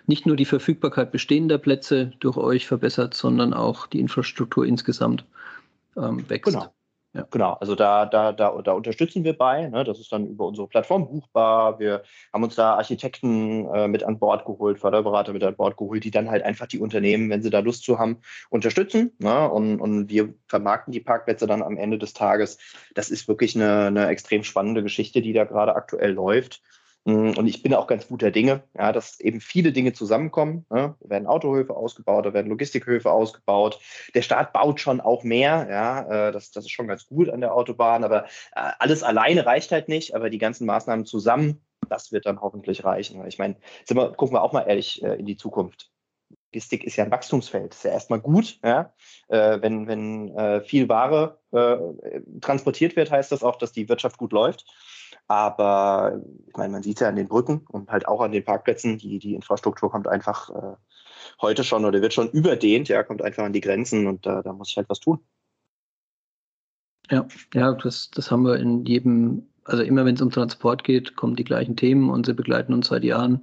nicht 0.07 0.25
nur 0.25 0.37
die 0.37 0.45
Verfügbarkeit 0.45 1.11
bestehender 1.11 1.59
Plätze 1.59 2.13
durch 2.21 2.37
euch 2.37 2.67
verbessert, 2.67 3.15
sondern 3.15 3.53
auch 3.53 3.89
die 3.89 3.99
Infrastruktur 3.99 4.65
insgesamt 4.65 5.25
ähm, 5.97 6.29
wächst. 6.31 6.53
Genau. 6.53 6.73
Ja. 7.17 7.27
Genau, 7.31 7.55
also 7.55 7.75
da, 7.75 8.05
da, 8.05 8.33
da, 8.33 8.61
da 8.61 8.73
unterstützen 8.73 9.25
wir 9.25 9.33
bei. 9.33 9.69
Ne? 9.69 9.85
Das 9.85 9.99
ist 9.99 10.13
dann 10.13 10.27
über 10.27 10.47
unsere 10.47 10.69
Plattform 10.69 11.09
buchbar. 11.09 11.79
Wir 11.79 12.03
haben 12.33 12.43
uns 12.43 12.57
da 12.57 12.75
Architekten 12.75 13.67
äh, 13.69 13.89
mit 13.89 14.05
an 14.05 14.19
Bord 14.19 14.45
geholt, 14.45 14.79
Förderberater 14.79 15.33
mit 15.33 15.43
an 15.43 15.57
Bord 15.57 15.79
geholt, 15.79 16.05
die 16.05 16.11
dann 16.11 16.31
halt 16.31 16.43
einfach 16.43 16.67
die 16.67 16.79
Unternehmen, 16.79 17.31
wenn 17.31 17.43
sie 17.43 17.49
da 17.49 17.61
Lust 17.61 17.85
zu 17.85 17.99
haben, 17.99 18.19
unterstützen. 18.51 19.13
Ne? 19.19 19.49
Und, 19.51 19.81
und 19.81 20.11
wir 20.11 20.35
vermarkten 20.47 20.93
die 20.93 21.01
Parkplätze 21.01 21.47
dann 21.47 21.63
am 21.63 21.79
Ende 21.79 21.97
des 21.97 22.13
Tages. 22.13 22.59
Das 22.95 23.09
ist 23.09 23.29
wirklich 23.29 23.57
eine, 23.57 23.87
eine 23.87 24.09
extrem 24.09 24.45
spannende 24.45 24.83
Geschichte, 24.83 25.23
die 25.23 25.33
da 25.33 25.45
gerade 25.45 25.75
aktuell 25.75 26.13
läuft. 26.13 26.61
Mm, 27.07 27.39
und 27.39 27.47
ich 27.47 27.63
bin 27.63 27.73
auch 27.73 27.87
ganz 27.87 28.09
guter 28.09 28.33
Dinge, 28.33 28.65
ja, 28.77 28.93
dass 28.93 29.21
eben 29.21 29.41
viele 29.41 29.73
Dinge 29.73 29.93
zusammenkommen. 29.93 30.67
Ne? 30.71 30.97
Da 31.01 31.09
werden 31.09 31.29
Autohöfe 31.29 31.75
ausgebaut, 31.75 32.27
da 32.27 32.35
werden 32.35 32.49
Logistikhöfe 32.49 33.11
ausgebaut. 33.13 33.79
Der 34.15 34.23
Staat 34.23 34.53
baut 34.53 34.81
schon 34.81 35.01
auch 35.01 35.23
mehr, 35.23 35.69
ja, 35.71 36.29
äh, 36.29 36.33
das, 36.33 36.51
das 36.51 36.65
ist 36.65 36.73
schon 36.73 36.89
ganz 36.89 37.07
gut 37.07 37.31
an 37.31 37.41
der 37.41 37.55
Autobahn, 37.55 38.03
aber 38.03 38.25
äh, 38.57 38.73
alles 38.81 39.05
alleine 39.05 39.47
reicht 39.47 39.71
halt 39.71 39.89
nicht, 39.89 40.15
aber 40.15 40.31
die 40.31 40.39
ganzen 40.39 40.67
Maßnahmen 40.67 41.07
zusammen, 41.07 41.65
das 41.89 42.11
wird 42.11 42.27
dann 42.27 42.41
hoffentlich 42.41 42.85
reichen. 42.85 43.25
Ich 43.29 43.39
meine, 43.39 43.57
wir, 43.87 44.13
gucken 44.13 44.35
wir 44.35 44.43
auch 44.43 44.53
mal 44.53 44.63
ehrlich 44.63 45.03
äh, 45.05 45.15
in 45.15 45.27
die 45.27 45.37
Zukunft. 45.37 45.93
Logistik 46.57 46.85
ist 46.85 46.97
ja 46.97 47.05
ein 47.05 47.11
Wachstumsfeld, 47.11 47.75
ist 47.75 47.85
ja 47.85 47.91
erstmal 47.91 48.21
gut. 48.21 48.59
Ja? 48.65 48.95
Äh, 49.29 49.61
wenn 49.61 49.87
wenn 49.87 50.35
äh, 50.35 50.63
viel 50.63 50.89
Ware 50.89 51.39
äh, 51.53 51.77
transportiert 52.41 52.97
wird, 52.97 53.11
heißt 53.11 53.31
das 53.31 53.43
auch, 53.45 53.57
dass 53.57 53.73
die 53.73 53.91
Wirtschaft 53.91 54.17
gut 54.17 54.33
läuft. 54.33 54.65
Aber 55.29 56.19
ich 56.49 56.57
meine, 56.57 56.73
man 56.73 56.83
sieht 56.83 56.97
es 56.97 57.01
ja 57.01 57.09
an 57.09 57.17
den 57.17 57.29
Brücken 57.29 57.67
und 57.69 57.91
halt 57.91 58.09
auch 58.09 58.23
an 58.23 58.33
den 58.33 58.43
Parkplätzen. 58.43 58.97
Die, 58.97 59.19
die 59.19 59.35
Infrastruktur 59.35 59.91
kommt 59.91 60.09
einfach 60.09 60.49
äh, 60.49 60.77
heute 61.43 61.63
schon 61.63 61.85
oder 61.85 62.01
wird 62.01 62.15
schon 62.15 62.31
überdehnt, 62.31 62.89
ja, 62.89 63.03
kommt 63.03 63.21
einfach 63.21 63.45
an 63.45 63.53
die 63.53 63.61
Grenzen 63.61 64.07
und 64.07 64.25
da, 64.25 64.41
da 64.41 64.55
muss 64.55 64.71
ich 64.71 64.79
halt 64.79 64.89
was 64.89 65.01
tun. 65.01 65.19
Ja, 67.11 67.27
ja, 67.53 67.73
das, 67.75 68.11
das 68.13 68.31
haben 68.31 68.45
wir 68.45 68.57
in 68.57 68.87
jedem, 68.87 69.47
also 69.65 69.83
immer 69.83 70.07
wenn 70.07 70.15
es 70.15 70.23
um 70.23 70.31
Transport 70.31 70.85
geht, 70.85 71.17
kommen 71.17 71.37
die 71.37 71.45
gleichen 71.45 71.77
Themen 71.77 72.09
und 72.09 72.25
sie 72.25 72.33
begleiten 72.33 72.73
uns 72.73 72.89
seit 72.89 73.05
Jahren. 73.05 73.43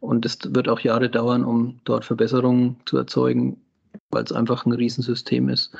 Und 0.00 0.26
es 0.26 0.38
wird 0.44 0.68
auch 0.68 0.80
Jahre 0.80 1.08
dauern, 1.08 1.44
um 1.44 1.80
dort 1.84 2.04
Verbesserungen 2.04 2.76
zu 2.84 2.96
erzeugen, 2.96 3.60
weil 4.10 4.24
es 4.24 4.32
einfach 4.32 4.66
ein 4.66 4.72
Riesensystem 4.72 5.48
ist. 5.48 5.74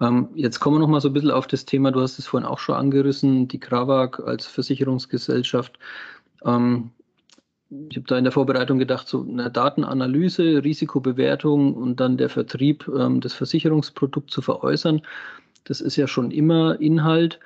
Ähm, 0.00 0.28
jetzt 0.34 0.60
kommen 0.60 0.76
wir 0.76 0.80
noch 0.80 0.88
mal 0.88 1.00
so 1.00 1.08
ein 1.08 1.14
bisschen 1.14 1.30
auf 1.30 1.46
das 1.46 1.64
Thema, 1.64 1.90
du 1.90 2.00
hast 2.00 2.18
es 2.18 2.26
vorhin 2.26 2.46
auch 2.46 2.58
schon 2.58 2.74
angerissen, 2.74 3.48
die 3.48 3.58
Krawag 3.58 4.20
als 4.20 4.46
Versicherungsgesellschaft. 4.46 5.78
Ähm, 6.44 6.90
ich 7.88 7.96
habe 7.96 8.06
da 8.06 8.16
in 8.18 8.24
der 8.24 8.32
Vorbereitung 8.32 8.78
gedacht, 8.78 9.08
so 9.08 9.22
eine 9.22 9.50
Datenanalyse, 9.50 10.62
Risikobewertung 10.62 11.74
und 11.74 11.98
dann 11.98 12.16
der 12.16 12.28
Vertrieb 12.28 12.88
ähm, 12.88 13.20
des 13.20 13.34
Versicherungsprodukts 13.34 14.32
zu 14.32 14.42
veräußern. 14.42 15.02
Das 15.64 15.80
ist 15.80 15.96
ja 15.96 16.06
schon 16.06 16.30
immer 16.30 16.80
Inhalt. 16.80 17.40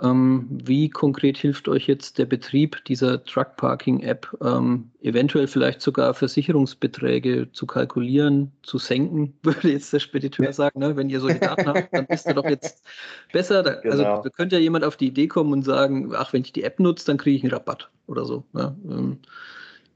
Ähm, 0.00 0.46
wie 0.50 0.88
konkret 0.88 1.36
hilft 1.36 1.68
euch 1.68 1.88
jetzt 1.88 2.18
der 2.18 2.26
Betrieb 2.26 2.84
dieser 2.84 3.24
Truck 3.24 3.56
Parking 3.56 4.00
App, 4.00 4.36
ähm, 4.42 4.90
eventuell 5.00 5.48
vielleicht 5.48 5.80
sogar 5.80 6.14
Versicherungsbeträge 6.14 7.50
zu 7.52 7.66
kalkulieren, 7.66 8.52
zu 8.62 8.78
senken, 8.78 9.34
würde 9.42 9.70
jetzt 9.70 9.92
der 9.92 9.98
Spediteur 9.98 10.46
ja. 10.46 10.52
sagen. 10.52 10.78
Ne? 10.78 10.96
Wenn 10.96 11.10
ihr 11.10 11.20
solche 11.20 11.40
Daten 11.40 11.66
habt, 11.66 11.92
dann 11.92 12.06
ist 12.06 12.26
er 12.26 12.34
doch 12.34 12.44
jetzt 12.44 12.84
besser. 13.32 13.62
Da, 13.62 13.70
also, 13.70 13.82
genau. 13.82 14.10
Also 14.10 14.22
da 14.22 14.30
könnte 14.30 14.56
ja 14.56 14.62
jemand 14.62 14.84
auf 14.84 14.96
die 14.96 15.08
Idee 15.08 15.26
kommen 15.26 15.52
und 15.52 15.62
sagen, 15.64 16.12
ach, 16.14 16.32
wenn 16.32 16.42
ich 16.42 16.52
die 16.52 16.62
App 16.62 16.78
nutze, 16.78 17.06
dann 17.06 17.16
kriege 17.16 17.36
ich 17.36 17.42
einen 17.42 17.52
Rabatt 17.52 17.90
oder 18.06 18.24
so. 18.24 18.44
Ne? 18.52 18.76
Ähm, 18.88 19.18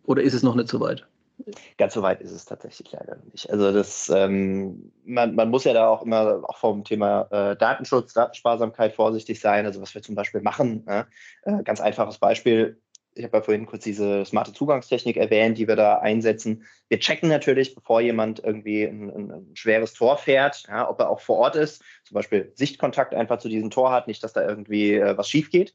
oder 0.04 0.22
ist 0.22 0.34
es 0.34 0.42
noch 0.42 0.56
nicht 0.56 0.68
so 0.68 0.80
weit? 0.80 1.06
Ganz 1.78 1.94
so 1.94 2.02
weit 2.02 2.20
ist 2.20 2.30
es 2.30 2.44
tatsächlich 2.44 2.92
leider 2.92 3.18
nicht. 3.30 3.50
Also 3.50 3.72
das, 3.72 4.08
ähm, 4.14 4.92
man, 5.04 5.34
man 5.34 5.50
muss 5.50 5.64
ja 5.64 5.72
da 5.72 5.88
auch 5.88 6.02
immer 6.02 6.42
auch 6.46 6.58
vom 6.58 6.84
Thema 6.84 7.28
äh, 7.30 7.56
Datenschutz, 7.56 8.12
Datensparsamkeit 8.12 8.94
vorsichtig 8.94 9.40
sein. 9.40 9.66
Also 9.66 9.80
was 9.80 9.94
wir 9.94 10.02
zum 10.02 10.14
Beispiel 10.14 10.40
machen, 10.40 10.86
äh, 10.86 11.04
ganz 11.64 11.80
einfaches 11.80 12.18
Beispiel. 12.18 12.80
Ich 13.14 13.24
habe 13.24 13.36
ja 13.36 13.42
vorhin 13.42 13.66
kurz 13.66 13.84
diese 13.84 14.24
smarte 14.24 14.54
Zugangstechnik 14.54 15.18
erwähnt, 15.18 15.58
die 15.58 15.68
wir 15.68 15.76
da 15.76 15.98
einsetzen. 15.98 16.64
Wir 16.88 16.98
checken 16.98 17.28
natürlich, 17.28 17.74
bevor 17.74 18.00
jemand 18.00 18.42
irgendwie 18.42 18.84
ein, 18.84 19.10
ein, 19.10 19.30
ein 19.30 19.50
schweres 19.54 19.92
Tor 19.92 20.16
fährt, 20.16 20.62
ja, 20.66 20.88
ob 20.88 20.98
er 20.98 21.10
auch 21.10 21.20
vor 21.20 21.36
Ort 21.36 21.56
ist, 21.56 21.82
zum 22.04 22.14
Beispiel 22.14 22.52
Sichtkontakt 22.54 23.14
einfach 23.14 23.38
zu 23.38 23.50
diesem 23.50 23.68
Tor 23.68 23.92
hat, 23.92 24.06
nicht, 24.06 24.24
dass 24.24 24.32
da 24.32 24.48
irgendwie 24.48 24.94
äh, 24.94 25.16
was 25.16 25.28
schief 25.28 25.50
geht. 25.50 25.74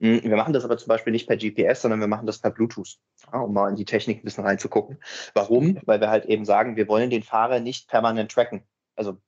Hm, 0.00 0.22
wir 0.22 0.36
machen 0.36 0.52
das 0.52 0.64
aber 0.64 0.76
zum 0.76 0.88
Beispiel 0.88 1.12
nicht 1.12 1.26
per 1.26 1.36
GPS, 1.36 1.82
sondern 1.82 2.00
wir 2.00 2.06
machen 2.06 2.26
das 2.26 2.38
per 2.38 2.50
Bluetooth, 2.50 2.98
ja, 3.32 3.40
um 3.40 3.54
mal 3.54 3.70
in 3.70 3.76
die 3.76 3.84
Technik 3.84 4.18
ein 4.18 4.24
bisschen 4.24 4.44
reinzugucken. 4.44 4.98
Warum? 5.34 5.78
Weil 5.86 6.00
wir 6.00 6.10
halt 6.10 6.26
eben 6.26 6.44
sagen, 6.44 6.76
wir 6.76 6.88
wollen 6.88 7.10
den 7.10 7.22
Fahrer 7.22 7.60
nicht 7.60 7.88
permanent 7.88 8.30
tracken. 8.30 8.62
Also 8.94 9.18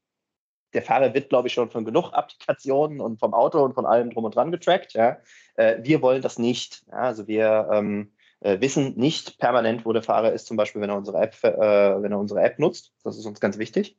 der 0.74 0.82
Fahrer 0.82 1.14
wird, 1.14 1.30
glaube 1.30 1.48
ich, 1.48 1.54
schon 1.54 1.70
von 1.70 1.84
genug 1.84 2.12
Applikationen 2.12 3.00
und 3.00 3.18
vom 3.18 3.32
Auto 3.34 3.64
und 3.64 3.74
von 3.74 3.86
allem 3.86 4.10
drum 4.10 4.24
und 4.24 4.34
dran 4.34 4.52
getrackt. 4.52 4.92
Ja. 4.92 5.18
Äh, 5.54 5.78
wir 5.82 6.02
wollen 6.02 6.22
das 6.22 6.38
nicht. 6.38 6.84
Ja. 6.88 6.98
Also 6.98 7.26
wir 7.26 7.68
ähm, 7.72 8.12
äh, 8.40 8.60
wissen 8.60 8.94
nicht 8.96 9.38
permanent, 9.38 9.86
wo 9.86 9.92
der 9.92 10.02
Fahrer 10.02 10.32
ist, 10.32 10.46
zum 10.46 10.56
Beispiel, 10.56 10.82
wenn 10.82 10.90
er 10.90 10.96
unsere 10.96 11.18
App, 11.18 11.42
äh, 11.42 12.02
wenn 12.02 12.12
er 12.12 12.18
unsere 12.18 12.42
App 12.42 12.58
nutzt. 12.58 12.92
Das 13.02 13.16
ist 13.16 13.24
uns 13.24 13.40
ganz 13.40 13.58
wichtig. 13.58 13.96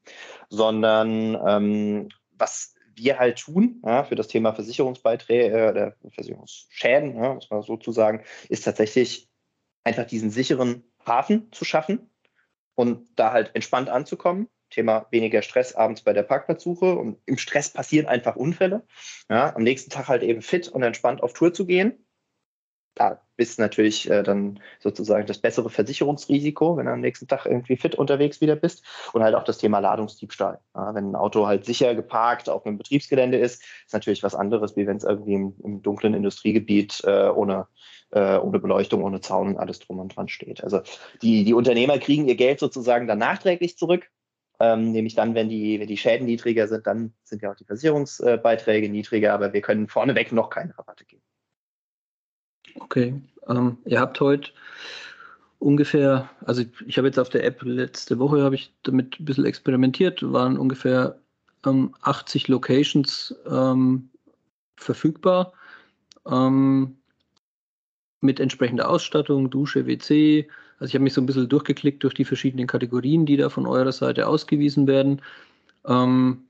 Sondern 0.49 1.37
ähm, 1.45 2.09
was 2.37 2.75
wir 2.99 3.17
halt 3.17 3.39
tun 3.39 3.81
ja, 3.85 4.03
für 4.03 4.15
das 4.15 4.27
Thema 4.27 4.53
Versicherungsbeiträge 4.53 5.57
äh, 5.57 5.69
oder 5.69 5.95
Versicherungsschäden, 6.13 7.15
ja, 7.15 7.33
muss 7.33 7.49
man 7.49 7.61
sozusagen, 7.63 8.23
ist 8.49 8.63
tatsächlich 8.63 9.29
einfach 9.83 10.05
diesen 10.05 10.29
sicheren 10.29 10.83
Hafen 11.05 11.51
zu 11.51 11.65
schaffen 11.65 12.11
und 12.75 13.07
da 13.15 13.31
halt 13.31 13.51
entspannt 13.55 13.89
anzukommen. 13.89 14.47
Thema 14.69 15.07
weniger 15.09 15.41
Stress 15.41 15.73
abends 15.73 16.03
bei 16.03 16.13
der 16.13 16.21
Parkplatzsuche 16.21 16.95
und 16.95 17.17
im 17.25 17.39
Stress 17.39 17.71
passieren 17.71 18.05
einfach 18.05 18.35
Unfälle. 18.35 18.85
Ja, 19.27 19.55
am 19.55 19.63
nächsten 19.63 19.89
Tag 19.89 20.07
halt 20.07 20.21
eben 20.21 20.43
fit 20.43 20.67
und 20.67 20.83
entspannt 20.83 21.23
auf 21.23 21.33
Tour 21.33 21.53
zu 21.53 21.65
gehen 21.65 22.05
klar, 22.99 23.21
bist 23.37 23.59
natürlich 23.59 24.09
äh, 24.09 24.23
dann 24.23 24.59
sozusagen 24.79 25.25
das 25.25 25.37
bessere 25.37 25.69
Versicherungsrisiko, 25.69 26.75
wenn 26.75 26.85
du 26.85 26.91
am 26.91 26.99
nächsten 26.99 27.27
Tag 27.27 27.45
irgendwie 27.45 27.77
fit 27.77 27.95
unterwegs 27.95 28.41
wieder 28.41 28.57
bist. 28.57 28.83
Und 29.13 29.23
halt 29.23 29.35
auch 29.35 29.43
das 29.43 29.57
Thema 29.57 29.79
Ladungsdiebstahl. 29.79 30.59
Ja, 30.75 30.93
wenn 30.93 31.11
ein 31.11 31.15
Auto 31.15 31.47
halt 31.47 31.63
sicher 31.63 31.95
geparkt 31.95 32.49
auf 32.49 32.65
einem 32.65 32.77
Betriebsgelände 32.77 33.37
ist, 33.37 33.63
ist 33.85 33.93
natürlich 33.93 34.21
was 34.21 34.35
anderes, 34.35 34.75
wie 34.75 34.85
wenn 34.85 34.97
es 34.97 35.05
irgendwie 35.05 35.33
im, 35.33 35.55
im, 35.63 35.81
dunklen 35.81 36.13
Industriegebiet 36.13 37.01
äh, 37.05 37.29
ohne, 37.29 37.67
äh, 38.11 38.37
ohne 38.37 38.59
Beleuchtung, 38.59 39.03
ohne 39.03 39.21
Zaun 39.21 39.49
und 39.49 39.57
alles 39.57 39.79
drum 39.79 39.99
und 39.99 40.15
dran 40.15 40.27
steht. 40.27 40.61
Also 40.61 40.81
die, 41.21 41.45
die 41.45 41.53
Unternehmer 41.53 41.99
kriegen 41.99 42.27
ihr 42.27 42.35
Geld 42.35 42.59
sozusagen 42.59 43.07
dann 43.07 43.19
nachträglich 43.19 43.77
zurück. 43.77 44.09
Ähm, 44.59 44.91
nämlich 44.91 45.15
dann, 45.15 45.35
wenn 45.35 45.47
die, 45.47 45.79
wenn 45.79 45.87
die 45.87 45.95
Schäden 45.95 46.25
niedriger 46.25 46.67
sind, 46.67 46.85
dann 46.85 47.13
sind 47.23 47.41
ja 47.41 47.51
auch 47.51 47.55
die 47.55 47.63
Versicherungsbeiträge 47.63 48.89
niedriger, 48.89 49.33
aber 49.33 49.53
wir 49.53 49.61
können 49.61 49.87
vorneweg 49.87 50.33
noch 50.33 50.49
keine 50.49 50.77
Rabatte 50.77 51.05
geben. 51.05 51.23
Okay. 52.75 53.21
Ähm, 53.47 53.77
ihr 53.85 53.99
habt 53.99 54.19
heute 54.19 54.51
ungefähr, 55.59 56.29
also 56.45 56.63
ich 56.85 56.97
habe 56.97 57.07
jetzt 57.07 57.19
auf 57.19 57.29
der 57.29 57.43
App 57.43 57.61
letzte 57.63 58.17
Woche 58.19 58.41
habe 58.41 58.55
ich 58.55 58.73
damit 58.83 59.19
ein 59.19 59.25
bisschen 59.25 59.45
experimentiert, 59.45 60.21
waren 60.31 60.57
ungefähr 60.57 61.19
ähm, 61.65 61.93
80 62.01 62.47
Locations 62.47 63.35
ähm, 63.49 64.09
verfügbar 64.77 65.53
ähm, 66.29 66.95
mit 68.21 68.39
entsprechender 68.39 68.89
Ausstattung, 68.89 69.49
Dusche, 69.49 69.85
WC. 69.85 70.47
Also 70.79 70.89
ich 70.89 70.95
habe 70.95 71.03
mich 71.03 71.13
so 71.13 71.21
ein 71.21 71.25
bisschen 71.25 71.49
durchgeklickt 71.49 72.03
durch 72.03 72.13
die 72.13 72.25
verschiedenen 72.25 72.67
Kategorien, 72.67 73.25
die 73.25 73.37
da 73.37 73.49
von 73.49 73.67
eurer 73.67 73.91
Seite 73.91 74.27
ausgewiesen 74.27 74.87
werden. 74.87 75.21
Ähm, 75.85 76.45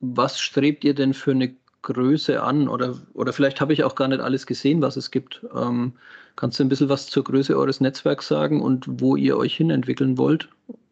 was 0.00 0.40
strebt 0.40 0.84
ihr 0.84 0.94
denn 0.94 1.14
für 1.14 1.32
eine 1.32 1.54
Größe 1.84 2.42
an? 2.42 2.68
Oder, 2.68 2.96
oder 3.14 3.32
vielleicht 3.32 3.60
habe 3.60 3.72
ich 3.72 3.84
auch 3.84 3.94
gar 3.94 4.08
nicht 4.08 4.20
alles 4.20 4.46
gesehen, 4.46 4.82
was 4.82 4.96
es 4.96 5.12
gibt. 5.12 5.46
Ähm, 5.54 5.92
kannst 6.36 6.58
du 6.58 6.64
ein 6.64 6.68
bisschen 6.68 6.88
was 6.88 7.06
zur 7.06 7.22
Größe 7.24 7.56
eures 7.56 7.80
Netzwerks 7.80 8.26
sagen 8.26 8.60
und 8.60 8.84
wo 8.88 9.14
ihr 9.16 9.36
euch 9.36 9.56
hin 9.56 9.70
entwickeln 9.70 10.18
wollt? 10.18 10.48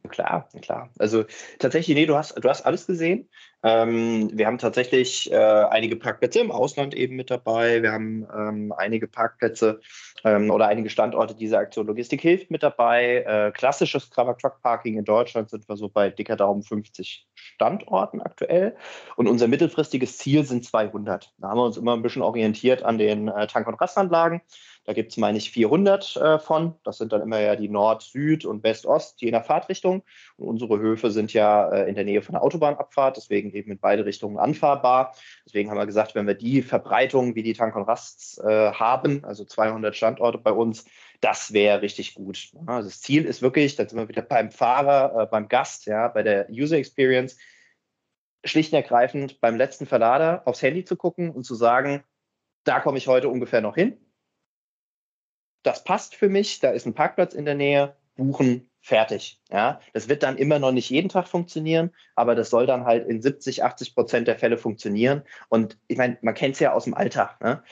Klar, 0.09 0.49
klar. 0.61 0.91
Also 0.99 1.25
tatsächlich, 1.61 1.97
nee, 1.97 2.07
du 2.07 2.17
hast, 2.17 2.37
du 2.37 2.49
hast 2.49 2.62
alles 2.62 2.87
gesehen. 2.87 3.29
Ähm, 3.62 4.31
wir 4.33 4.47
haben 4.49 4.59
tatsächlich 4.59 5.31
äh, 5.31 5.37
einige 5.37 5.95
Parkplätze 5.95 6.41
im 6.41 6.51
Ausland 6.51 6.95
eben 6.95 7.15
mit 7.15 7.31
dabei. 7.31 7.83
Wir 7.83 7.93
haben 7.93 8.27
ähm, 8.37 8.75
einige 8.77 9.07
Parkplätze 9.07 9.81
ähm, 10.25 10.51
oder 10.51 10.67
einige 10.67 10.91
Standorte 10.91 11.37
dieser 11.37 11.59
Aktion 11.59 11.87
Logistik 11.87 12.21
hilft 12.21 12.51
mit 12.51 12.65
dabei. 12.65 13.25
Äh, 13.25 13.53
klassisches 13.53 14.11
Cover 14.11 14.37
Truck 14.37 14.61
Parking 14.61 14.99
in 14.99 15.05
Deutschland 15.05 15.51
sind 15.51 15.69
wir 15.69 15.77
so 15.77 15.88
bei 15.88 16.11
dicker 16.11 16.35
Daumen 16.35 16.65
50 16.65 17.29
Standorten 17.35 18.21
aktuell. 18.21 18.77
Und 19.15 19.29
unser 19.29 19.47
mittelfristiges 19.47 20.19
Ziel 20.19 20.45
sind 20.45 20.65
200. 20.65 21.33
Da 21.38 21.49
haben 21.49 21.59
wir 21.59 21.65
uns 21.65 21.77
immer 21.77 21.95
ein 21.95 22.03
bisschen 22.03 22.23
orientiert 22.23 22.83
an 22.83 22.99
den 22.99 23.29
äh, 23.29 23.47
Tank- 23.47 23.69
und 23.69 23.81
Rastanlagen. 23.81 24.43
Da 24.85 24.95
gibt 24.95 25.12
es, 25.12 25.16
meine 25.16 25.38
ich, 25.38 25.53
400 25.53 26.16
äh, 26.16 26.38
von. 26.40 26.75
Das 26.83 26.99
sind 26.99 27.12
dann 27.12 27.23
immer 27.23 27.38
ja 27.38 27.55
die 27.55 27.68
Nord-, 27.68 28.03
Süd- 28.03 28.45
und 28.45 28.64
West-Ost, 28.64 29.21
je 29.21 29.31
nach 29.31 29.45
Fahrtrichtung. 29.45 30.03
Und 30.37 30.49
unsere 30.49 30.81
Höfe 30.81 31.12
sind 31.12 31.33
ja 31.33 31.68
äh, 31.71 31.88
in 31.88 31.95
der 31.95 32.05
Nähe 32.05 32.21
von 32.21 32.33
der 32.33 32.42
Autobahnabfahrt, 32.42 33.16
deswegen 33.16 33.53
eben 33.53 33.71
in 33.71 33.79
beide 33.79 34.05
Richtungen 34.05 34.38
anfahrbar. 34.38 35.14
Deswegen 35.47 35.71
haben 35.71 35.79
wir 35.79 35.87
gesagt, 35.87 36.16
wenn 36.16 36.27
wir 36.27 36.35
die 36.35 36.62
Verbreitung 36.62 37.37
wie 37.37 37.45
die 37.45 37.53
Tank 37.53 37.77
und 37.77 37.85
Rasts 37.85 38.38
äh, 38.38 38.73
haben, 38.73 39.25
also 39.25 39.45
200 39.45 39.95
Standorte 39.95 40.38
bei 40.38 40.53
uns, 40.53 40.85
das 41.21 41.53
wäre 41.53 41.83
richtig 41.83 42.14
gut. 42.14 42.51
Also 42.66 42.88
das 42.88 43.01
Ziel 43.01 43.25
ist 43.25 43.40
wirklich, 43.40 43.77
da 43.77 43.88
sind 43.88 43.99
wir 43.99 44.09
wieder 44.09 44.23
beim 44.23 44.51
Fahrer, 44.51 45.23
äh, 45.23 45.27
beim 45.27 45.47
Gast, 45.47 45.87
ja, 45.87 46.09
bei 46.09 46.25
der 46.25 46.49
User 46.51 46.77
Experience, 46.77 47.38
schlicht 48.45 48.73
und 48.73 48.79
ergreifend 48.79 49.40
beim 49.40 49.57
letzten 49.57 49.87
Verlader 49.87 50.42
aufs 50.47 50.62
Handy 50.62 50.85
zu 50.85 50.97
gucken 50.97 51.31
und 51.31 51.45
zu 51.45 51.55
sagen, 51.55 52.03
da 52.64 52.81
komme 52.81 52.99
ich 52.99 53.07
heute 53.07 53.29
ungefähr 53.29 53.61
noch 53.61 53.77
hin 53.77 54.02
das 55.62 55.85
passt 55.85 56.14
für 56.14 56.29
mich, 56.29 56.61
da 56.61 56.70
ist 56.70 56.87
ein 56.87 56.94
Parkplatz 56.94 57.35
in 57.35 57.44
der 57.44 57.55
Nähe, 57.55 57.96
buchen, 58.16 58.68
fertig. 58.81 59.40
Ja, 59.51 59.81
das 59.92 60.09
wird 60.09 60.22
dann 60.22 60.37
immer 60.37 60.59
noch 60.59 60.72
nicht 60.72 60.90
jeden 60.90 61.09
Tag 61.09 61.29
funktionieren, 61.29 61.92
aber 62.16 62.35
das 62.35 62.51
soll 62.51 62.66
dann 62.66 62.85
halt 62.85 63.09
in 63.09 63.22
70, 63.22 63.62
80 63.62 63.94
Prozent 63.94 64.29
der 64.29 64.38
Fälle 64.38 64.59
funktionieren. 64.59 65.22
Und 65.48 65.79
ich 65.87 65.96
meine, 65.96 66.18
man 66.20 66.35
kennt 66.35 66.55
es 66.55 66.61
ja 66.61 66.72
aus 66.72 66.85
dem 66.85 66.94
Alltag. 66.94 67.40
Ne? 67.40 67.62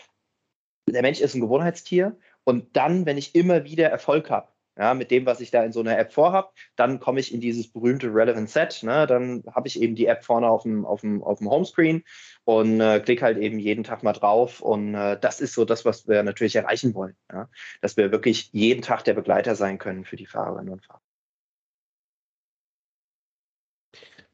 Der 0.88 1.02
Mensch 1.02 1.20
ist 1.20 1.34
ein 1.34 1.40
Gewohnheitstier 1.40 2.16
und 2.44 2.76
dann, 2.76 3.06
wenn 3.06 3.18
ich 3.18 3.34
immer 3.34 3.64
wieder 3.64 3.88
Erfolg 3.88 4.30
habe, 4.30 4.48
ja, 4.80 4.94
mit 4.94 5.10
dem, 5.10 5.26
was 5.26 5.40
ich 5.40 5.50
da 5.50 5.62
in 5.62 5.72
so 5.72 5.80
einer 5.80 5.98
App 5.98 6.10
vorhabe, 6.10 6.48
dann 6.74 7.00
komme 7.00 7.20
ich 7.20 7.34
in 7.34 7.40
dieses 7.42 7.70
berühmte 7.70 8.06
Relevant 8.06 8.48
Set. 8.48 8.82
Ne? 8.82 9.06
Dann 9.06 9.44
habe 9.54 9.68
ich 9.68 9.80
eben 9.80 9.94
die 9.94 10.06
App 10.06 10.24
vorne 10.24 10.48
auf 10.48 10.62
dem, 10.62 10.86
auf 10.86 11.02
dem, 11.02 11.22
auf 11.22 11.38
dem 11.38 11.50
Homescreen 11.50 12.02
und 12.44 12.80
äh, 12.80 12.98
klicke 13.00 13.22
halt 13.22 13.36
eben 13.36 13.58
jeden 13.58 13.84
Tag 13.84 14.02
mal 14.02 14.14
drauf. 14.14 14.62
Und 14.62 14.94
äh, 14.94 15.18
das 15.20 15.42
ist 15.42 15.52
so 15.52 15.66
das, 15.66 15.84
was 15.84 16.08
wir 16.08 16.22
natürlich 16.22 16.56
erreichen 16.56 16.94
wollen. 16.94 17.14
Ja? 17.30 17.50
Dass 17.82 17.98
wir 17.98 18.10
wirklich 18.10 18.48
jeden 18.52 18.80
Tag 18.80 19.04
der 19.04 19.12
Begleiter 19.12 19.54
sein 19.54 19.76
können 19.76 20.06
für 20.06 20.16
die 20.16 20.26
Fahrerinnen 20.26 20.72
und 20.72 20.82
Fahrer. 20.82 21.02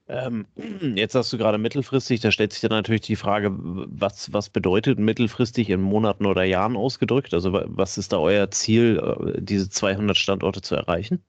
Ähm, 0.09 0.47
jetzt 0.97 1.14
hast 1.14 1.33
du 1.33 1.38
gerade 1.38 1.59
mittelfristig, 1.59 2.21
da 2.21 2.31
stellt 2.31 2.53
sich 2.53 2.61
dann 2.61 2.71
natürlich 2.71 3.03
die 3.03 3.16
Frage, 3.16 3.51
was, 3.59 4.33
was 4.33 4.51
bedeutet 4.51 4.99
mittelfristig 4.99 5.71
in 5.71 5.81
Monaten 5.81 6.27
oder 6.27 6.45
Jahren 6.45 6.77
ausgedrückt? 6.77 7.35
Also 7.35 7.53
was 7.53 7.99
ist 7.99 8.12
da 8.12 8.19
euer 8.19 8.51
Ziel, 8.51 8.99
äh, 9.37 9.40
diese 9.42 9.69
200 9.69 10.16
Standorte 10.16 10.62
zu 10.62 10.77
erreichen? 10.77 11.25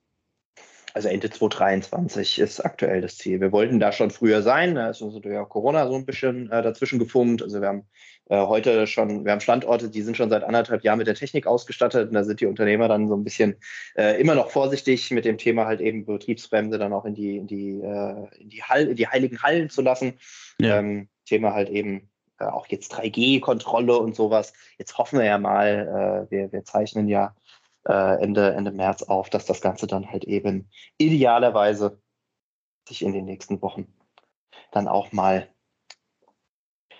Also 0.97 1.09
Ende 1.09 1.29
2023 1.29 2.39
ist 2.39 2.59
aktuell 2.59 3.01
das 3.01 3.19
Ziel. 3.19 3.39
Wir 3.39 3.51
wollten 3.51 3.79
da 3.79 3.91
schon 3.91 4.09
früher 4.09 4.41
sein, 4.41 4.73
da 4.73 4.89
ist 4.89 4.99
uns 4.99 5.13
natürlich 5.13 5.37
auch 5.37 5.47
Corona 5.47 5.87
so 5.87 5.93
ein 5.93 6.07
bisschen 6.07 6.51
äh, 6.51 6.63
dazwischen 6.63 6.97
gefunkt. 6.97 7.43
Also 7.43 7.61
wir 7.61 7.67
haben 7.67 7.83
äh, 8.31 8.43
heute 8.47 8.87
schon, 8.87 9.23
wir 9.23 9.31
haben 9.31 9.39
Standorte, 9.39 9.91
die 9.91 10.01
sind 10.01 10.17
schon 10.17 10.31
seit 10.31 10.43
anderthalb 10.43 10.83
Jahren 10.83 10.97
mit 10.97 11.05
der 11.05 11.13
Technik 11.13 11.45
ausgestattet 11.45 12.07
und 12.07 12.15
da 12.15 12.23
sind 12.23 12.41
die 12.41 12.47
Unternehmer 12.47 12.87
dann 12.87 13.07
so 13.07 13.15
ein 13.15 13.23
bisschen 13.23 13.57
äh, 13.95 14.19
immer 14.19 14.33
noch 14.33 14.49
vorsichtig 14.49 15.11
mit 15.11 15.23
dem 15.23 15.37
Thema 15.37 15.67
halt 15.67 15.81
eben 15.81 16.03
Betriebsbremse 16.03 16.79
dann 16.79 16.93
auch 16.93 17.05
in 17.05 17.13
die, 17.13 17.37
in 17.37 17.45
die, 17.45 17.79
äh, 17.79 18.41
in 18.41 18.49
die, 18.49 18.63
Hall, 18.63 18.87
in 18.87 18.95
die 18.95 19.07
heiligen 19.07 19.43
Hallen 19.43 19.69
zu 19.69 19.83
lassen. 19.83 20.17
Ja. 20.59 20.79
Ähm, 20.79 21.09
Thema 21.25 21.53
halt 21.53 21.69
eben 21.69 22.09
äh, 22.39 22.45
auch 22.45 22.65
jetzt 22.69 22.91
3G-Kontrolle 22.95 23.95
und 23.99 24.15
sowas. 24.15 24.51
Jetzt 24.79 24.97
hoffen 24.97 25.19
wir 25.19 25.25
ja 25.25 25.37
mal, 25.37 26.27
äh, 26.27 26.31
wir, 26.31 26.51
wir 26.51 26.63
zeichnen 26.63 27.07
ja 27.07 27.35
äh, 27.87 28.21
Ende, 28.21 28.53
Ende 28.53 28.71
März 28.71 29.03
auf, 29.03 29.29
dass 29.29 29.45
das 29.45 29.61
Ganze 29.61 29.87
dann 29.87 30.11
halt 30.11 30.25
eben 30.25 30.69
idealerweise 30.97 32.01
sich 32.87 33.01
in 33.01 33.13
den 33.13 33.25
nächsten 33.25 33.61
Wochen 33.61 33.93
dann 34.71 34.87
auch 34.87 35.11
mal 35.11 35.47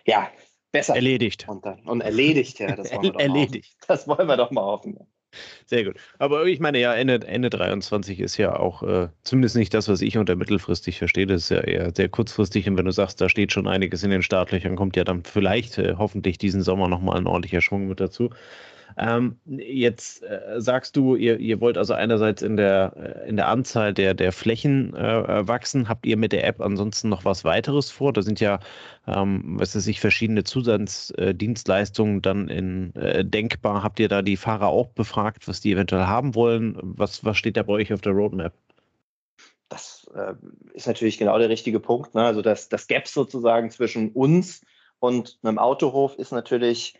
ja, 0.06 0.30
besser. 0.72 0.96
Erledigt. 0.96 1.48
Und, 1.48 1.66
dann, 1.66 1.82
und 1.82 2.02
erledigt, 2.02 2.60
ja. 2.60 2.76
Das 2.76 2.92
wollen 2.92 3.04
wir 3.04 3.12
doch 3.12 3.20
erledigt. 3.20 3.76
Mal 3.80 3.88
das 3.88 4.08
wollen 4.08 4.28
wir 4.28 4.38
doch 4.38 4.52
mal 4.52 4.64
hoffen. 4.64 4.98
Sehr 5.66 5.84
gut. 5.84 5.98
Aber 6.20 6.46
ich 6.46 6.60
meine, 6.60 6.80
ja, 6.80 6.94
Ende, 6.94 7.28
Ende 7.28 7.50
23 7.50 8.22
ist 8.22 8.38
ja 8.38 8.58
auch 8.58 8.82
äh, 8.84 9.10
zumindest 9.24 9.58
nicht 9.58 9.74
das, 9.74 9.90
was 9.90 10.02
ich 10.02 10.18
unter 10.18 10.36
mittelfristig 10.36 10.98
verstehe. 10.98 11.28
Das 11.28 11.44
ist 11.44 11.50
ja 11.50 11.60
eher 11.60 11.92
sehr 11.94 12.08
kurzfristig. 12.08 12.68
Und 12.70 12.78
wenn 12.78 12.86
du 12.86 12.92
sagst, 12.92 13.20
da 13.20 13.28
steht 13.28 13.52
schon 13.52 13.68
einiges 13.68 14.04
in 14.04 14.10
den 14.10 14.24
Startlöchern, 14.24 14.78
kommt 14.78 14.96
ja 14.96 15.04
dann 15.04 15.24
vielleicht 15.24 15.78
äh, 15.78 15.96
hoffentlich 15.98 16.38
diesen 16.38 16.62
Sommer 16.62 16.88
nochmal 16.88 17.18
ein 17.18 17.28
ordentlicher 17.28 17.62
Schwung 17.62 17.88
mit 17.88 18.00
dazu. 18.00 18.30
Ähm, 19.00 19.40
jetzt 19.46 20.24
äh, 20.24 20.56
sagst 20.58 20.96
du, 20.96 21.16
ihr, 21.16 21.40
ihr 21.40 21.62
wollt 21.62 21.78
also 21.78 21.94
einerseits 21.94 22.42
in 22.42 22.58
der, 22.58 22.94
äh, 22.96 23.30
in 23.30 23.36
der 23.36 23.48
Anzahl 23.48 23.94
der, 23.94 24.16
der 24.16 24.32
Flächen 24.32 24.96
äh, 24.96 25.48
wachsen. 25.48 25.88
Habt 25.88 26.08
ihr 26.08 26.18
mit 26.18 26.32
der 26.32 26.48
App 26.48 26.62
ansonsten 26.62 27.10
noch 27.10 27.24
was 27.24 27.44
weiteres 27.44 27.92
vor? 27.92 28.12
Da 28.12 28.24
sind 28.24 28.40
ja, 28.40 28.60
ähm, 29.06 29.60
was 29.60 29.76
weiß 29.76 29.86
ich, 29.86 30.00
verschiedene 30.00 30.44
Zusatzdienstleistungen 30.44 32.24
dann 32.24 32.48
in 32.48 32.96
äh, 32.96 33.24
denkbar. 33.24 33.84
Habt 33.84 34.00
ihr 34.00 34.08
da 34.08 34.24
die 34.24 34.38
Fahrer 34.38 34.70
auch 34.70 34.88
befragt, 34.88 35.48
was 35.48 35.62
die 35.62 35.74
eventuell 35.74 36.08
haben 36.08 36.34
wollen? 36.34 36.76
Was, 36.82 37.24
was 37.24 37.38
steht 37.38 37.56
da 37.56 37.64
bei 37.64 37.74
euch 37.74 37.94
auf 37.94 38.02
der 38.02 38.14
Roadmap? 38.14 38.54
Das 39.70 40.10
äh, 40.16 40.34
ist 40.74 40.88
natürlich 40.88 41.20
genau 41.20 41.38
der 41.38 41.50
richtige 41.50 41.80
Punkt. 41.80 42.16
Ne? 42.16 42.24
Also 42.24 42.42
das, 42.42 42.68
das 42.68 42.88
Gap 42.88 43.08
sozusagen 43.08 43.70
zwischen 43.70 44.12
uns 44.14 44.62
und 45.00 45.38
einem 45.44 45.60
Autohof 45.60 46.16
ist 46.18 46.32
natürlich 46.32 46.96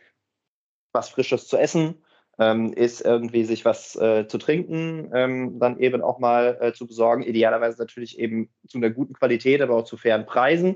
was 0.98 1.10
Frisches 1.10 1.48
zu 1.48 1.58
essen, 1.58 1.96
ähm, 2.40 2.74
ist 2.74 3.02
irgendwie 3.02 3.46
sich 3.46 3.66
was 3.66 3.96
äh, 3.96 4.28
zu 4.28 4.38
trinken, 4.38 5.12
ähm, 5.14 5.60
dann 5.60 5.80
eben 5.80 6.02
auch 6.02 6.20
mal 6.20 6.58
äh, 6.60 6.74
zu 6.74 6.88
besorgen. 6.88 7.24
Idealerweise 7.24 7.80
natürlich 7.80 8.20
eben 8.20 8.50
zu 8.68 8.78
einer 8.78 8.90
guten 8.90 9.14
Qualität, 9.14 9.62
aber 9.62 9.76
auch 9.76 9.86
zu 9.86 9.98
fairen 9.98 10.26
Preisen. 10.26 10.76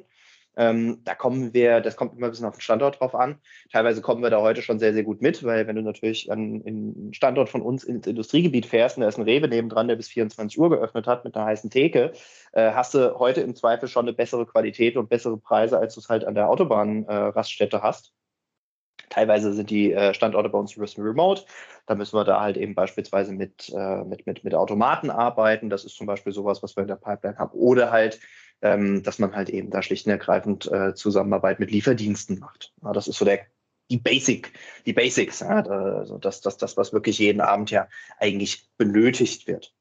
Ähm, 0.58 1.00
da 1.06 1.16
kommen 1.16 1.54
wir, 1.54 1.80
das 1.80 1.96
kommt 1.96 2.18
immer 2.18 2.28
ein 2.28 2.32
bisschen 2.32 2.46
auf 2.46 2.56
den 2.56 2.62
Standort 2.62 3.00
drauf 3.00 3.16
an. 3.16 3.40
Teilweise 3.72 4.02
kommen 4.02 4.22
wir 4.22 4.30
da 4.30 4.42
heute 4.42 4.62
schon 4.62 4.80
sehr, 4.80 4.94
sehr 4.94 5.04
gut 5.04 5.22
mit, 5.22 5.44
weil 5.44 5.66
wenn 5.66 5.78
du 5.78 5.82
natürlich 5.82 6.30
an 6.30 6.62
einen 6.66 7.14
Standort 7.14 7.48
von 7.48 7.62
uns 7.62 7.86
ins 7.86 8.06
Industriegebiet 8.06 8.66
fährst 8.66 8.98
und 8.98 9.02
da 9.02 9.08
ist 9.08 9.18
ein 9.18 9.24
Rewe 9.24 9.48
nebendran, 9.48 9.88
der 9.88 9.96
bis 9.96 10.10
24 10.10 10.60
Uhr 10.60 10.70
geöffnet 10.70 11.08
hat 11.08 11.24
mit 11.24 11.36
einer 11.38 11.46
heißen 11.46 11.70
Theke, 11.70 12.12
äh, 12.52 12.72
hast 12.72 12.94
du 12.94 13.18
heute 13.18 13.42
im 13.42 13.56
Zweifel 13.56 13.88
schon 13.88 14.06
eine 14.06 14.14
bessere 14.14 14.46
Qualität 14.46 14.98
und 14.98 15.10
bessere 15.10 15.38
Preise, 15.38 15.80
als 15.80 15.94
du 15.94 16.02
es 16.02 16.10
halt 16.10 16.26
an 16.26 16.36
der 16.36 16.50
Autobahnraststätte 16.50 17.78
äh, 17.78 17.82
hast. 17.82 18.14
Teilweise 19.12 19.54
sind 19.54 19.70
die 19.70 19.92
äh, 19.92 20.14
Standorte 20.14 20.48
bei 20.48 20.58
uns 20.58 20.78
remote. 20.78 21.44
Da 21.86 21.96
müssen 21.96 22.16
wir 22.16 22.24
da 22.24 22.40
halt 22.40 22.56
eben 22.56 22.76
beispielsweise 22.76 23.34
mit, 23.34 23.70
äh, 23.76 24.06
mit, 24.06 24.26
mit, 24.26 24.46
mit 24.46 24.56
Automaten 24.56 25.10
arbeiten. 25.10 25.70
Das 25.70 25.84
ist 25.84 25.98
zum 25.98 26.08
Beispiel 26.08 26.32
sowas, 26.32 26.64
was 26.64 26.78
wir 26.78 26.84
in 26.84 26.88
der 26.88 26.96
Pipeline 26.96 27.38
haben. 27.38 27.52
Oder 27.52 27.92
halt, 27.92 28.22
ähm, 28.62 29.04
dass 29.04 29.20
man 29.20 29.36
halt 29.36 29.50
eben 29.50 29.70
da 29.70 29.82
schlicht 29.82 30.06
und 30.06 30.14
ergreifend 30.14 30.72
äh, 30.72 30.96
Zusammenarbeit 30.96 31.60
mit 31.60 31.72
Lieferdiensten 31.72 32.40
macht. 32.40 32.74
Das 32.82 33.10
ist 33.10 33.18
so 33.18 33.26
der, 33.26 33.42
die 33.90 33.98
Basic, 33.98 34.54
die 34.86 34.94
Basics. 34.94 35.44
Also 35.44 36.18
das, 36.18 36.40
das, 36.40 36.56
das, 36.56 36.78
was 36.78 36.94
wirklich 36.94 37.20
jeden 37.20 37.42
Abend 37.42 37.70
ja 37.70 37.90
eigentlich 38.18 38.70
benötigt 38.78 39.46
wird. 39.46 39.76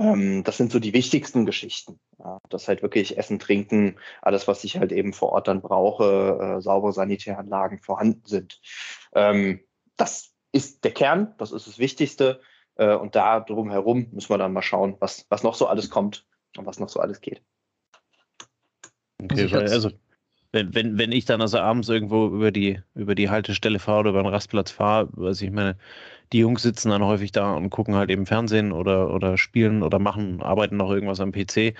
Ähm, 0.00 0.44
das 0.44 0.56
sind 0.56 0.72
so 0.72 0.78
die 0.78 0.94
wichtigsten 0.94 1.44
Geschichten. 1.44 2.00
Ja, 2.18 2.38
das 2.48 2.68
halt 2.68 2.82
wirklich 2.82 3.18
Essen, 3.18 3.38
Trinken, 3.38 3.98
alles, 4.22 4.48
was 4.48 4.64
ich 4.64 4.78
halt 4.78 4.92
eben 4.92 5.12
vor 5.12 5.32
Ort 5.32 5.46
dann 5.46 5.60
brauche, 5.60 6.56
äh, 6.56 6.62
saubere 6.62 6.94
Sanitäranlagen 6.94 7.80
vorhanden 7.80 8.22
sind. 8.24 8.60
Ähm, 9.14 9.60
das 9.98 10.32
ist 10.52 10.84
der 10.84 10.92
Kern, 10.92 11.34
das 11.36 11.52
ist 11.52 11.66
das 11.66 11.78
Wichtigste. 11.78 12.40
Äh, 12.76 12.94
und 12.94 13.14
da 13.14 13.40
drumherum 13.40 14.08
müssen 14.12 14.30
wir 14.30 14.38
dann 14.38 14.54
mal 14.54 14.62
schauen, 14.62 14.96
was, 15.00 15.26
was 15.28 15.42
noch 15.42 15.54
so 15.54 15.66
alles 15.66 15.90
kommt 15.90 16.26
und 16.56 16.64
was 16.64 16.80
noch 16.80 16.88
so 16.88 17.00
alles 17.00 17.20
geht. 17.20 17.42
Okay, 19.22 19.42
also, 19.42 19.58
also 19.58 19.90
wenn, 20.52 20.74
wenn, 20.74 20.98
wenn 20.98 21.12
ich 21.12 21.24
dann 21.24 21.40
also 21.40 21.58
abends 21.58 21.88
irgendwo 21.88 22.26
über 22.26 22.50
die, 22.50 22.80
über 22.94 23.14
die 23.14 23.30
Haltestelle 23.30 23.78
fahre 23.78 24.00
oder 24.00 24.10
über 24.10 24.22
den 24.22 24.32
Rastplatz 24.32 24.70
fahre, 24.70 25.08
weiß 25.12 25.42
ich 25.42 25.50
meine, 25.50 25.76
die 26.32 26.38
Jungs 26.40 26.62
sitzen 26.62 26.90
dann 26.90 27.04
häufig 27.04 27.32
da 27.32 27.54
und 27.54 27.70
gucken 27.70 27.94
halt 27.94 28.10
eben 28.10 28.26
Fernsehen 28.26 28.72
oder, 28.72 29.12
oder 29.14 29.38
spielen 29.38 29.82
oder 29.82 29.98
machen, 29.98 30.42
arbeiten 30.42 30.76
noch 30.76 30.90
irgendwas 30.90 31.20
am 31.20 31.32
PC. 31.32 31.74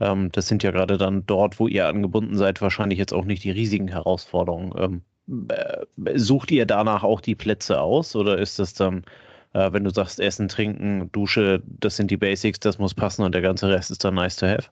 Ähm, 0.00 0.30
das 0.32 0.48
sind 0.48 0.62
ja 0.62 0.70
gerade 0.72 0.98
dann 0.98 1.26
dort, 1.26 1.60
wo 1.60 1.68
ihr 1.68 1.86
angebunden 1.88 2.36
seid, 2.36 2.60
wahrscheinlich 2.62 2.98
jetzt 2.98 3.12
auch 3.14 3.24
nicht 3.24 3.44
die 3.44 3.50
riesigen 3.50 3.88
Herausforderungen. 3.88 4.72
Ähm, 4.76 5.48
äh, 5.48 6.18
sucht 6.18 6.50
ihr 6.50 6.66
danach 6.66 7.04
auch 7.04 7.20
die 7.20 7.34
Plätze 7.36 7.80
aus 7.80 8.16
oder 8.16 8.38
ist 8.38 8.58
das 8.58 8.74
dann, 8.74 9.04
äh, 9.52 9.72
wenn 9.72 9.84
du 9.84 9.90
sagst, 9.90 10.20
Essen, 10.20 10.48
Trinken, 10.48 11.10
Dusche, 11.12 11.62
das 11.66 11.96
sind 11.96 12.10
die 12.10 12.16
Basics, 12.16 12.60
das 12.60 12.78
muss 12.78 12.94
passen 12.94 13.22
und 13.24 13.34
der 13.34 13.42
ganze 13.42 13.68
Rest 13.68 13.90
ist 13.90 14.04
dann 14.04 14.14
nice 14.14 14.36
to 14.36 14.46
have? 14.46 14.68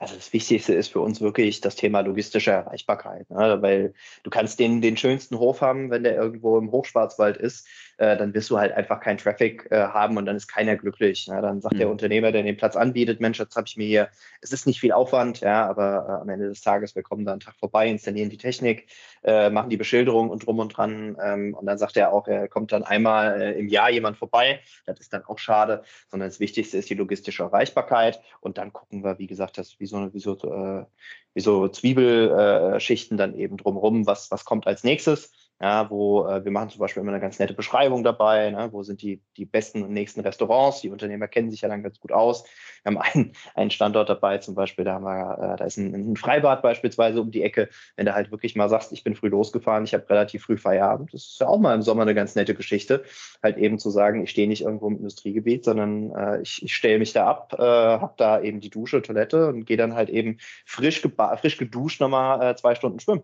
Also 0.00 0.14
das 0.14 0.32
Wichtigste 0.32 0.74
ist 0.74 0.88
für 0.88 1.00
uns 1.00 1.20
wirklich 1.20 1.60
das 1.60 1.76
Thema 1.76 2.00
logistische 2.00 2.50
Erreichbarkeit, 2.50 3.28
ne? 3.30 3.58
weil 3.60 3.94
du 4.22 4.30
kannst 4.30 4.58
den, 4.58 4.80
den 4.80 4.96
schönsten 4.96 5.38
Hof 5.38 5.60
haben, 5.60 5.90
wenn 5.90 6.02
der 6.02 6.16
irgendwo 6.16 6.58
im 6.58 6.70
Hochschwarzwald 6.70 7.36
ist, 7.36 7.68
äh, 7.98 8.16
dann 8.16 8.34
wirst 8.34 8.50
du 8.50 8.58
halt 8.58 8.72
einfach 8.72 9.00
keinen 9.00 9.18
Traffic 9.18 9.68
äh, 9.70 9.76
haben 9.76 10.16
und 10.16 10.26
dann 10.26 10.36
ist 10.36 10.48
keiner 10.48 10.76
glücklich. 10.76 11.26
Ne? 11.28 11.40
Dann 11.40 11.60
sagt 11.60 11.74
mhm. 11.74 11.78
der 11.78 11.88
Unternehmer, 11.88 12.32
der 12.32 12.42
den 12.42 12.56
Platz 12.56 12.76
anbietet, 12.76 13.20
Mensch, 13.20 13.38
jetzt 13.38 13.56
habe 13.56 13.66
ich 13.66 13.76
mir 13.76 13.86
hier, 13.86 14.08
es 14.42 14.52
ist 14.52 14.66
nicht 14.66 14.80
viel 14.80 14.92
Aufwand, 14.92 15.40
ja, 15.40 15.66
aber 15.66 16.06
äh, 16.08 16.12
am 16.22 16.28
Ende 16.28 16.48
des 16.48 16.60
Tages, 16.60 16.94
wir 16.94 17.02
kommen 17.02 17.24
da 17.24 17.32
einen 17.32 17.40
Tag 17.40 17.54
vorbei, 17.56 17.88
installieren 17.88 18.28
die 18.28 18.36
Technik, 18.36 18.88
äh, 19.24 19.48
machen 19.50 19.70
die 19.70 19.76
Beschilderung 19.76 20.28
und 20.30 20.44
drum 20.46 20.58
und 20.58 20.76
dran 20.76 21.16
ähm, 21.22 21.54
und 21.54 21.66
dann 21.66 21.78
sagt 21.78 21.96
er 21.96 22.12
auch, 22.12 22.28
er 22.28 22.48
kommt 22.48 22.72
dann 22.72 22.84
einmal 22.84 23.40
äh, 23.40 23.58
im 23.58 23.68
Jahr 23.68 23.90
jemand 23.90 24.18
vorbei, 24.18 24.60
das 24.84 25.00
ist 25.00 25.12
dann 25.12 25.24
auch 25.24 25.38
schade, 25.38 25.82
sondern 26.10 26.28
das 26.28 26.40
Wichtigste 26.40 26.76
ist 26.76 26.90
die 26.90 26.94
logistische 26.94 27.44
Erreichbarkeit 27.44 28.20
und 28.40 28.58
dann 28.58 28.72
gucken 28.72 29.04
wir, 29.04 29.18
wie 29.18 29.26
gesagt, 29.26 29.56
das 29.58 29.80
wie 29.80 29.86
so, 29.86 30.12
wie 30.12 30.20
so, 30.20 30.86
wie 31.34 31.40
so 31.40 31.68
Zwiebelschichten 31.68 33.16
dann 33.16 33.34
eben 33.34 33.56
drumherum, 33.56 34.06
was, 34.06 34.30
was 34.30 34.44
kommt 34.44 34.66
als 34.66 34.84
nächstes 34.84 35.30
ja, 35.60 35.88
wo 35.90 36.26
äh, 36.26 36.44
wir 36.44 36.52
machen 36.52 36.68
zum 36.68 36.80
Beispiel 36.80 37.02
immer 37.02 37.12
eine 37.12 37.20
ganz 37.20 37.38
nette 37.38 37.54
Beschreibung 37.54 38.04
dabei, 38.04 38.50
ne, 38.50 38.68
wo 38.72 38.82
sind 38.82 39.00
die, 39.00 39.22
die 39.36 39.46
besten 39.46 39.82
und 39.82 39.92
nächsten 39.92 40.20
Restaurants, 40.20 40.82
die 40.82 40.90
Unternehmer 40.90 41.28
kennen 41.28 41.50
sich 41.50 41.62
ja 41.62 41.68
dann 41.68 41.82
ganz 41.82 41.98
gut 41.98 42.12
aus. 42.12 42.44
Wir 42.82 42.92
haben 42.92 42.98
einen, 42.98 43.32
einen 43.54 43.70
Standort 43.70 44.10
dabei, 44.10 44.38
zum 44.38 44.54
Beispiel, 44.54 44.84
da 44.84 44.94
haben 44.94 45.04
wir, 45.04 45.54
äh, 45.54 45.56
da 45.56 45.64
ist 45.64 45.78
ein, 45.78 45.94
ein, 45.94 46.16
Freibad 46.16 46.60
beispielsweise 46.60 47.22
um 47.22 47.30
die 47.30 47.42
Ecke, 47.42 47.70
wenn 47.96 48.04
du 48.04 48.14
halt 48.14 48.30
wirklich 48.30 48.54
mal 48.54 48.68
sagst, 48.68 48.92
ich 48.92 49.02
bin 49.02 49.14
früh 49.14 49.28
losgefahren, 49.28 49.84
ich 49.84 49.94
habe 49.94 50.08
relativ 50.10 50.44
früh 50.44 50.58
Feierabend, 50.58 51.14
das 51.14 51.22
ist 51.22 51.40
ja 51.40 51.48
auch 51.48 51.58
mal 51.58 51.74
im 51.74 51.82
Sommer 51.82 52.02
eine 52.02 52.14
ganz 52.14 52.34
nette 52.34 52.54
Geschichte, 52.54 53.04
halt 53.42 53.56
eben 53.56 53.78
zu 53.78 53.88
sagen, 53.90 54.24
ich 54.24 54.30
stehe 54.30 54.48
nicht 54.48 54.62
irgendwo 54.62 54.88
im 54.88 54.96
Industriegebiet, 54.96 55.64
sondern 55.64 56.10
äh, 56.12 56.42
ich, 56.42 56.62
ich 56.62 56.74
stelle 56.74 56.98
mich 56.98 57.14
da 57.14 57.26
ab, 57.26 57.54
äh, 57.58 57.62
habe 57.62 58.14
da 58.18 58.40
eben 58.42 58.60
die 58.60 58.70
Dusche, 58.70 59.00
Toilette 59.00 59.48
und 59.48 59.64
gehe 59.64 59.78
dann 59.78 59.94
halt 59.94 60.10
eben 60.10 60.36
frisch, 60.66 61.00
frisch 61.00 61.56
geduscht 61.56 62.00
nochmal 62.00 62.42
äh, 62.42 62.56
zwei 62.56 62.74
Stunden 62.74 63.00
schwimmen 63.00 63.22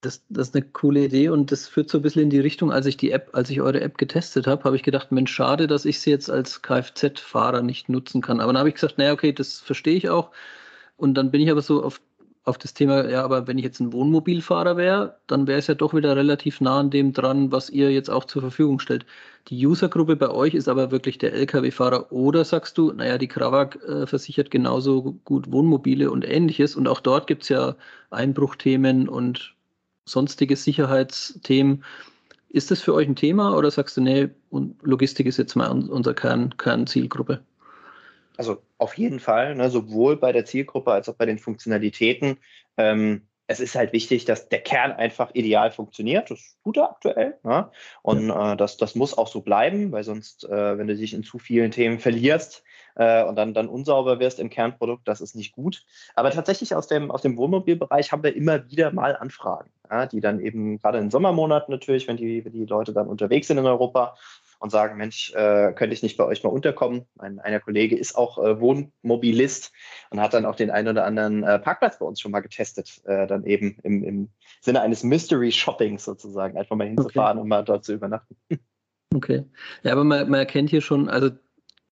das, 0.00 0.24
das 0.28 0.48
ist 0.48 0.54
eine 0.54 0.64
coole 0.64 1.04
Idee 1.04 1.28
und 1.28 1.50
das 1.50 1.66
führt 1.66 1.90
so 1.90 1.98
ein 1.98 2.02
bisschen 2.02 2.22
in 2.22 2.30
die 2.30 2.38
Richtung, 2.38 2.70
als 2.70 2.86
ich 2.86 2.96
die 2.96 3.10
App, 3.10 3.30
als 3.32 3.50
ich 3.50 3.60
eure 3.60 3.80
App 3.80 3.98
getestet 3.98 4.46
habe, 4.46 4.62
habe 4.64 4.76
ich 4.76 4.84
gedacht, 4.84 5.10
Mensch, 5.10 5.32
schade, 5.32 5.66
dass 5.66 5.84
ich 5.84 6.00
sie 6.00 6.10
jetzt 6.10 6.30
als 6.30 6.62
Kfz-Fahrer 6.62 7.62
nicht 7.62 7.88
nutzen 7.88 8.20
kann. 8.22 8.40
Aber 8.40 8.52
dann 8.52 8.60
habe 8.60 8.68
ich 8.68 8.76
gesagt, 8.76 8.98
naja, 8.98 9.12
okay, 9.12 9.32
das 9.32 9.58
verstehe 9.60 9.96
ich 9.96 10.08
auch. 10.08 10.30
Und 10.96 11.14
dann 11.14 11.30
bin 11.32 11.40
ich 11.40 11.50
aber 11.50 11.62
so 11.62 11.82
auf, 11.82 12.00
auf 12.44 12.58
das 12.58 12.74
Thema, 12.74 13.08
ja, 13.10 13.24
aber 13.24 13.48
wenn 13.48 13.58
ich 13.58 13.64
jetzt 13.64 13.80
ein 13.80 13.92
Wohnmobilfahrer 13.92 14.76
wäre, 14.76 15.18
dann 15.26 15.48
wäre 15.48 15.58
es 15.58 15.66
ja 15.66 15.74
doch 15.74 15.94
wieder 15.94 16.16
relativ 16.16 16.60
nah 16.60 16.80
an 16.80 16.90
dem 16.90 17.12
dran, 17.12 17.50
was 17.52 17.68
ihr 17.68 17.90
jetzt 17.92 18.10
auch 18.10 18.24
zur 18.24 18.42
Verfügung 18.42 18.78
stellt. 18.78 19.04
Die 19.48 19.66
Usergruppe 19.66 20.16
bei 20.16 20.30
euch 20.30 20.54
ist 20.54 20.68
aber 20.68 20.90
wirklich 20.92 21.18
der 21.18 21.32
Lkw-Fahrer 21.34 22.12
oder 22.12 22.44
sagst 22.44 22.78
du, 22.78 22.92
naja, 22.92 23.18
die 23.18 23.28
Krawak 23.28 23.76
äh, 23.88 24.06
versichert 24.06 24.50
genauso 24.50 25.18
gut 25.24 25.50
Wohnmobile 25.50 26.10
und 26.10 26.24
ähnliches 26.28 26.76
und 26.76 26.86
auch 26.86 27.00
dort 27.00 27.26
gibt 27.26 27.42
es 27.44 27.48
ja 27.48 27.76
Einbruchthemen 28.10 29.08
und 29.08 29.57
sonstige 30.08 30.56
Sicherheitsthemen. 30.56 31.84
Ist 32.48 32.70
das 32.70 32.80
für 32.80 32.94
euch 32.94 33.06
ein 33.06 33.16
Thema 33.16 33.56
oder 33.56 33.70
sagst 33.70 33.96
du, 33.96 34.00
nee, 34.00 34.28
Logistik 34.82 35.26
ist 35.26 35.36
jetzt 35.36 35.54
mal 35.54 35.68
unser 35.68 36.14
Kern, 36.14 36.56
Kernzielgruppe? 36.56 37.42
Also 38.38 38.62
auf 38.78 38.96
jeden 38.96 39.20
Fall, 39.20 39.54
ne, 39.54 39.68
sowohl 39.68 40.16
bei 40.16 40.32
der 40.32 40.44
Zielgruppe 40.44 40.92
als 40.92 41.08
auch 41.08 41.14
bei 41.14 41.26
den 41.26 41.38
Funktionalitäten. 41.38 42.38
Ähm, 42.76 43.22
es 43.48 43.60
ist 43.60 43.74
halt 43.74 43.92
wichtig, 43.92 44.26
dass 44.26 44.48
der 44.48 44.60
Kern 44.60 44.92
einfach 44.92 45.30
ideal 45.34 45.70
funktioniert. 45.72 46.30
Das 46.30 46.56
tut 46.62 46.76
er 46.76 46.90
aktuell. 46.90 47.38
Ne? 47.42 47.70
Und 48.02 48.30
äh, 48.30 48.56
das, 48.56 48.76
das 48.76 48.94
muss 48.94 49.16
auch 49.16 49.26
so 49.26 49.40
bleiben, 49.40 49.90
weil 49.90 50.04
sonst, 50.04 50.44
äh, 50.44 50.78
wenn 50.78 50.86
du 50.86 50.94
dich 50.94 51.14
in 51.14 51.24
zu 51.24 51.38
vielen 51.38 51.70
Themen 51.70 51.98
verlierst, 51.98 52.62
äh, 52.98 53.24
und 53.24 53.36
dann, 53.36 53.54
dann 53.54 53.68
unsauber 53.68 54.20
wirst 54.20 54.38
im 54.38 54.50
Kernprodukt, 54.50 55.08
das 55.08 55.20
ist 55.20 55.34
nicht 55.34 55.52
gut. 55.52 55.84
Aber 56.14 56.30
tatsächlich 56.30 56.74
aus 56.74 56.86
dem, 56.86 57.10
aus 57.10 57.22
dem 57.22 57.36
Wohnmobilbereich 57.38 58.12
haben 58.12 58.22
wir 58.22 58.36
immer 58.36 58.70
wieder 58.70 58.92
mal 58.92 59.16
Anfragen, 59.16 59.70
ja, 59.90 60.06
die 60.06 60.20
dann 60.20 60.40
eben 60.40 60.78
gerade 60.78 60.98
in 60.98 61.10
Sommermonaten 61.10 61.72
natürlich, 61.72 62.06
wenn 62.06 62.16
die, 62.16 62.42
die 62.42 62.66
Leute 62.66 62.92
dann 62.92 63.08
unterwegs 63.08 63.48
sind 63.48 63.58
in 63.58 63.66
Europa, 63.66 64.14
und 64.60 64.70
sagen, 64.70 64.96
Mensch, 64.96 65.32
äh, 65.34 65.72
könnte 65.72 65.94
ich 65.94 66.02
nicht 66.02 66.16
bei 66.16 66.24
euch 66.24 66.42
mal 66.42 66.50
unterkommen? 66.50 67.06
Ein 67.18 67.38
einer 67.38 67.60
Kollege 67.60 67.96
ist 67.96 68.16
auch 68.16 68.38
äh, 68.38 68.60
Wohnmobilist 68.60 69.72
und 70.10 70.20
hat 70.20 70.34
dann 70.34 70.44
auch 70.46 70.56
den 70.56 70.70
einen 70.70 70.88
oder 70.88 71.04
anderen 71.04 71.44
äh, 71.44 71.58
Parkplatz 71.58 71.98
bei 71.98 72.06
uns 72.06 72.20
schon 72.20 72.32
mal 72.32 72.40
getestet, 72.40 73.00
äh, 73.04 73.26
dann 73.26 73.44
eben 73.44 73.78
im, 73.82 74.02
im 74.02 74.28
Sinne 74.60 74.80
eines 74.80 75.04
Mystery 75.04 75.52
Shoppings 75.52 76.04
sozusagen, 76.04 76.58
einfach 76.58 76.76
mal 76.76 76.88
hinzufahren 76.88 77.38
okay. 77.38 77.42
und 77.42 77.48
mal 77.48 77.62
dort 77.62 77.84
zu 77.84 77.94
übernachten. 77.94 78.36
Okay. 79.14 79.44
Ja, 79.84 79.92
aber 79.92 80.04
man, 80.04 80.28
man 80.28 80.40
erkennt 80.40 80.68
hier 80.70 80.82
schon, 80.82 81.08
also 81.08 81.30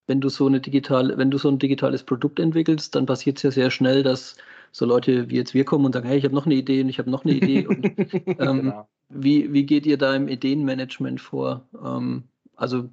wenn 0.07 0.21
du 0.21 0.29
so 0.29 0.47
eine 0.47 0.61
digitale, 0.61 1.17
wenn 1.19 1.31
du 1.31 1.39
so 1.39 1.49
ein 1.49 1.59
digitales 1.59 2.03
Produkt 2.03 2.39
entwickelst, 2.39 2.95
dann 2.95 3.07
passiert 3.07 3.39
es 3.39 3.43
ja 3.43 3.51
sehr 3.51 3.71
schnell, 3.71 4.03
dass 4.03 4.37
so 4.73 4.85
Leute 4.85 5.31
wie 5.31 5.37
jetzt 5.37 5.55
wir 5.55 5.65
kommen 5.65 5.87
und 5.87 5.93
sagen, 5.95 6.09
hey, 6.09 6.19
ich 6.19 6.25
habe 6.25 6.35
noch 6.35 6.47
eine 6.47 6.55
Idee 6.55 6.83
und 6.83 6.89
ich 6.89 6.99
habe 6.99 7.11
noch 7.11 7.25
eine 7.25 7.35
Idee. 7.35 7.67
Und, 7.67 7.85
ähm, 8.39 8.63
genau. 8.63 8.89
wie, 9.09 9.53
wie 9.53 9.65
geht 9.65 9.87
ihr 9.87 9.99
da 9.99 10.15
im 10.15 10.29
Ideenmanagement 10.29 11.21
vor? 11.21 11.67
Ähm, 11.83 12.25
also 12.57 12.89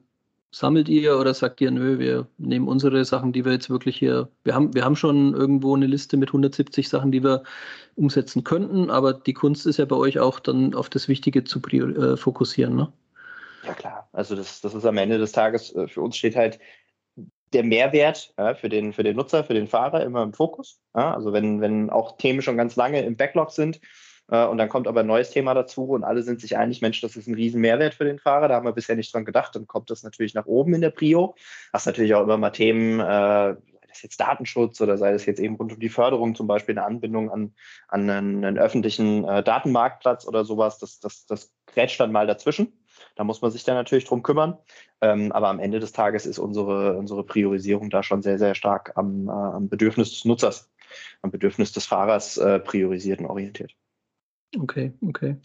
sammelt 0.54 0.88
ihr 0.88 1.17
oder 1.17 1.34
sagt 1.34 1.62
ihr, 1.62 1.71
nö, 1.71 1.97
wir 1.97 2.28
nehmen 2.38 2.67
unsere 2.67 3.04
Sachen, 3.06 3.34
die 3.34 3.43
wir 3.43 3.52
jetzt 3.52 3.69
wirklich 3.69 3.97
hier, 3.97 4.30
wir 4.43 4.54
haben, 4.54 4.73
wir 4.76 4.86
haben 4.86 4.95
schon 4.95 5.34
irgendwo 5.34 5.76
eine 5.76 5.88
Liste 5.88 6.15
mit 6.15 6.30
170 6.30 6.88
Sachen, 6.88 7.12
die 7.12 7.23
wir 7.23 7.43
umsetzen 7.95 8.43
könnten, 8.43 8.91
aber 8.91 9.13
die 9.13 9.34
Kunst 9.34 9.65
ist 9.65 9.78
ja 9.78 9.86
bei 9.86 9.95
euch 9.95 10.19
auch 10.19 10.39
dann 10.39 10.76
auf 10.76 10.89
das 10.89 11.08
Wichtige 11.08 11.43
zu 11.43 11.60
äh, 11.60 12.17
fokussieren, 12.17 12.76
ne? 12.76 12.93
Ja 13.65 13.73
klar, 13.73 14.10
also 14.12 14.36
das, 14.36 14.62
das 14.62 14.76
ist 14.76 14.86
am 14.86 14.97
Ende 14.97 15.17
des 15.17 15.32
Tages, 15.32 15.73
äh, 15.73 15.88
für 15.88 16.02
uns 16.02 16.17
steht 16.17 16.36
halt 16.36 16.60
der 17.53 17.63
Mehrwert 17.63 18.33
ja, 18.37 18.55
für, 18.55 18.69
den, 18.69 18.93
für 18.93 19.03
den 19.03 19.15
Nutzer, 19.15 19.43
für 19.43 19.53
den 19.53 19.67
Fahrer 19.67 20.03
immer 20.03 20.23
im 20.23 20.33
Fokus. 20.33 20.79
Ja, 20.95 21.13
also 21.13 21.33
wenn, 21.33 21.61
wenn 21.61 21.89
auch 21.89 22.17
Themen 22.17 22.41
schon 22.41 22.57
ganz 22.57 22.75
lange 22.75 23.01
im 23.01 23.15
Backlog 23.15 23.51
sind 23.51 23.79
äh, 24.29 24.45
und 24.45 24.57
dann 24.57 24.69
kommt 24.69 24.87
aber 24.87 25.01
ein 25.01 25.07
neues 25.07 25.31
Thema 25.31 25.53
dazu 25.53 25.85
und 25.85 26.03
alle 26.03 26.23
sind 26.23 26.41
sich 26.41 26.57
einig, 26.57 26.81
Mensch, 26.81 27.01
das 27.01 27.15
ist 27.15 27.27
ein 27.27 27.35
riesen 27.35 27.61
Mehrwert 27.61 27.93
für 27.93 28.05
den 28.05 28.19
Fahrer, 28.19 28.47
da 28.47 28.55
haben 28.55 28.65
wir 28.65 28.73
bisher 28.73 28.95
nicht 28.95 29.13
dran 29.13 29.25
gedacht, 29.25 29.55
dann 29.55 29.67
kommt 29.67 29.89
das 29.89 30.03
natürlich 30.03 30.33
nach 30.33 30.45
oben 30.45 30.73
in 30.73 30.81
der 30.81 30.89
Prio. 30.89 31.35
Hast 31.71 31.85
natürlich 31.85 32.15
auch 32.15 32.23
immer 32.23 32.37
mal 32.37 32.51
Themen, 32.51 32.99
äh, 32.99 33.03
sei 33.03 33.57
das 33.87 34.01
jetzt 34.01 34.19
Datenschutz 34.19 34.81
oder 34.81 34.97
sei 34.97 35.11
das 35.11 35.25
jetzt 35.25 35.39
eben 35.39 35.55
rund 35.55 35.73
um 35.73 35.79
die 35.79 35.89
Förderung, 35.89 36.35
zum 36.35 36.47
Beispiel 36.47 36.77
eine 36.77 36.85
Anbindung 36.85 37.31
an, 37.31 37.53
an 37.87 38.09
einen, 38.09 38.43
einen 38.43 38.57
öffentlichen 38.57 39.23
äh, 39.25 39.43
Datenmarktplatz 39.43 40.25
oder 40.25 40.45
sowas, 40.45 40.79
das, 40.79 40.99
das, 40.99 41.25
das 41.25 41.53
grätscht 41.67 41.99
dann 41.99 42.11
mal 42.11 42.27
dazwischen. 42.27 42.73
Da 43.15 43.23
muss 43.23 43.41
man 43.41 43.51
sich 43.51 43.63
dann 43.63 43.75
natürlich 43.75 44.05
drum 44.05 44.23
kümmern. 44.23 44.57
Ähm, 45.01 45.31
aber 45.31 45.49
am 45.49 45.59
Ende 45.59 45.79
des 45.79 45.91
Tages 45.91 46.25
ist 46.25 46.39
unsere, 46.39 46.97
unsere 46.97 47.23
Priorisierung 47.23 47.89
da 47.89 48.03
schon 48.03 48.21
sehr, 48.21 48.39
sehr 48.39 48.55
stark 48.55 48.93
am, 48.95 49.27
äh, 49.27 49.31
am 49.31 49.69
Bedürfnis 49.69 50.11
des 50.11 50.25
Nutzers, 50.25 50.71
am 51.21 51.31
Bedürfnis 51.31 51.71
des 51.71 51.85
Fahrers 51.85 52.37
äh, 52.37 52.59
priorisiert 52.59 53.19
und 53.19 53.27
orientiert. 53.27 53.73
Okay, 54.59 54.93
okay. 55.01 55.37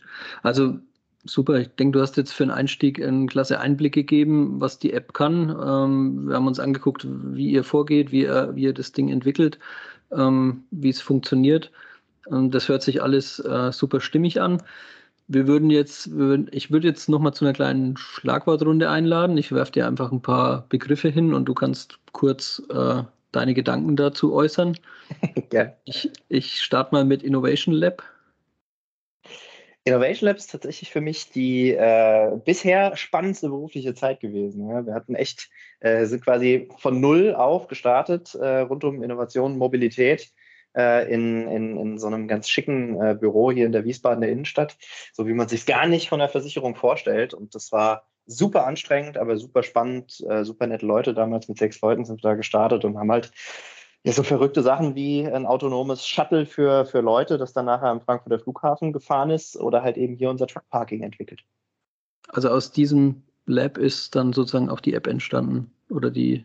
Also 0.42 0.78
super. 1.24 1.58
Ich 1.58 1.68
denke, 1.68 1.98
du 1.98 2.02
hast 2.02 2.16
jetzt 2.16 2.32
für 2.32 2.44
den 2.44 2.50
Einstieg 2.50 3.02
einen 3.02 3.28
klasse 3.28 3.60
Einblick 3.60 3.94
gegeben, 3.94 4.60
was 4.60 4.78
die 4.78 4.92
App 4.92 5.14
kann. 5.14 5.50
Ähm, 5.50 6.28
wir 6.28 6.36
haben 6.36 6.46
uns 6.46 6.60
angeguckt, 6.60 7.06
wie 7.08 7.50
ihr 7.50 7.64
vorgeht, 7.64 8.12
wie 8.12 8.22
ihr, 8.22 8.54
wie 8.54 8.64
ihr 8.64 8.74
das 8.74 8.92
Ding 8.92 9.08
entwickelt, 9.08 9.58
ähm, 10.12 10.64
wie 10.70 10.90
es 10.90 11.00
funktioniert. 11.00 11.72
Ähm, 12.30 12.50
das 12.50 12.68
hört 12.68 12.82
sich 12.82 13.02
alles 13.02 13.38
äh, 13.40 13.72
super 13.72 14.00
stimmig 14.00 14.40
an. 14.40 14.62
Wir 15.30 15.46
würden 15.46 15.68
jetzt, 15.68 16.10
ich 16.50 16.70
würde 16.70 16.88
jetzt 16.88 17.08
nochmal 17.08 17.34
zu 17.34 17.44
einer 17.44 17.52
kleinen 17.52 17.98
Schlagwortrunde 17.98 18.88
einladen. 18.88 19.36
Ich 19.36 19.52
werfe 19.52 19.72
dir 19.72 19.86
einfach 19.86 20.10
ein 20.10 20.22
paar 20.22 20.64
Begriffe 20.70 21.10
hin 21.10 21.34
und 21.34 21.44
du 21.44 21.52
kannst 21.54 21.98
kurz 22.12 22.62
äh, 22.70 23.02
deine 23.32 23.52
Gedanken 23.52 23.94
dazu 23.94 24.32
äußern. 24.32 24.78
ja. 25.52 25.72
Ich, 25.84 26.10
ich 26.28 26.62
starte 26.62 26.94
mal 26.94 27.04
mit 27.04 27.22
Innovation 27.22 27.74
Lab. 27.74 28.02
Innovation 29.84 30.28
Lab 30.28 30.38
ist 30.38 30.50
tatsächlich 30.50 30.90
für 30.90 31.02
mich 31.02 31.30
die 31.30 31.72
äh, 31.72 32.30
bisher 32.44 32.96
spannendste 32.96 33.48
berufliche 33.48 33.94
Zeit 33.94 34.20
gewesen. 34.20 34.68
Ja. 34.68 34.86
Wir 34.86 34.94
hatten 34.94 35.14
echt, 35.14 35.50
äh, 35.80 36.06
sind 36.06 36.24
quasi 36.24 36.70
von 36.78 37.00
null 37.00 37.34
auf 37.34 37.68
gestartet 37.68 38.34
äh, 38.34 38.60
rund 38.60 38.82
um 38.84 39.02
Innovation, 39.02 39.58
Mobilität 39.58 40.32
äh, 40.78 41.12
in, 41.12 41.48
in, 41.48 41.76
in 41.76 41.98
so 41.98 42.06
einem 42.06 42.28
ganz 42.28 42.48
schicken 42.48 43.00
äh, 43.02 43.14
Büro 43.18 43.50
hier 43.50 43.66
in 43.66 43.72
der 43.72 43.84
Wiesbadener 43.84 44.28
Innenstadt, 44.28 44.78
so 45.12 45.26
wie 45.26 45.34
man 45.34 45.48
sich 45.48 45.66
gar 45.66 45.86
nicht 45.86 46.08
von 46.08 46.20
der 46.20 46.28
Versicherung 46.28 46.76
vorstellt. 46.76 47.34
Und 47.34 47.54
das 47.54 47.72
war 47.72 48.06
super 48.26 48.66
anstrengend, 48.66 49.18
aber 49.18 49.36
super 49.36 49.62
spannend, 49.62 50.24
äh, 50.28 50.44
super 50.44 50.66
nette 50.66 50.86
Leute. 50.86 51.14
Damals 51.14 51.48
mit 51.48 51.58
sechs 51.58 51.80
Leuten 51.80 52.04
sind 52.04 52.22
wir 52.22 52.30
da 52.30 52.36
gestartet 52.36 52.84
und 52.84 52.96
haben 52.96 53.10
halt 53.10 53.32
ja, 54.04 54.12
so 54.12 54.22
verrückte 54.22 54.62
Sachen 54.62 54.94
wie 54.94 55.26
ein 55.26 55.46
autonomes 55.46 56.06
Shuttle 56.06 56.46
für, 56.46 56.86
für 56.86 57.00
Leute, 57.00 57.36
das 57.36 57.52
dann 57.52 57.66
nachher 57.66 57.88
am 57.88 58.00
Frankfurter 58.00 58.38
Flughafen 58.38 58.92
gefahren 58.92 59.30
ist 59.30 59.56
oder 59.56 59.82
halt 59.82 59.96
eben 59.96 60.14
hier 60.14 60.30
unser 60.30 60.46
Truckparking 60.46 61.02
entwickelt. 61.02 61.42
Also 62.28 62.50
aus 62.50 62.70
diesem 62.70 63.22
Lab 63.46 63.78
ist 63.78 64.14
dann 64.14 64.32
sozusagen 64.32 64.68
auch 64.68 64.80
die 64.80 64.94
App 64.94 65.06
entstanden 65.06 65.72
oder 65.90 66.10
die. 66.10 66.44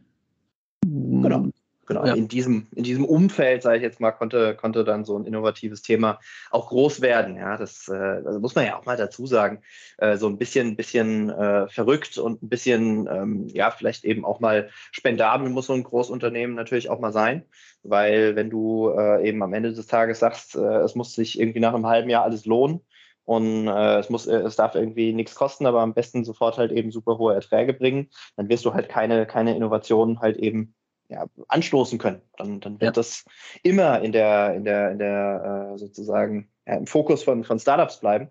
Genau. 0.86 1.50
Genau, 1.86 2.06
ja. 2.06 2.14
in, 2.14 2.28
diesem, 2.28 2.68
in 2.76 2.84
diesem 2.84 3.06
Umfeld, 3.06 3.64
sage 3.64 3.78
ich 3.78 3.84
jetzt 3.84 4.00
mal, 4.00 4.12
konnte, 4.12 4.56
konnte 4.56 4.84
dann 4.84 5.06
so 5.06 5.18
ein 5.18 5.26
innovatives 5.26 5.82
Thema 5.82 6.20
auch 6.52 6.70
groß 6.70 7.02
werden. 7.02 7.38
Ja, 7.38 7.58
das, 7.58 7.88
äh, 7.88 8.24
das 8.24 8.40
muss 8.40 8.56
man 8.56 8.66
ja 8.66 8.78
auch 8.78 8.86
mal 8.86 8.98
dazu 8.98 9.26
sagen. 9.26 9.62
Äh, 9.98 10.18
so 10.18 10.28
ein 10.28 10.38
bisschen, 10.38 10.76
bisschen 10.76 11.30
äh, 11.30 11.68
verrückt 11.68 12.18
und 12.18 12.44
ein 12.44 12.50
bisschen, 12.50 13.08
ähm, 13.08 13.48
ja, 13.50 13.72
vielleicht 13.72 14.06
eben 14.06 14.26
auch 14.26 14.40
mal 14.40 14.70
spendabel 14.92 15.50
muss 15.50 15.68
so 15.68 15.74
ein 15.74 15.84
Großunternehmen 15.84 16.56
natürlich 16.56 16.90
auch 16.90 17.00
mal 17.00 17.14
sein. 17.14 17.44
Weil 17.84 18.36
wenn 18.36 18.50
du 18.50 18.90
äh, 18.90 19.28
eben 19.28 19.44
am 19.44 19.54
Ende 19.54 19.74
des 19.74 19.88
Tages 19.88 20.20
sagst, 20.20 20.56
äh, 20.56 20.60
es 20.60 20.96
muss 20.96 21.14
sich 21.14 21.40
irgendwie 21.40 21.60
nach 21.60 21.74
einem 21.74 21.88
halben 21.88 22.10
Jahr 22.10 22.24
alles 22.24 22.46
lohnen, 22.46 22.82
und 23.26 23.68
äh, 23.68 24.00
es 24.00 24.10
muss, 24.10 24.28
es 24.28 24.56
darf 24.56 24.76
irgendwie 24.76 25.14
nichts 25.14 25.36
kosten, 25.36 25.66
aber 25.66 25.82
am 25.82 25.94
besten 25.94 26.26
sofort 26.26 26.58
halt 26.58 26.72
eben 26.72 26.92
super 26.92 27.18
hohe 27.18 27.34
Erträge 27.34 27.74
bringen, 27.74 28.10
dann 28.36 28.50
wirst 28.50 28.66
du 28.66 28.74
halt 28.74 28.90
keine, 28.90 29.26
keine 29.26 29.56
Innovationen 29.56 30.20
halt 30.20 30.38
eben 30.38 30.76
ja, 31.14 31.26
anstoßen 31.48 32.00
können. 32.00 32.22
Dann, 32.38 32.60
dann 32.60 32.74
wird 32.74 32.84
ja. 32.84 32.92
das 32.92 33.26
immer 33.62 34.02
in 34.02 34.12
der, 34.12 34.54
in 34.56 34.66
der, 34.66 34.92
in 34.92 35.00
der 35.00 35.72
äh, 35.74 35.78
sozusagen 35.78 36.50
ja, 36.66 36.76
im 36.76 36.88
Fokus 36.88 37.24
von, 37.24 37.44
von 37.44 37.60
Startups 37.60 38.00
bleiben. 38.00 38.30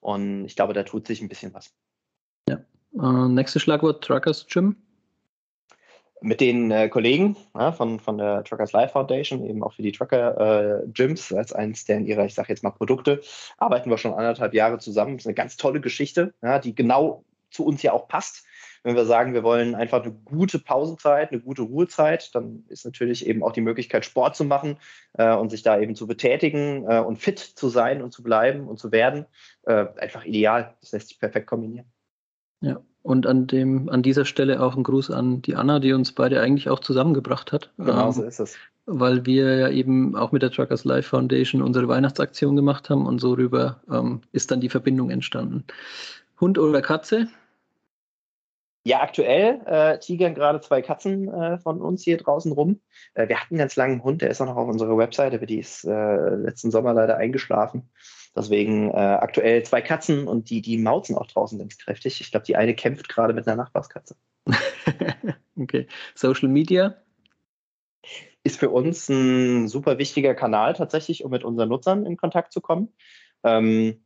Und 0.00 0.44
ich 0.44 0.56
glaube, 0.56 0.74
da 0.74 0.82
tut 0.82 1.06
sich 1.06 1.22
ein 1.22 1.28
bisschen 1.28 1.54
was. 1.54 1.72
Ja. 2.48 2.58
Äh, 2.94 3.28
nächstes 3.28 3.62
Schlagwort 3.62 4.04
Truckers 4.04 4.46
Gym. 4.46 4.76
Mit 6.20 6.40
den 6.40 6.70
äh, 6.70 6.88
Kollegen 6.88 7.36
ja, 7.54 7.72
von, 7.72 8.00
von 8.00 8.16
der 8.16 8.44
Truckers 8.44 8.72
Life 8.72 8.92
Foundation, 8.92 9.44
eben 9.44 9.62
auch 9.62 9.74
für 9.74 9.82
die 9.82 9.92
Trucker 9.92 10.82
äh, 10.84 10.86
Gyms, 10.88 11.32
als 11.32 11.52
eines 11.52 11.84
der 11.84 11.98
in 11.98 12.06
ihrer, 12.06 12.24
ich 12.24 12.34
sage 12.34 12.48
jetzt 12.48 12.62
mal, 12.62 12.70
Produkte, 12.70 13.20
arbeiten 13.58 13.90
wir 13.90 13.98
schon 13.98 14.14
anderthalb 14.14 14.54
Jahre 14.54 14.78
zusammen. 14.78 15.16
Das 15.16 15.24
ist 15.24 15.26
eine 15.26 15.34
ganz 15.34 15.56
tolle 15.58 15.82
Geschichte, 15.82 16.32
ja, 16.42 16.58
die 16.58 16.74
genau 16.74 17.24
zu 17.50 17.66
uns 17.66 17.82
ja 17.82 17.92
auch 17.92 18.08
passt 18.08 18.44
wenn 18.84 18.96
wir 18.96 19.06
sagen, 19.06 19.32
wir 19.32 19.42
wollen 19.42 19.74
einfach 19.74 20.02
eine 20.02 20.12
gute 20.12 20.58
Pausenzeit, 20.58 21.32
eine 21.32 21.40
gute 21.40 21.62
Ruhezeit, 21.62 22.34
dann 22.34 22.64
ist 22.68 22.84
natürlich 22.84 23.26
eben 23.26 23.42
auch 23.42 23.52
die 23.52 23.62
Möglichkeit, 23.62 24.04
Sport 24.04 24.36
zu 24.36 24.44
machen 24.44 24.76
äh, 25.14 25.34
und 25.34 25.50
sich 25.50 25.62
da 25.62 25.80
eben 25.80 25.96
zu 25.96 26.06
betätigen 26.06 26.84
äh, 26.86 27.00
und 27.00 27.18
fit 27.18 27.38
zu 27.38 27.70
sein 27.70 28.02
und 28.02 28.12
zu 28.12 28.22
bleiben 28.22 28.68
und 28.68 28.78
zu 28.78 28.92
werden, 28.92 29.24
äh, 29.62 29.86
einfach 29.96 30.26
ideal. 30.26 30.74
Das 30.82 30.92
lässt 30.92 31.08
sich 31.08 31.18
perfekt 31.18 31.46
kombinieren. 31.46 31.86
Ja, 32.60 32.80
und 33.00 33.26
an, 33.26 33.46
dem, 33.46 33.88
an 33.88 34.02
dieser 34.02 34.26
Stelle 34.26 34.62
auch 34.62 34.76
ein 34.76 34.82
Gruß 34.82 35.10
an 35.10 35.40
die 35.40 35.56
Anna, 35.56 35.80
die 35.80 35.94
uns 35.94 36.12
beide 36.12 36.42
eigentlich 36.42 36.68
auch 36.68 36.80
zusammengebracht 36.80 37.52
hat. 37.52 37.70
Genau, 37.78 38.06
ähm, 38.06 38.12
so 38.12 38.22
ist 38.22 38.38
es. 38.38 38.56
Weil 38.84 39.24
wir 39.24 39.56
ja 39.56 39.70
eben 39.70 40.14
auch 40.14 40.30
mit 40.30 40.42
der 40.42 40.50
Truckers 40.50 40.84
Life 40.84 41.08
Foundation 41.08 41.62
unsere 41.62 41.88
Weihnachtsaktion 41.88 42.54
gemacht 42.54 42.90
haben 42.90 43.06
und 43.06 43.18
so 43.18 43.32
rüber 43.32 43.80
ähm, 43.90 44.20
ist 44.32 44.50
dann 44.50 44.60
die 44.60 44.68
Verbindung 44.68 45.08
entstanden. 45.08 45.64
Hund 46.38 46.58
oder 46.58 46.82
Katze? 46.82 47.28
Ja, 48.86 49.00
aktuell 49.00 49.62
äh, 49.64 49.98
tigern 49.98 50.34
gerade 50.34 50.60
zwei 50.60 50.82
Katzen 50.82 51.32
äh, 51.32 51.58
von 51.58 51.80
uns 51.80 52.04
hier 52.04 52.18
draußen 52.18 52.52
rum. 52.52 52.82
Äh, 53.14 53.28
wir 53.28 53.40
hatten 53.40 53.54
einen 53.54 53.60
ganz 53.60 53.76
langen 53.76 54.04
Hund, 54.04 54.20
der 54.20 54.28
ist 54.28 54.42
auch 54.42 54.46
noch 54.46 54.56
auf 54.56 54.68
unserer 54.68 54.98
Webseite, 54.98 55.36
aber 55.36 55.46
die 55.46 55.58
ist 55.58 55.84
äh, 55.84 56.34
letzten 56.34 56.70
Sommer 56.70 56.92
leider 56.92 57.16
eingeschlafen. 57.16 57.88
Deswegen 58.36 58.90
äh, 58.90 58.94
aktuell 58.94 59.62
zwei 59.62 59.80
Katzen 59.80 60.28
und 60.28 60.50
die, 60.50 60.60
die 60.60 60.76
mauzen 60.76 61.16
auch 61.16 61.26
draußen 61.26 61.58
ganz 61.58 61.78
kräftig. 61.78 62.20
Ich 62.20 62.30
glaube, 62.30 62.44
die 62.44 62.56
eine 62.56 62.74
kämpft 62.74 63.08
gerade 63.08 63.32
mit 63.32 63.48
einer 63.48 63.56
Nachbarskatze. 63.56 64.16
okay. 65.56 65.86
Social 66.14 66.50
Media? 66.50 66.96
Ist 68.42 68.60
für 68.60 68.68
uns 68.68 69.08
ein 69.08 69.68
super 69.68 69.96
wichtiger 69.96 70.34
Kanal 70.34 70.74
tatsächlich, 70.74 71.24
um 71.24 71.30
mit 71.30 71.44
unseren 71.44 71.70
Nutzern 71.70 72.04
in 72.04 72.18
Kontakt 72.18 72.52
zu 72.52 72.60
kommen. 72.60 72.92
Ähm, 73.44 74.04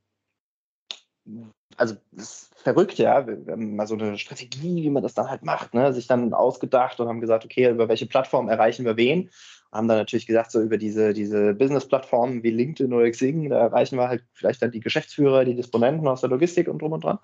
also 1.79 1.97
das 2.13 2.25
ist 2.25 2.49
verrückt, 2.63 2.99
ja. 2.99 3.27
Wir, 3.27 3.53
haben 3.53 3.77
mal 3.77 3.87
so 3.87 3.95
eine 3.95 4.19
Strategie, 4.19 4.83
wie 4.83 4.91
man 4.91 5.03
das 5.03 5.15
dann 5.15 5.31
halt 5.31 5.43
macht, 5.43 5.75
ne? 5.75 5.93
sich 5.93 6.07
dann 6.07 6.35
ausgedacht 6.35 7.01
und 7.01 7.09
haben 7.09 7.21
gesagt, 7.21 7.45
okay, 7.45 7.71
über 7.71 7.89
welche 7.89 8.07
Plattform 8.07 8.49
erreichen 8.49 8.85
wir 8.85 8.97
wen? 8.97 9.31
Haben 9.71 9.87
dann 9.87 9.99
natürlich 9.99 10.27
gesagt, 10.27 10.51
so 10.51 10.63
über 10.63 10.79
diese, 10.79 11.13
diese 11.13 11.53
Business-Plattformen 11.55 12.43
wie 12.43 12.51
LinkedIn 12.51 12.93
oder 12.93 13.11
Xing, 13.11 13.51
da 13.51 13.59
erreichen 13.59 13.97
wir 13.97 14.09
halt 14.09 14.25
vielleicht 14.33 14.63
dann 14.63 14.71
die 14.71 14.81
Geschäftsführer, 14.81 15.45
die 15.45 15.55
Disponenten 15.55 16.09
aus 16.09 16.23
der 16.23 16.31
Logistik 16.31 16.69
und 16.69 16.81
drum 16.81 16.93
und 16.93 17.05
dran. 17.05 17.19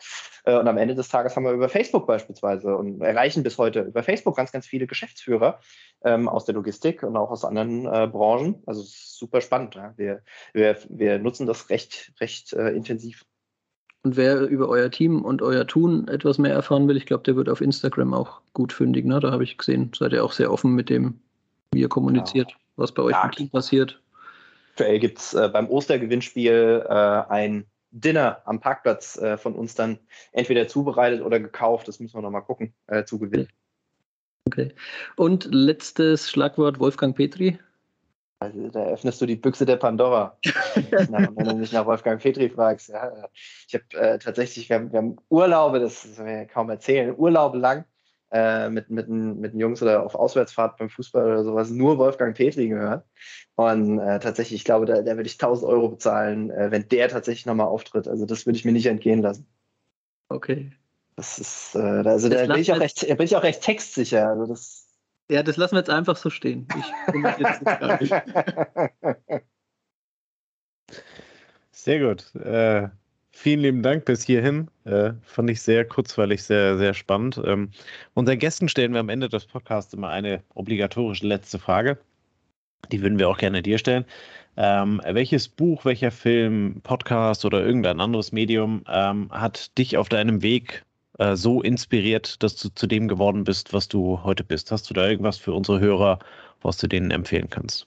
Äh, 0.44 0.58
und 0.58 0.68
am 0.68 0.76
Ende 0.76 0.94
des 0.94 1.08
Tages 1.08 1.34
haben 1.34 1.44
wir 1.44 1.52
über 1.52 1.70
Facebook 1.70 2.06
beispielsweise 2.06 2.76
und 2.76 3.00
erreichen 3.00 3.42
bis 3.42 3.56
heute 3.56 3.80
über 3.80 4.02
Facebook 4.02 4.36
ganz, 4.36 4.52
ganz 4.52 4.66
viele 4.66 4.86
Geschäftsführer 4.86 5.60
ähm, 6.04 6.28
aus 6.28 6.44
der 6.44 6.54
Logistik 6.54 7.02
und 7.02 7.16
auch 7.16 7.30
aus 7.30 7.44
anderen 7.44 7.86
äh, 7.86 8.06
Branchen. 8.06 8.62
Also 8.66 8.82
super 8.84 9.40
spannend. 9.40 9.74
Ja? 9.74 9.94
Wir, 9.96 10.22
wir, 10.52 10.76
wir 10.90 11.18
nutzen 11.18 11.46
das 11.46 11.70
recht, 11.70 12.12
recht 12.20 12.52
äh, 12.52 12.70
intensiv. 12.70 13.24
Und 14.04 14.16
wer 14.16 14.42
über 14.42 14.68
euer 14.68 14.90
Team 14.90 15.22
und 15.22 15.40
euer 15.40 15.66
Tun 15.66 16.08
etwas 16.08 16.36
mehr 16.36 16.52
erfahren 16.52 16.86
will, 16.88 16.96
ich 16.96 17.06
glaube, 17.06 17.22
der 17.22 17.36
wird 17.36 17.48
auf 17.48 17.62
Instagram 17.62 18.12
auch 18.12 18.42
gut 18.52 18.72
fündig. 18.72 19.06
Ne? 19.06 19.18
Da 19.18 19.32
habe 19.32 19.44
ich 19.44 19.56
gesehen, 19.56 19.90
seid 19.96 20.12
ihr 20.12 20.22
auch 20.22 20.32
sehr 20.32 20.52
offen 20.52 20.74
mit 20.74 20.90
dem, 20.90 21.18
wie 21.72 21.80
ihr 21.80 21.88
kommuniziert, 21.88 22.50
ja. 22.50 22.56
was 22.76 22.92
bei 22.92 23.02
euch 23.02 23.12
ja, 23.12 23.24
im 23.24 23.30
Team 23.30 23.48
passiert. 23.48 23.98
Aktuell 24.72 24.98
gibt 24.98 25.18
es 25.18 25.32
äh, 25.32 25.48
beim 25.50 25.70
Ostergewinnspiel 25.70 26.84
äh, 26.86 26.92
ein 26.92 27.64
Dinner 27.92 28.42
am 28.44 28.60
Parkplatz 28.60 29.16
äh, 29.16 29.38
von 29.38 29.54
uns 29.54 29.74
dann 29.74 29.98
entweder 30.32 30.68
zubereitet 30.68 31.22
oder 31.22 31.40
gekauft. 31.40 31.88
Das 31.88 31.98
müssen 31.98 32.18
wir 32.18 32.22
nochmal 32.22 32.42
gucken, 32.42 32.74
äh, 32.88 33.04
zu 33.04 33.18
gewinnen. 33.18 33.48
Okay. 34.46 34.74
Und 35.16 35.48
letztes 35.50 36.28
Schlagwort 36.28 36.78
Wolfgang 36.78 37.16
Petri. 37.16 37.58
Also, 38.44 38.68
da 38.68 38.84
öffnest 38.86 39.20
du 39.20 39.26
die 39.26 39.36
Büchse 39.36 39.64
der 39.64 39.76
Pandora, 39.76 40.36
wenn 40.74 41.34
du 41.34 41.54
mich 41.54 41.72
nach 41.72 41.86
Wolfgang 41.86 42.20
Petri 42.20 42.50
fragst. 42.50 42.90
Ja. 42.90 43.28
Ich 43.66 43.74
habe 43.74 43.84
äh, 43.94 44.18
tatsächlich, 44.18 44.68
wir 44.68 44.76
haben, 44.76 44.92
wir 44.92 44.98
haben, 44.98 45.16
Urlaube, 45.30 45.80
das 45.80 46.02
soll 46.02 46.28
ich 46.28 46.48
kaum 46.48 46.68
erzählen, 46.68 47.14
Urlaube 47.16 47.58
lang 47.58 47.84
äh, 48.32 48.68
mit, 48.68 48.90
mit, 48.90 49.08
mit 49.08 49.52
den 49.52 49.60
Jungs 49.60 49.82
oder 49.82 50.04
auf 50.04 50.14
Auswärtsfahrt 50.14 50.76
beim 50.76 50.90
Fußball 50.90 51.24
oder 51.24 51.44
sowas 51.44 51.70
nur 51.70 51.96
Wolfgang 51.96 52.36
Petri 52.36 52.68
gehört. 52.68 53.06
Und 53.54 53.98
äh, 53.98 54.18
tatsächlich, 54.18 54.60
ich 54.60 54.64
glaube, 54.64 54.86
da, 54.86 55.02
da 55.02 55.16
würde 55.16 55.28
ich 55.28 55.34
1000 55.34 55.70
Euro 55.70 55.88
bezahlen, 55.88 56.50
äh, 56.50 56.70
wenn 56.70 56.88
der 56.88 57.08
tatsächlich 57.08 57.46
nochmal 57.46 57.68
auftritt. 57.68 58.08
Also 58.08 58.26
das 58.26 58.44
würde 58.44 58.58
ich 58.58 58.64
mir 58.64 58.72
nicht 58.72 58.86
entgehen 58.86 59.22
lassen. 59.22 59.46
Okay. 60.28 60.72
Das 61.16 61.38
ist, 61.38 61.76
äh, 61.76 61.78
also 61.78 62.28
da 62.28 62.44
bin 62.46 62.58
ich, 62.58 62.72
auch 62.72 62.80
recht, 62.80 63.06
bin 63.06 63.20
ich 63.20 63.36
auch 63.36 63.42
recht 63.44 63.62
textsicher. 63.62 64.28
Also 64.28 64.46
das 64.46 64.83
ja, 65.30 65.42
das 65.42 65.56
lassen 65.56 65.74
wir 65.74 65.80
jetzt 65.80 65.90
einfach 65.90 66.16
so 66.16 66.30
stehen. 66.30 66.66
sehr 71.70 72.00
gut. 72.00 72.34
Äh, 72.34 72.88
vielen 73.30 73.60
lieben 73.60 73.82
Dank 73.82 74.04
bis 74.04 74.24
hierhin. 74.24 74.68
Äh, 74.84 75.12
fand 75.22 75.50
ich 75.50 75.62
sehr 75.62 75.86
kurzweilig, 75.86 76.42
sehr, 76.42 76.76
sehr 76.78 76.94
spannend. 76.94 77.40
Ähm, 77.44 77.70
unseren 78.14 78.38
Gästen 78.38 78.68
stellen 78.68 78.92
wir 78.92 79.00
am 79.00 79.08
Ende 79.08 79.28
des 79.28 79.46
Podcasts 79.46 79.94
immer 79.94 80.10
eine 80.10 80.42
obligatorische 80.54 81.26
letzte 81.26 81.58
Frage. 81.58 81.98
Die 82.92 83.00
würden 83.00 83.18
wir 83.18 83.28
auch 83.28 83.38
gerne 83.38 83.62
dir 83.62 83.78
stellen. 83.78 84.04
Ähm, 84.56 85.00
welches 85.04 85.48
Buch, 85.48 85.84
welcher 85.84 86.10
Film, 86.10 86.80
Podcast 86.82 87.44
oder 87.44 87.64
irgendein 87.64 88.00
anderes 88.00 88.30
Medium 88.30 88.84
ähm, 88.88 89.30
hat 89.32 89.76
dich 89.78 89.96
auf 89.96 90.08
deinem 90.08 90.42
Weg 90.42 90.84
äh, 91.18 91.36
so 91.36 91.62
inspiriert, 91.62 92.42
dass 92.42 92.56
du 92.56 92.68
zu 92.68 92.86
dem 92.86 93.08
geworden 93.08 93.44
bist, 93.44 93.72
was 93.72 93.88
du 93.88 94.22
heute 94.24 94.44
bist? 94.44 94.70
Hast 94.70 94.88
du 94.90 94.94
da 94.94 95.08
irgendwas 95.08 95.38
für 95.38 95.52
unsere 95.52 95.80
Hörer, 95.80 96.18
was 96.62 96.78
du 96.78 96.88
denen 96.88 97.10
empfehlen 97.10 97.50
kannst? 97.50 97.86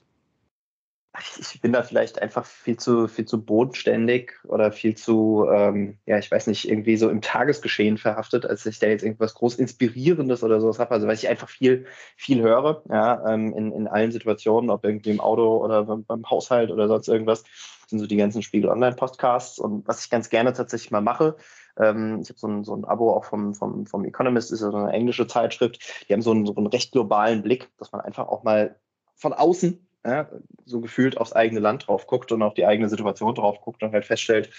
Ich 1.40 1.60
bin 1.60 1.72
da 1.72 1.82
vielleicht 1.82 2.22
einfach 2.22 2.44
viel 2.46 2.76
zu, 2.76 3.08
viel 3.08 3.24
zu 3.24 3.42
bodenständig 3.42 4.34
oder 4.44 4.70
viel 4.70 4.94
zu, 4.94 5.48
ähm, 5.52 5.98
ja, 6.06 6.18
ich 6.18 6.30
weiß 6.30 6.46
nicht, 6.46 6.68
irgendwie 6.68 6.96
so 6.96 7.10
im 7.10 7.20
Tagesgeschehen 7.20 7.98
verhaftet, 7.98 8.46
als 8.46 8.64
ich 8.66 8.78
da 8.78 8.86
jetzt 8.86 9.02
irgendwas 9.02 9.34
groß 9.34 9.56
Inspirierendes 9.56 10.44
oder 10.44 10.60
sowas 10.60 10.78
habe. 10.78 10.92
Also 10.92 11.06
weil 11.08 11.14
ich 11.14 11.28
einfach 11.28 11.48
viel, 11.48 11.86
viel 12.16 12.42
höre, 12.42 12.82
ja, 12.88 13.26
ähm, 13.28 13.52
in, 13.54 13.72
in 13.72 13.88
allen 13.88 14.12
Situationen, 14.12 14.70
ob 14.70 14.84
irgendwie 14.84 15.10
im 15.10 15.20
Auto 15.20 15.56
oder 15.56 15.84
beim, 15.84 16.04
beim 16.04 16.28
Haushalt 16.30 16.70
oder 16.70 16.86
sonst 16.86 17.08
irgendwas, 17.08 17.42
sind 17.88 17.98
so 17.98 18.06
die 18.06 18.16
ganzen 18.16 18.42
Spiegel 18.42 18.70
Online-Podcasts. 18.70 19.58
Und 19.58 19.88
was 19.88 20.04
ich 20.04 20.10
ganz 20.10 20.28
gerne 20.28 20.52
tatsächlich 20.52 20.90
mal 20.90 21.00
mache, 21.00 21.36
ähm, 21.78 22.20
ich 22.22 22.28
habe 22.28 22.38
so 22.38 22.48
ein, 22.48 22.64
so 22.64 22.74
ein 22.74 22.84
Abo 22.84 23.12
auch 23.12 23.24
vom, 23.24 23.54
vom, 23.54 23.86
vom 23.86 24.04
Economist, 24.04 24.52
ist 24.52 24.60
ja 24.60 24.70
so 24.70 24.76
eine 24.76 24.92
englische 24.92 25.26
Zeitschrift. 25.26 26.06
Die 26.08 26.12
haben 26.12 26.22
so 26.22 26.32
einen, 26.32 26.46
so 26.46 26.54
einen 26.54 26.66
recht 26.66 26.92
globalen 26.92 27.42
Blick, 27.42 27.70
dass 27.78 27.92
man 27.92 28.00
einfach 28.00 28.28
auch 28.28 28.42
mal 28.42 28.76
von 29.16 29.32
außen 29.32 29.88
ja, 30.06 30.28
so 30.64 30.80
gefühlt 30.80 31.18
aufs 31.18 31.32
eigene 31.32 31.60
Land 31.60 31.86
drauf 31.86 32.06
guckt 32.06 32.30
und 32.32 32.42
auf 32.42 32.54
die 32.54 32.66
eigene 32.66 32.88
Situation 32.88 33.34
drauf 33.34 33.60
guckt 33.60 33.82
und 33.82 33.92
halt 33.92 34.04
feststellt, 34.04 34.50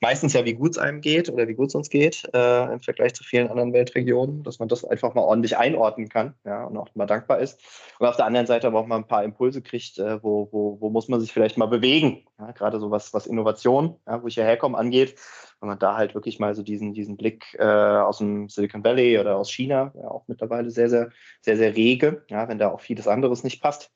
meistens 0.00 0.32
ja, 0.32 0.44
wie 0.44 0.54
gut 0.54 0.72
es 0.72 0.78
einem 0.78 1.00
geht 1.00 1.28
oder 1.28 1.46
wie 1.48 1.54
gut 1.54 1.68
es 1.68 1.74
uns 1.74 1.90
geht 1.90 2.28
äh, 2.34 2.72
im 2.72 2.80
Vergleich 2.80 3.14
zu 3.14 3.22
vielen 3.22 3.48
anderen 3.48 3.72
Weltregionen, 3.72 4.42
dass 4.42 4.58
man 4.58 4.68
das 4.68 4.84
einfach 4.84 5.14
mal 5.14 5.22
ordentlich 5.22 5.56
einordnen 5.56 6.08
kann 6.08 6.34
ja, 6.44 6.64
und 6.64 6.76
auch 6.76 6.88
mal 6.94 7.06
dankbar 7.06 7.40
ist. 7.40 7.60
Und 7.98 8.06
auf 8.06 8.16
der 8.16 8.26
anderen 8.26 8.46
Seite 8.46 8.66
aber 8.66 8.80
auch 8.80 8.86
mal 8.86 8.96
ein 8.96 9.06
paar 9.06 9.22
Impulse 9.22 9.62
kriegt, 9.62 9.98
äh, 9.98 10.22
wo, 10.22 10.48
wo, 10.50 10.80
wo 10.80 10.90
muss 10.90 11.08
man 11.08 11.20
sich 11.20 11.32
vielleicht 11.32 11.58
mal 11.58 11.66
bewegen, 11.66 12.24
ja, 12.38 12.52
gerade 12.52 12.80
so 12.80 12.90
was, 12.90 13.12
was 13.12 13.26
Innovation, 13.26 13.96
ja, 14.06 14.22
wo 14.22 14.26
ich 14.26 14.34
hierher 14.34 14.56
komme, 14.56 14.78
angeht, 14.78 15.16
wenn 15.60 15.68
man 15.68 15.78
da 15.78 15.96
halt 15.96 16.14
wirklich 16.14 16.38
mal 16.38 16.54
so 16.54 16.62
diesen, 16.62 16.92
diesen 16.92 17.16
Blick 17.16 17.56
äh, 17.58 17.64
aus 17.64 18.18
dem 18.18 18.48
Silicon 18.48 18.84
Valley 18.84 19.18
oder 19.18 19.36
aus 19.36 19.50
China, 19.50 19.92
ja, 19.94 20.08
auch 20.08 20.24
mittlerweile 20.28 20.70
sehr, 20.70 20.90
sehr, 20.90 21.10
sehr, 21.40 21.56
sehr 21.56 21.74
rege, 21.74 22.24
ja, 22.28 22.48
wenn 22.48 22.58
da 22.58 22.70
auch 22.70 22.80
vieles 22.80 23.08
anderes 23.08 23.44
nicht 23.44 23.62
passt. 23.62 23.90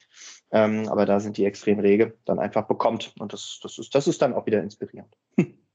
Ähm, 0.53 0.89
aber 0.89 1.07
da 1.07 1.21
sind 1.21 1.37
die 1.37 1.45
extrem 1.45 1.79
rege, 1.79 2.17
dann 2.25 2.39
einfach 2.39 2.67
bekommt. 2.67 3.15
Und 3.19 3.33
das, 3.33 3.61
das, 3.63 3.79
ist, 3.79 3.95
das 3.95 4.09
ist 4.09 4.21
dann 4.23 4.35
auch 4.35 4.47
wieder 4.47 4.63
inspirierend. 4.63 5.17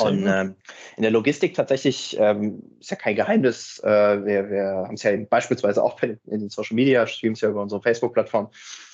Und 0.00 0.26
ähm, 0.26 0.56
in 0.96 1.02
der 1.02 1.10
Logistik 1.10 1.54
tatsächlich 1.54 2.16
ähm, 2.18 2.62
ist 2.80 2.90
ja 2.90 2.96
kein 2.96 3.16
Geheimnis. 3.16 3.80
Äh, 3.84 4.24
wir 4.24 4.50
wir 4.50 4.64
haben 4.86 4.94
es 4.94 5.02
ja 5.02 5.12
beispielsweise 5.28 5.82
auch 5.82 6.00
in 6.02 6.18
den 6.26 6.48
Social 6.48 6.74
Media, 6.74 7.06
streamen 7.06 7.36
ja 7.36 7.48
über 7.48 7.62
unsere 7.62 7.82
Facebook-Plattform, 7.82 8.50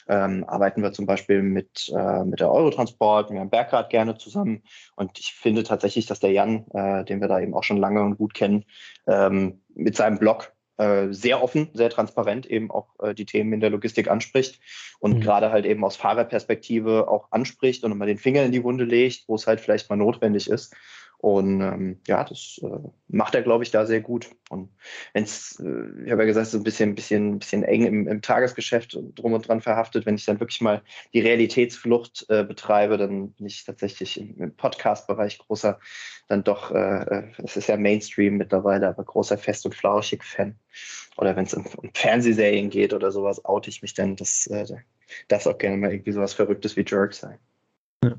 ähm, 0.08 0.44
arbeiten 0.46 0.82
wir 0.82 0.92
zum 0.92 1.06
Beispiel 1.06 1.42
mit, 1.42 1.92
äh, 1.96 2.24
mit 2.24 2.40
der 2.40 2.50
Eurotransport, 2.50 3.30
mit 3.30 3.38
Herrn 3.38 3.50
Bergrad 3.50 3.90
gerne 3.90 4.16
zusammen. 4.16 4.62
Und 4.96 5.18
ich 5.18 5.34
finde 5.34 5.62
tatsächlich, 5.62 6.06
dass 6.06 6.20
der 6.20 6.32
Jan, 6.32 6.66
äh, 6.72 7.04
den 7.04 7.20
wir 7.20 7.28
da 7.28 7.40
eben 7.40 7.54
auch 7.54 7.64
schon 7.64 7.78
lange 7.78 8.02
und 8.02 8.18
gut 8.18 8.34
kennen, 8.34 8.64
ähm, 9.06 9.62
mit 9.74 9.96
seinem 9.96 10.18
Blog 10.18 10.52
sehr 11.10 11.42
offen, 11.42 11.68
sehr 11.74 11.90
transparent 11.90 12.46
eben 12.46 12.70
auch 12.70 12.88
äh, 13.00 13.14
die 13.14 13.26
Themen 13.26 13.52
in 13.52 13.60
der 13.60 13.70
Logistik 13.70 14.08
anspricht 14.10 14.60
und 15.00 15.16
mhm. 15.16 15.20
gerade 15.20 15.50
halt 15.50 15.66
eben 15.66 15.84
aus 15.84 15.96
Fahrerperspektive 15.96 17.08
auch 17.08 17.28
anspricht 17.30 17.84
und 17.84 17.92
immer 17.92 18.06
den 18.06 18.18
Finger 18.18 18.44
in 18.44 18.52
die 18.52 18.62
Wunde 18.62 18.84
legt, 18.84 19.24
wo 19.28 19.34
es 19.34 19.46
halt 19.46 19.60
vielleicht 19.60 19.90
mal 19.90 19.96
notwendig 19.96 20.48
ist. 20.48 20.74
Und 21.22 21.60
ähm, 21.60 22.00
ja, 22.08 22.24
das 22.24 22.60
äh, 22.64 22.88
macht 23.06 23.36
er, 23.36 23.42
glaube 23.42 23.62
ich, 23.62 23.70
da 23.70 23.86
sehr 23.86 24.00
gut. 24.00 24.28
Und 24.50 24.70
wenn 25.12 25.22
es, 25.22 25.56
äh, 25.60 26.04
ich 26.04 26.10
habe 26.10 26.22
ja 26.22 26.26
gesagt, 26.26 26.48
so 26.48 26.58
ein 26.58 26.64
bisschen, 26.64 26.96
bisschen, 26.96 27.38
bisschen 27.38 27.62
eng 27.62 27.86
im, 27.86 28.08
im 28.08 28.22
Tagesgeschäft 28.22 28.98
drum 29.14 29.32
und 29.32 29.46
dran 29.46 29.60
verhaftet, 29.60 30.04
wenn 30.04 30.16
ich 30.16 30.24
dann 30.24 30.40
wirklich 30.40 30.60
mal 30.60 30.82
die 31.14 31.20
Realitätsflucht 31.20 32.26
äh, 32.28 32.42
betreibe, 32.42 32.98
dann 32.98 33.34
bin 33.34 33.46
ich 33.46 33.62
tatsächlich 33.64 34.20
im, 34.20 34.36
im 34.36 34.56
Podcast-Bereich 34.56 35.38
großer, 35.38 35.78
dann 36.26 36.42
doch, 36.42 36.72
äh, 36.72 37.04
äh 37.04 37.28
es 37.38 37.56
ist 37.56 37.68
ja 37.68 37.76
Mainstream 37.76 38.36
mittlerweile, 38.36 38.88
aber 38.88 39.04
großer 39.04 39.38
Fest- 39.38 39.64
und 39.64 39.76
Flauschig-Fan. 39.76 40.56
Oder 41.18 41.36
wenn 41.36 41.44
es 41.44 41.54
um, 41.54 41.64
um, 41.76 41.90
Fernsehserien 41.94 42.68
geht 42.68 42.92
oder 42.92 43.12
sowas, 43.12 43.44
oute 43.44 43.70
ich 43.70 43.80
mich 43.80 43.94
dann, 43.94 44.16
das 44.16 44.48
äh, 44.48 44.66
darf 45.28 45.46
auch 45.46 45.58
gerne 45.58 45.76
mal 45.76 45.92
irgendwie 45.92 46.10
sowas 46.12 46.34
Verrücktes 46.34 46.74
wie 46.74 46.84
Jerk 46.84 47.14
sein. 47.14 47.38
Ja. 48.02 48.18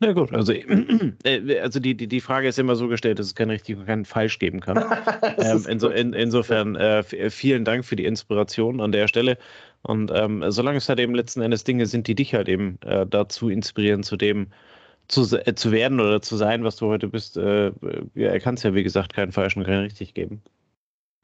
Na 0.00 0.12
gut, 0.12 0.32
also, 0.32 0.52
äh, 1.24 1.58
also 1.60 1.80
die, 1.80 1.96
die, 1.96 2.06
die 2.06 2.20
Frage 2.20 2.48
ist 2.48 2.58
immer 2.58 2.76
so 2.76 2.88
gestellt, 2.88 3.18
dass 3.18 3.26
es 3.26 3.34
kein 3.34 3.50
richtig 3.50 3.76
und 3.76 3.86
kein 3.86 4.04
falsch 4.04 4.38
geben 4.38 4.60
kann. 4.60 4.76
ähm, 5.38 5.64
inso, 5.68 5.88
in, 5.88 6.12
insofern 6.12 6.76
äh, 6.76 7.02
vielen 7.30 7.64
Dank 7.64 7.84
für 7.84 7.96
die 7.96 8.04
Inspiration 8.04 8.80
an 8.80 8.92
der 8.92 9.08
Stelle. 9.08 9.38
Und 9.82 10.10
ähm, 10.14 10.42
solange 10.50 10.78
es 10.78 10.88
halt 10.88 10.98
eben 10.98 11.14
letzten 11.14 11.42
Endes 11.42 11.64
Dinge 11.64 11.86
sind, 11.86 12.06
die 12.06 12.14
dich 12.14 12.34
halt 12.34 12.48
eben 12.48 12.78
äh, 12.86 13.06
dazu 13.06 13.48
inspirieren, 13.48 14.02
zu 14.02 14.16
dem 14.16 14.48
zu, 15.08 15.22
äh, 15.36 15.54
zu 15.54 15.72
werden 15.72 16.00
oder 16.00 16.22
zu 16.22 16.36
sein, 16.36 16.64
was 16.64 16.76
du 16.76 16.86
heute 16.86 17.08
bist, 17.08 17.36
äh, 17.36 17.72
ja, 18.14 18.38
kann 18.38 18.54
es 18.54 18.62
ja 18.62 18.74
wie 18.74 18.82
gesagt 18.82 19.12
keinen 19.12 19.32
falschen 19.32 19.60
und 19.60 19.66
keinen 19.66 19.84
richtig 19.84 20.14
geben. 20.14 20.42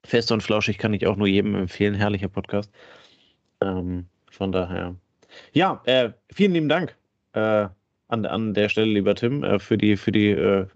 Fest 0.05 0.33
und 0.33 0.43
flauschig 0.43 0.79
kann 0.79 0.95
ich 0.95 1.07
auch 1.07 1.17
nur 1.17 1.27
jedem 1.27 1.55
empfehlen. 1.55 1.95
Herrlicher 1.95 2.29
Podcast. 2.29 2.71
Ähm, 3.63 4.07
von 4.31 4.53
daher. 4.53 4.97
Ja, 5.53 5.83
äh, 5.85 6.11
vielen 6.33 6.53
lieben 6.53 6.69
Dank. 6.69 6.97
Äh, 7.33 7.69
an, 8.11 8.27
an 8.27 8.55
der 8.55 8.69
Stelle, 8.69 8.93
lieber 8.93 9.15
Tim, 9.15 9.43
äh, 9.45 9.59
für 9.59 9.79
die, 9.79 9.97
für 9.97 10.13
die 10.13 10.31
äh, 10.31 10.67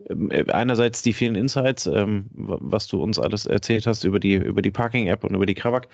einerseits 0.51 1.03
die 1.03 1.13
vielen 1.13 1.35
Insights, 1.35 1.87
ähm, 1.87 2.27
was 2.33 2.87
du 2.87 3.03
uns 3.03 3.19
alles 3.19 3.47
erzählt 3.47 3.87
hast 3.87 4.05
über 4.05 4.21
die, 4.21 4.35
über 4.35 4.63
die 4.63 4.71
Parking-App 4.71 5.25
und 5.25 5.35
über 5.35 5.47
die 5.47 5.55
Krawak. 5.55 5.89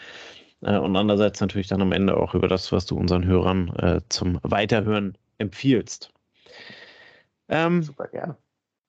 Äh, 0.63 0.77
und 0.77 0.95
andererseits 0.97 1.41
natürlich 1.41 1.69
dann 1.69 1.83
am 1.83 1.93
Ende 1.93 2.17
auch 2.17 2.35
über 2.35 2.49
das, 2.49 2.71
was 2.73 2.87
du 2.87 2.97
unseren 2.97 3.25
Hörern 3.25 4.03
zum 4.09 4.39
Weiterhören 4.43 5.17
empfiehlst. 5.39 6.13
Ähm, 7.49 7.83
Super 7.83 8.09
gerne. 8.09 8.37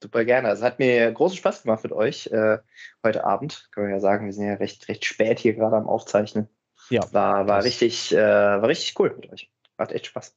Super 0.03 0.25
gerne. 0.25 0.49
Es 0.49 0.61
hat 0.61 0.79
mir 0.79 1.11
großen 1.11 1.37
Spaß 1.37 1.63
gemacht 1.63 1.83
mit 1.83 1.93
euch 1.93 2.27
äh, 2.27 2.57
heute 3.03 3.23
Abend. 3.23 3.69
Können 3.71 3.87
wir 3.87 3.95
ja 3.95 3.99
sagen, 3.99 4.25
wir 4.25 4.33
sind 4.33 4.47
ja 4.47 4.55
recht, 4.55 4.87
recht 4.87 5.05
spät 5.05 5.39
hier 5.39 5.53
gerade 5.53 5.75
am 5.75 5.87
Aufzeichnen. 5.87 6.47
Ja. 6.89 7.01
War, 7.13 7.47
war, 7.47 7.63
richtig, 7.63 8.13
äh, 8.13 8.17
war 8.17 8.67
richtig 8.67 8.99
cool 8.99 9.13
mit 9.15 9.31
euch. 9.31 9.51
Macht 9.77 9.91
echt 9.91 10.07
Spaß. 10.07 10.35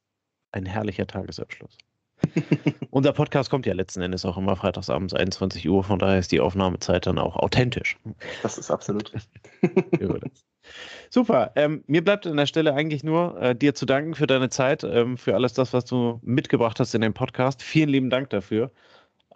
Ein 0.53 0.67
herrlicher 0.67 1.07
Tagesabschluss. 1.07 1.79
Unser 2.91 3.12
Podcast 3.12 3.51
kommt 3.51 3.66
ja 3.66 3.75
letzten 3.75 4.03
Endes 4.03 4.25
auch 4.25 4.37
immer 4.37 4.57
freitagsabends 4.57 5.14
21 5.14 5.68
Uhr, 5.68 5.85
von 5.85 5.99
daher 5.99 6.18
ist 6.18 6.33
die 6.33 6.41
Aufnahmezeit 6.41 7.07
dann 7.07 7.18
auch 7.18 7.37
authentisch. 7.37 7.97
Das 8.43 8.59
ist 8.59 8.70
absolut 8.70 9.12
Super. 11.11 11.53
Ähm, 11.57 11.85
mir 11.87 12.03
bleibt 12.03 12.27
an 12.27 12.37
der 12.37 12.47
Stelle 12.47 12.75
eigentlich 12.75 13.05
nur, 13.05 13.41
äh, 13.41 13.55
dir 13.55 13.75
zu 13.75 13.87
danken 13.87 14.14
für 14.14 14.27
deine 14.27 14.49
Zeit, 14.49 14.83
ähm, 14.85 15.16
für 15.16 15.35
alles 15.35 15.53
das, 15.53 15.72
was 15.72 15.85
du 15.85 16.20
mitgebracht 16.22 16.81
hast 16.81 16.95
in 16.95 17.03
den 17.03 17.14
Podcast. 17.14 17.62
Vielen 17.62 17.91
lieben 17.91 18.11
Dank 18.11 18.31
dafür. 18.31 18.70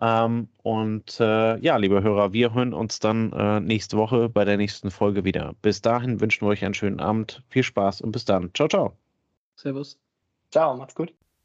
Ähm, 0.00 0.48
und 0.62 1.18
äh, 1.20 1.58
ja, 1.58 1.76
liebe 1.76 2.02
Hörer, 2.02 2.32
wir 2.32 2.54
hören 2.54 2.72
uns 2.72 3.00
dann 3.00 3.32
äh, 3.32 3.60
nächste 3.60 3.96
Woche 3.96 4.28
bei 4.28 4.44
der 4.44 4.56
nächsten 4.56 4.90
Folge 4.90 5.24
wieder. 5.24 5.54
Bis 5.60 5.82
dahin 5.82 6.20
wünschen 6.20 6.46
wir 6.46 6.50
euch 6.50 6.64
einen 6.64 6.74
schönen 6.74 7.00
Abend, 7.00 7.42
viel 7.48 7.64
Spaß 7.64 8.00
und 8.00 8.12
bis 8.12 8.24
dann. 8.24 8.50
Ciao, 8.54 8.68
ciao. 8.68 8.96
Servus. 9.56 9.98
Ciao, 10.50 10.76
macht's 10.76 10.94
gut. 10.94 11.12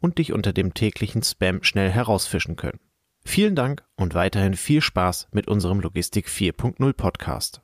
und 0.00 0.18
dich 0.18 0.32
unter 0.32 0.52
dem 0.52 0.74
täglichen 0.74 1.22
Spam 1.22 1.62
schnell 1.62 1.90
herausfischen 1.90 2.56
können. 2.56 2.80
Vielen 3.24 3.54
Dank 3.54 3.84
und 3.96 4.14
weiterhin 4.14 4.54
viel 4.54 4.80
Spaß 4.80 5.28
mit 5.32 5.46
unserem 5.46 5.80
Logistik 5.80 6.28
4.0 6.28 6.92
Podcast. 6.94 7.62